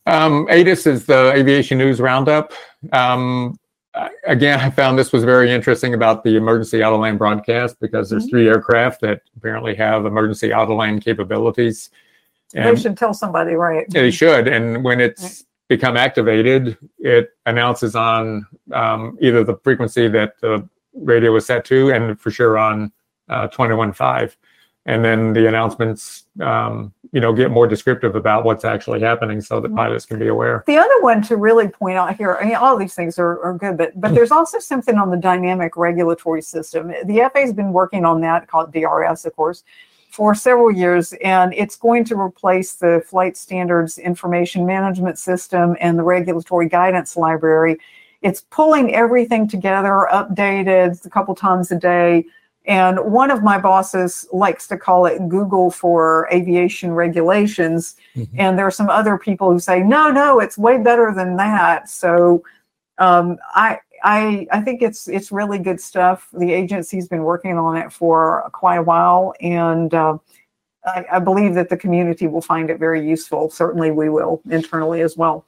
Um, 0.07 0.47
ATIS 0.49 0.87
is 0.87 1.07
the 1.07 1.32
Aviation 1.34 1.78
News 1.78 2.01
Roundup. 2.01 2.53
Um, 2.93 3.59
again, 4.26 4.61
I 4.61 4.68
found 4.70 4.99
this 4.99 5.11
was 5.12 5.24
very 5.24 5.51
interesting 5.51 5.95
about 5.95 6.22
the 6.22 6.37
emergency 6.37 6.78
autoland 6.80 7.16
broadcast 7.18 7.80
because 7.80 8.11
there's 8.11 8.26
Mhm. 8.26 8.30
three 8.30 8.49
aircraft 8.49 9.01
that 9.01 9.22
apparently 9.39 9.74
have 9.74 10.05
emergency 10.07 10.51
autoland 10.51 11.03
capabilities. 11.03 11.91
they 12.53 12.61
And 12.61 12.80
should 12.80 12.97
tell 12.97 13.12
somebody, 13.12 13.55
right? 13.55 13.87
they 13.91 14.11
should. 14.12 14.47
And 14.47 14.84
when 14.84 15.01
it's 15.01 15.45
become 15.69 15.97
activated, 15.97 16.77
it 16.99 17.31
announces 17.47 17.95
on 17.97 18.47
um, 18.73 19.19
either 19.21 19.43
the 19.45 19.57
frequency 19.64 20.09
that 20.09 20.41
the 20.41 20.69
radio 20.95 21.33
was 21.33 21.47
set 21.47 21.64
to 21.67 21.91
and 21.91 22.19
for 22.21 22.31
sure 22.31 22.57
on 22.57 22.93
uh, 23.29 23.49
21.5. 23.49 24.37
And 24.89 25.05
then 25.05 25.33
the 25.33 25.49
announcements, 25.49 26.27
um, 26.41 26.95
you 27.11 27.21
know, 27.21 27.33
get 27.33 27.51
more 27.51 27.67
descriptive 27.67 28.14
about 28.14 28.45
what's 28.45 28.64
actually 28.64 29.01
happening 29.01 29.41
so 29.41 29.59
that 29.59 29.73
Mhm. 29.73 29.77
pilots 29.77 30.07
can 30.07 30.19
be 30.21 30.29
aware. 30.29 30.62
The 30.69 30.79
other 30.79 31.01
one 31.01 31.23
to 31.23 31.37
really 31.37 31.67
point 31.67 31.97
out 31.97 32.14
here, 32.14 32.39
I 32.41 32.45
mean, 32.45 32.55
all 32.55 32.77
these 32.77 32.95
things 32.95 33.19
are, 33.19 33.43
are 33.43 33.55
good, 33.55 33.77
but 33.77 34.01
but 34.01 34.14
there's 34.14 34.31
also 34.31 34.61
something 34.61 34.97
on 34.97 35.11
the 35.11 35.17
dynamic 35.17 35.77
regulatory 35.77 36.43
system. 36.43 36.93
The 37.05 37.21
FAA 37.23 37.41
has 37.41 37.53
been 37.53 37.73
working 37.73 38.05
on 38.05 38.21
that, 38.21 38.47
called 38.47 38.73
DRS, 38.73 39.25
of 39.25 39.35
course, 39.35 39.64
for 40.17 40.35
several 40.35 40.73
years, 40.73 41.12
and 41.23 41.53
it's 41.53 41.77
going 41.77 42.03
to 42.03 42.19
replace 42.19 42.73
the 42.73 43.05
Flight 43.07 43.37
Standards 43.37 43.99
Information 43.99 44.64
Management 44.64 45.19
System 45.19 45.77
and 45.79 45.99
the 45.99 46.03
Regulatory 46.03 46.71
Guidance 46.71 47.19
Library. 47.19 47.77
It's 48.23 48.41
pulling 48.49 48.95
everything 48.95 49.47
together, 49.47 50.09
updated 50.11 51.05
a 51.05 51.11
couple 51.11 51.35
times 51.35 51.71
a 51.71 51.77
day. 51.77 52.25
And 52.64 52.99
one 52.99 53.31
of 53.31 53.43
my 53.43 53.59
bosses 53.59 54.27
likes 54.33 54.67
to 54.69 54.79
call 54.79 55.05
it 55.05 55.29
Google 55.29 55.71
for 55.71 56.27
aviation 56.33 56.95
regulations. 56.95 57.97
Mhm. 58.17 58.29
And 58.39 58.59
there 58.59 58.67
are 58.67 58.71
some 58.71 58.89
other 58.89 59.19
people 59.19 59.53
who 59.53 59.59
say, 59.59 59.83
no, 59.83 60.11
no, 60.11 60.41
it's 60.41 60.57
way 60.57 60.79
better 60.79 61.12
than 61.14 61.37
that. 61.37 61.91
So 61.91 62.43
um, 62.97 63.37
I, 63.55 63.81
I, 64.03 64.47
I 64.51 64.61
think 64.61 64.82
it's 64.82 65.09
it's 65.09 65.32
really 65.32 65.59
good 65.59 65.80
stuff. 65.80 66.28
The 66.32 66.53
agency's 66.53 67.09
been 67.09 67.24
working 67.24 67.59
on 67.59 67.76
it 67.76 67.92
for 67.92 68.49
quite 68.53 68.76
a 68.76 68.82
while, 68.82 69.34
and 69.40 69.92
uh, 69.94 70.18
I, 70.84 71.05
I 71.12 71.18
believe 71.18 71.55
that 71.55 71.68
the 71.68 71.76
community 71.76 72.26
will 72.26 72.40
find 72.40 72.70
it 72.70 72.78
very 72.78 73.07
useful. 73.07 73.51
Certainly, 73.51 73.92
we 73.92 74.09
will 74.09 74.40
internally 74.51 75.01
as 75.03 75.16
well. 75.16 75.44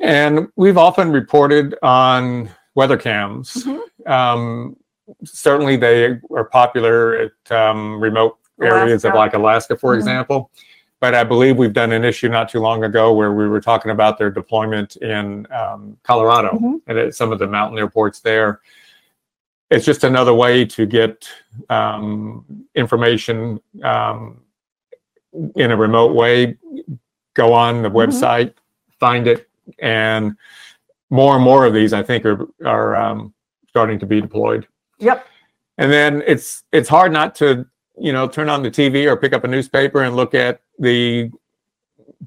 And 0.00 0.48
we've 0.56 0.78
often 0.78 1.12
reported 1.12 1.76
on 1.82 2.50
weather 2.74 2.96
cams. 2.96 3.64
Mhm. 3.64 4.08
Um, 4.08 4.76
certainly, 5.24 5.76
they 5.76 6.18
are 6.34 6.44
popular 6.44 7.30
at 7.48 7.52
um, 7.52 8.00
remote 8.00 8.38
areas 8.62 9.04
of 9.04 9.14
like 9.14 9.34
Alaska, 9.34 9.76
for 9.76 9.94
Mhm. 9.94 9.98
example. 9.98 10.50
But 11.00 11.14
I 11.14 11.24
believe 11.24 11.56
we've 11.56 11.72
done 11.72 11.92
an 11.92 12.04
issue 12.04 12.28
not 12.28 12.50
too 12.50 12.60
long 12.60 12.84
ago 12.84 13.12
where 13.14 13.32
we 13.32 13.48
were 13.48 13.60
talking 13.60 13.90
about 13.90 14.18
their 14.18 14.30
deployment 14.30 14.96
in 14.96 15.46
um, 15.50 15.96
Colorado 16.02 16.50
Mhm. 16.60 16.80
and 16.86 16.98
at 16.98 17.14
some 17.14 17.32
of 17.32 17.38
the 17.38 17.46
mountain 17.46 17.78
airports 17.78 18.20
there. 18.20 18.60
It's 19.70 19.86
just 19.86 20.04
another 20.04 20.34
way 20.34 20.64
to 20.66 20.84
get 20.84 21.26
um, 21.70 22.44
information 22.74 23.60
um, 23.82 24.42
in 25.56 25.70
a 25.70 25.76
remote 25.76 26.14
way. 26.14 26.58
Go 27.34 27.52
on 27.54 27.80
the 27.82 27.88
Mhm. 27.88 27.94
website, 27.94 28.54
find 28.98 29.26
it, 29.26 29.48
and 29.78 30.36
more 31.08 31.34
and 31.36 31.42
more 31.44 31.64
of 31.64 31.72
these, 31.72 31.92
I 31.94 32.02
think, 32.02 32.26
are 32.26 32.46
are 32.66 32.94
um, 32.96 33.32
starting 33.68 33.98
to 34.00 34.06
be 34.06 34.20
deployed. 34.20 34.66
Yep. 34.98 35.26
And 35.78 35.90
then 35.90 36.22
it's 36.26 36.64
it's 36.72 36.88
hard 36.90 37.10
not 37.12 37.34
to 37.36 37.64
you 37.98 38.12
know 38.12 38.26
turn 38.28 38.48
on 38.50 38.62
the 38.62 38.70
TV 38.70 39.06
or 39.06 39.16
pick 39.16 39.32
up 39.32 39.44
a 39.44 39.48
newspaper 39.48 40.02
and 40.02 40.14
look 40.16 40.34
at 40.34 40.60
the 40.80 41.30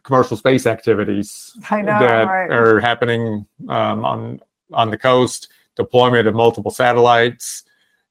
commercial 0.03 0.37
space 0.37 0.65
activities 0.65 1.53
know, 1.71 1.99
that 1.99 2.27
right. 2.27 2.51
are 2.51 2.79
happening 2.79 3.45
um, 3.67 4.05
on 4.05 4.39
on 4.71 4.89
the 4.89 4.97
coast. 4.97 5.49
Deployment 5.75 6.27
of 6.27 6.35
multiple 6.35 6.71
satellites. 6.71 7.63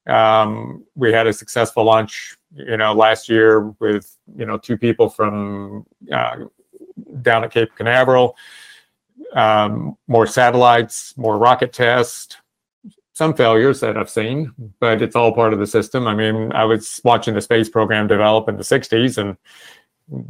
Um, 0.05 0.83
we 0.95 1.13
had 1.13 1.27
a 1.27 1.33
successful 1.33 1.85
launch, 1.85 2.35
you 2.53 2.75
know, 2.75 2.93
last 2.93 3.29
year 3.29 3.69
with 3.79 4.15
you 4.35 4.45
know 4.45 4.57
two 4.57 4.77
people 4.77 5.09
from 5.09 5.85
uh, 6.11 6.35
down 7.21 7.43
at 7.43 7.51
Cape 7.51 7.75
Canaveral. 7.75 8.35
Um, 9.33 9.97
more 10.07 10.27
satellites, 10.27 11.17
more 11.17 11.37
rocket 11.37 11.73
tests, 11.73 12.37
some 13.13 13.33
failures 13.33 13.79
that 13.79 13.97
I've 13.97 14.09
seen, 14.09 14.51
but 14.79 15.01
it's 15.01 15.15
all 15.15 15.33
part 15.33 15.53
of 15.53 15.59
the 15.59 15.67
system. 15.67 16.07
I 16.07 16.15
mean, 16.15 16.51
I 16.51 16.65
was 16.65 16.99
watching 17.03 17.33
the 17.33 17.41
space 17.41 17.69
program 17.69 18.07
develop 18.07 18.49
in 18.49 18.57
the 18.57 18.63
60s, 18.63 19.17
and 19.17 19.37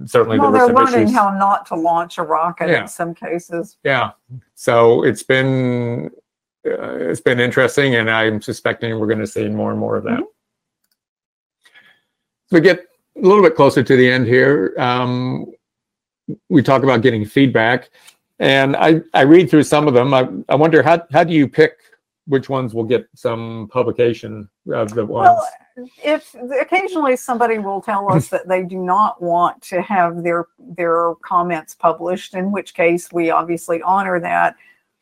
certainly 0.06 0.40
well, 0.40 0.52
they're 0.52 0.68
learning 0.68 1.04
issues. 1.04 1.16
how 1.16 1.36
not 1.38 1.66
to 1.68 1.76
launch 1.76 2.18
a 2.18 2.24
rocket 2.24 2.70
Yeah. 2.70 2.82
in 2.82 2.88
some 2.88 3.14
cases. 3.14 3.78
yeah, 3.84 4.12
so 4.56 5.04
it's 5.04 5.24
been 5.24 6.10
uh, 6.66 6.96
it's 7.10 7.20
been 7.22 7.40
interesting, 7.42 7.96
and 7.96 8.10
I'm 8.10 8.42
suspecting 8.42 8.98
we're 8.98 9.08
going 9.08 9.20
to 9.20 9.28
see 9.28 9.48
more 9.50 9.72
and 9.72 9.80
more 9.80 9.98
of 9.98 10.04
that. 10.06 10.20
Mhm. 10.20 10.28
So 12.48 12.58
we 12.58 12.62
get 12.62 12.80
a 13.18 13.20
little 13.22 13.44
bit 13.44 13.56
closer 13.56 13.84
to 13.84 13.96
the 13.98 14.10
end 14.10 14.28
here. 14.28 14.74
Um, 14.78 15.52
we 16.50 16.64
talk 16.64 16.84
about 16.84 17.02
getting 17.02 17.26
feedback, 17.26 17.90
and 18.40 18.76
I 18.78 19.02
I 19.14 19.22
read 19.22 19.50
through 19.50 19.64
some 19.64 19.88
of 19.88 19.94
them. 19.94 20.14
I 20.14 20.30
I 20.50 20.56
wonder 20.56 20.82
how 20.84 21.02
how 21.12 21.24
do 21.24 21.34
you 21.34 21.48
pick 21.48 21.74
which 22.28 22.48
ones 22.48 22.74
will 22.74 22.86
get 22.86 23.08
some 23.16 23.68
publication 23.72 24.50
of 24.72 24.94
the 24.94 25.06
ones? 25.06 25.28
Well, 25.36 25.48
if 26.04 26.36
occasionally 26.60 27.16
somebody 27.16 27.58
will 27.58 27.82
tell 27.82 28.12
us 28.12 28.28
that 28.30 28.48
they 28.48 28.64
do 28.64 28.78
not 28.78 29.22
want 29.22 29.62
to 29.64 29.82
have 29.82 30.24
their 30.24 30.46
their 30.60 31.16
comments 31.24 31.74
published, 31.76 32.34
in 32.36 32.52
which 32.52 32.74
case 32.74 33.12
we 33.12 33.32
obviously 33.32 33.82
honor 33.82 34.20
that. 34.20 34.56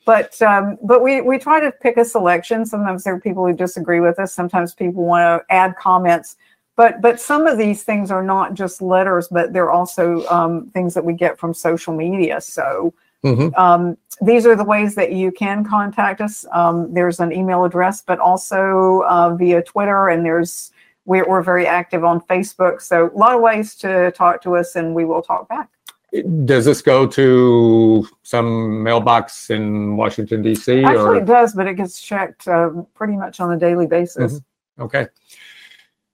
But 0.05 0.41
um, 0.41 0.77
but 0.81 1.03
we 1.03 1.21
we 1.21 1.37
try 1.37 1.59
to 1.59 1.71
pick 1.71 1.97
a 1.97 2.05
selection. 2.05 2.65
Sometimes 2.65 3.03
there 3.03 3.13
are 3.13 3.19
people 3.19 3.45
who 3.45 3.53
disagree 3.53 3.99
with 3.99 4.19
us. 4.19 4.33
Sometimes 4.33 4.73
people 4.73 5.03
want 5.03 5.21
to 5.21 5.53
add 5.53 5.75
comments. 5.77 6.37
But 6.75 7.01
but 7.01 7.19
some 7.19 7.45
of 7.45 7.57
these 7.57 7.83
things 7.83 8.09
are 8.09 8.23
not 8.23 8.53
just 8.53 8.81
letters, 8.81 9.27
but 9.29 9.53
they're 9.53 9.71
also 9.71 10.25
um, 10.27 10.71
things 10.73 10.93
that 10.93 11.05
we 11.05 11.13
get 11.13 11.37
from 11.37 11.53
social 11.53 11.93
media. 11.93 12.41
So 12.41 12.93
Mhm. 13.23 13.57
um, 13.57 13.97
these 14.21 14.45
are 14.45 14.55
the 14.55 14.63
ways 14.63 14.95
that 14.95 15.11
you 15.11 15.31
can 15.31 15.63
contact 15.63 16.21
us. 16.21 16.45
Um, 16.51 16.93
there's 16.93 17.19
an 17.19 17.31
email 17.31 17.65
address, 17.65 18.01
but 18.01 18.19
also 18.19 19.01
uh, 19.07 19.35
via 19.35 19.61
Twitter, 19.63 20.09
and 20.09 20.25
there's 20.25 20.71
we're, 21.05 21.27
we're 21.27 21.41
very 21.41 21.65
active 21.65 22.03
on 22.03 22.21
Facebook. 22.21 22.81
So 22.81 23.09
a 23.13 23.17
lot 23.17 23.33
of 23.33 23.41
ways 23.41 23.75
to 23.77 24.11
talk 24.11 24.41
to 24.43 24.55
us, 24.55 24.75
and 24.75 24.93
we 24.93 25.05
will 25.05 25.21
talk 25.21 25.49
back. 25.49 25.69
Does 26.45 26.65
this 26.65 26.81
go 26.81 27.07
to 27.07 28.07
some 28.23 28.83
mailbox 28.83 29.49
in 29.49 29.95
Washington 29.95 30.41
D.C. 30.41 30.83
Actually, 30.83 30.97
or 30.97 31.15
it 31.15 31.25
does, 31.25 31.53
but 31.53 31.67
it 31.67 31.75
gets 31.75 32.01
checked 32.01 32.47
uh, 32.47 32.69
pretty 32.93 33.15
much 33.15 33.39
on 33.39 33.53
a 33.53 33.57
daily 33.57 33.87
basis. 33.87 34.33
Mhm. 34.33 34.43
okay? 34.83 35.07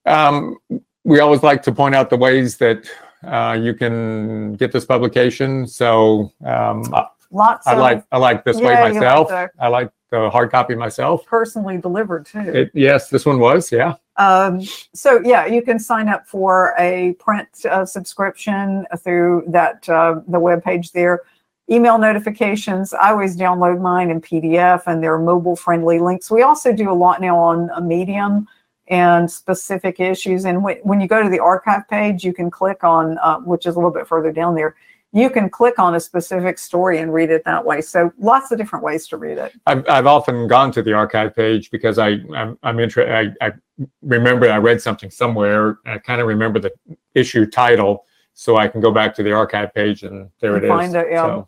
Um, 0.05 0.58
we 1.03 1.20
always 1.20 1.41
like 1.41 1.64
to 1.64 1.72
point 1.72 1.95
out 1.95 2.10
the 2.10 2.18
ways 2.18 2.58
that 2.58 2.89
uh, 3.24 3.57
you 3.59 3.74
can 3.74 4.53
get 4.55 4.72
this 4.72 4.86
publication. 4.86 5.68
So 5.68 6.32
um, 6.45 6.93
I, 6.93 7.07
Lots 7.32 7.68
I 7.68 7.74
of 7.74 7.80
like 7.80 8.03
I 8.11 8.18
like 8.18 8.43
this 8.45 8.57
way 8.57 8.72
Yeah, 8.74 8.82
like 8.84 8.93
myself. 8.93 9.28
the- 9.30 9.49
I 9.59 9.68
like 9.68 9.91
the 10.09 10.30
hard 10.30 10.49
copy 10.51 10.74
myself. 10.76 11.26
personally 11.26 11.78
delivered 11.78 12.26
too. 12.26 12.39
It, 12.39 12.72
yes, 12.74 13.09
this 13.09 13.26
one 13.26 13.39
was. 13.39 13.70
Yeah. 13.72 13.95
Um, 14.15 14.61
so 14.93 15.20
yeah, 15.24 15.45
you 15.45 15.61
can 15.61 15.78
sign 15.80 16.07
up 16.07 16.26
for 16.26 16.74
a 16.80 17.13
print 17.20 17.49
uh, 17.70 17.86
subscription 17.86 18.86
through 19.03 19.43
that 19.49 19.88
uh, 19.89 20.22
the 20.28 20.39
web 20.39 20.63
page 20.63 20.91
there. 20.93 21.22
Email 21.70 21.97
notifications. 21.97 22.93
I 22.93 23.09
always 23.11 23.36
download 23.36 23.82
mine 23.82 24.09
in 24.09 24.22
PDF, 24.22 24.84
and 24.88 25.03
they're 25.03 25.20
mobile 25.20 25.57
friendly 25.57 25.99
links. 25.99 26.32
We 26.32 26.41
also 26.43 26.72
do 26.72 26.89
a 26.89 26.93
lot 26.95 27.20
now 27.20 27.38
on 27.38 27.70
a 27.76 27.82
Medium 27.82 28.47
and 28.90 29.30
specific 29.30 30.00
issues. 30.00 30.46
And 30.46 30.64
when, 30.64 30.78
when 30.78 31.02
you 31.02 31.08
go 31.08 31.22
to 31.22 31.30
the 31.30 31.40
archive 31.40 31.88
page, 31.90 32.24
you 32.24 32.34
can 32.34 32.50
click 32.50 32.84
on, 32.84 33.18
uh, 33.20 33.40
which 33.40 33.66
is 33.66 33.76
a 33.76 33.78
little 33.78 33.92
bit 33.92 34.08
further 34.08 34.32
down 34.32 34.56
there. 34.56 34.76
You 35.14 35.30
can 35.30 35.50
click 35.50 35.80
on 35.80 35.96
a 35.96 36.00
specific 36.00 36.60
story 36.60 37.00
and 37.00 37.14
read 37.14 37.30
it 37.30 37.44
that 37.46 37.64
way. 37.66 37.82
So 37.82 38.12
lots 38.20 38.52
of 38.52 38.58
different 38.58 38.84
ways 38.84 39.08
to 39.08 39.18
read 39.18 39.38
it. 39.38 39.54
I've, 39.66 39.88
I've 39.90 40.06
often 40.06 40.48
gone 40.48 40.72
to 40.74 40.84
the 40.84 40.94
archive 40.94 41.36
page 41.36 41.72
because 41.72 41.98
I 41.98 42.20
I'm, 42.36 42.58
I'm 42.62 42.80
interested. 42.80 43.36
I, 43.42 43.48
I 43.48 43.54
remember 44.02 44.50
I 44.52 44.58
read 44.58 44.82
something 44.82 45.10
somewhere. 45.10 45.80
I 45.86 45.98
kind 45.98 46.22
of 46.22 46.28
remember 46.28 46.60
the 46.60 46.72
issue 47.16 47.46
title, 47.46 48.06
so 48.34 48.58
I 48.58 48.68
can 48.68 48.82
go 48.82 48.92
back 48.92 49.16
to 49.16 49.24
the 49.24 49.32
archive 49.32 49.74
page 49.74 50.04
and 50.04 50.30
there 50.42 50.56
And 50.56 50.66
it 50.66 50.86
is. 50.86 50.94
it, 50.94 51.08
yeah. 51.10 51.26
So, 51.26 51.48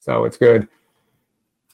so 0.00 0.24
it's 0.24 0.36
good. 0.36 0.68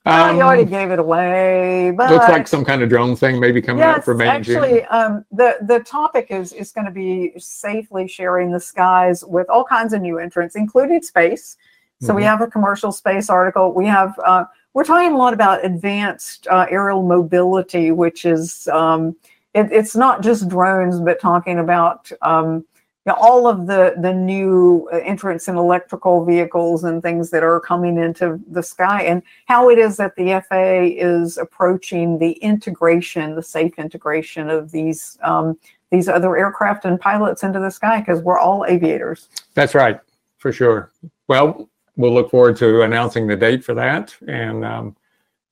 Um, 0.05 0.37
you 0.37 0.43
already 0.43 0.65
gave 0.65 0.91
it 0.91 0.99
away, 0.99 1.93
but 1.97 2.11
looks 2.11 2.29
like 2.29 2.49
some 2.49 2.65
kind 2.65 2.83
of 2.83 2.89
drone 2.89 3.15
thing 3.15 3.39
maybe 3.39 3.63
coming 3.63 3.85
up 3.85 4.03
for 4.03 4.15
May 4.15 4.27
actually, 4.27 4.85
um, 4.87 5.25
the 5.31 5.59
the 5.63 5.79
topic 5.81 6.27
is 6.31 6.53
is 6.53 6.73
going 6.73 6.87
to 6.87 6.91
be 6.91 7.33
safely 7.39 8.09
sharing 8.09 8.51
the 8.51 8.59
skies 8.59 9.25
with 9.25 9.49
all 9.49 9.63
kinds 9.65 9.93
of 9.93 10.03
new 10.03 10.19
entrants, 10.19 10.57
including 10.57 11.03
space. 11.03 11.57
So 12.01 12.15
we 12.15 12.23
Mhm. 12.23 12.27
have 12.27 12.41
a 12.41 12.49
commercial 12.49 12.91
space 12.91 13.31
article. 13.31 13.73
We 13.73 13.87
have 13.87 14.19
uh, 14.27 14.47
we're 14.75 14.83
talking 14.83 15.13
a 15.13 15.17
lot 15.17 15.35
about 15.35 15.65
advanced 15.65 16.49
uh, 16.51 16.67
aerial 16.69 17.05
mobility, 17.05 17.93
which 17.93 18.25
is 18.25 18.67
um, 18.73 19.15
it, 19.55 19.71
it's 19.71 19.95
not 19.95 20.21
just 20.21 20.49
drones, 20.49 20.99
but 20.99 21.21
talking 21.21 21.61
about 21.61 22.11
um, 22.23 22.65
you 23.05 23.13
know, 23.13 23.19
all 23.21 23.49
of 23.49 23.67
the 23.67 23.95
the 24.01 24.15
new 24.15 24.89
uh, 24.93 24.97
entrants 24.99 25.49
in 25.49 25.57
electrical 25.57 26.25
vehicles 26.25 26.85
and 26.85 27.03
things 27.03 27.31
that 27.31 27.43
are 27.43 27.59
coming 27.59 27.99
into 27.99 28.41
the 28.49 28.63
sky, 28.63 29.03
and 29.03 29.23
how 29.47 29.69
it 29.71 29.79
is 29.79 29.97
that 29.97 30.15
the 30.17 30.41
FAA 30.49 30.95
is 31.05 31.37
approaching 31.37 32.19
the 32.19 32.33
integration, 32.35 33.35
the 33.35 33.43
safe 33.43 33.77
integration 33.79 34.49
of 34.51 34.71
these 34.71 35.19
um, 35.23 35.59
these 35.91 36.09
other 36.09 36.37
aircraft 36.37 36.85
and 36.85 37.01
pilots 37.01 37.43
into 37.43 37.59
the 37.59 37.71
sky, 37.71 37.99
because 38.01 38.23
we're 38.23 38.39
all 38.39 38.65
aviators. 38.67 39.29
That's 39.55 39.75
right, 39.75 39.99
for 40.39 40.53
sure. 40.53 40.93
Well, 41.27 41.69
we'll 41.97 42.15
look 42.15 42.31
forward 42.31 42.57
to 42.59 42.83
announcing 42.83 43.27
the 43.27 43.37
date 43.37 43.65
for 43.65 43.75
that 43.75 44.15
and 44.29 44.65
um, 44.65 44.97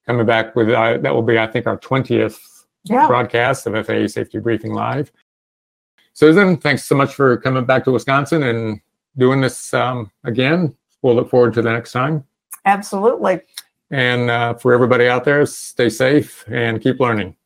coming 0.06 0.24
back 0.24 0.54
with 0.54 0.70
uh, 0.70 0.98
that 0.98 1.12
will 1.12 1.22
be, 1.22 1.36
I 1.38 1.48
think, 1.48 1.66
our 1.66 1.78
twentieth 1.78 2.38
Yeah. 2.84 3.08
broadcast 3.08 3.66
of 3.66 3.74
FAA 3.86 4.06
Safety 4.06 4.38
Briefing 4.38 4.72
Live. 4.72 5.10
Susan, 6.20 6.58
thanks 6.58 6.84
so 6.84 6.94
much 6.94 7.14
for 7.14 7.38
coming 7.38 7.64
back 7.64 7.82
to 7.82 7.90
Wisconsin 7.90 8.42
and 8.42 8.78
doing 9.16 9.40
this 9.40 9.72
um, 9.72 10.10
again. 10.24 10.76
We'll 11.00 11.14
look 11.14 11.30
forward 11.30 11.54
to 11.54 11.62
the 11.62 11.72
next 11.72 11.92
time. 11.92 12.24
Absolutely. 12.66 13.40
And 13.90 14.30
uh, 14.30 14.52
for 14.52 14.74
everybody 14.74 15.08
out 15.08 15.24
there, 15.24 15.46
stay 15.46 15.88
safe 15.88 16.44
and 16.46 16.78
keep 16.78 17.00
learning. 17.00 17.36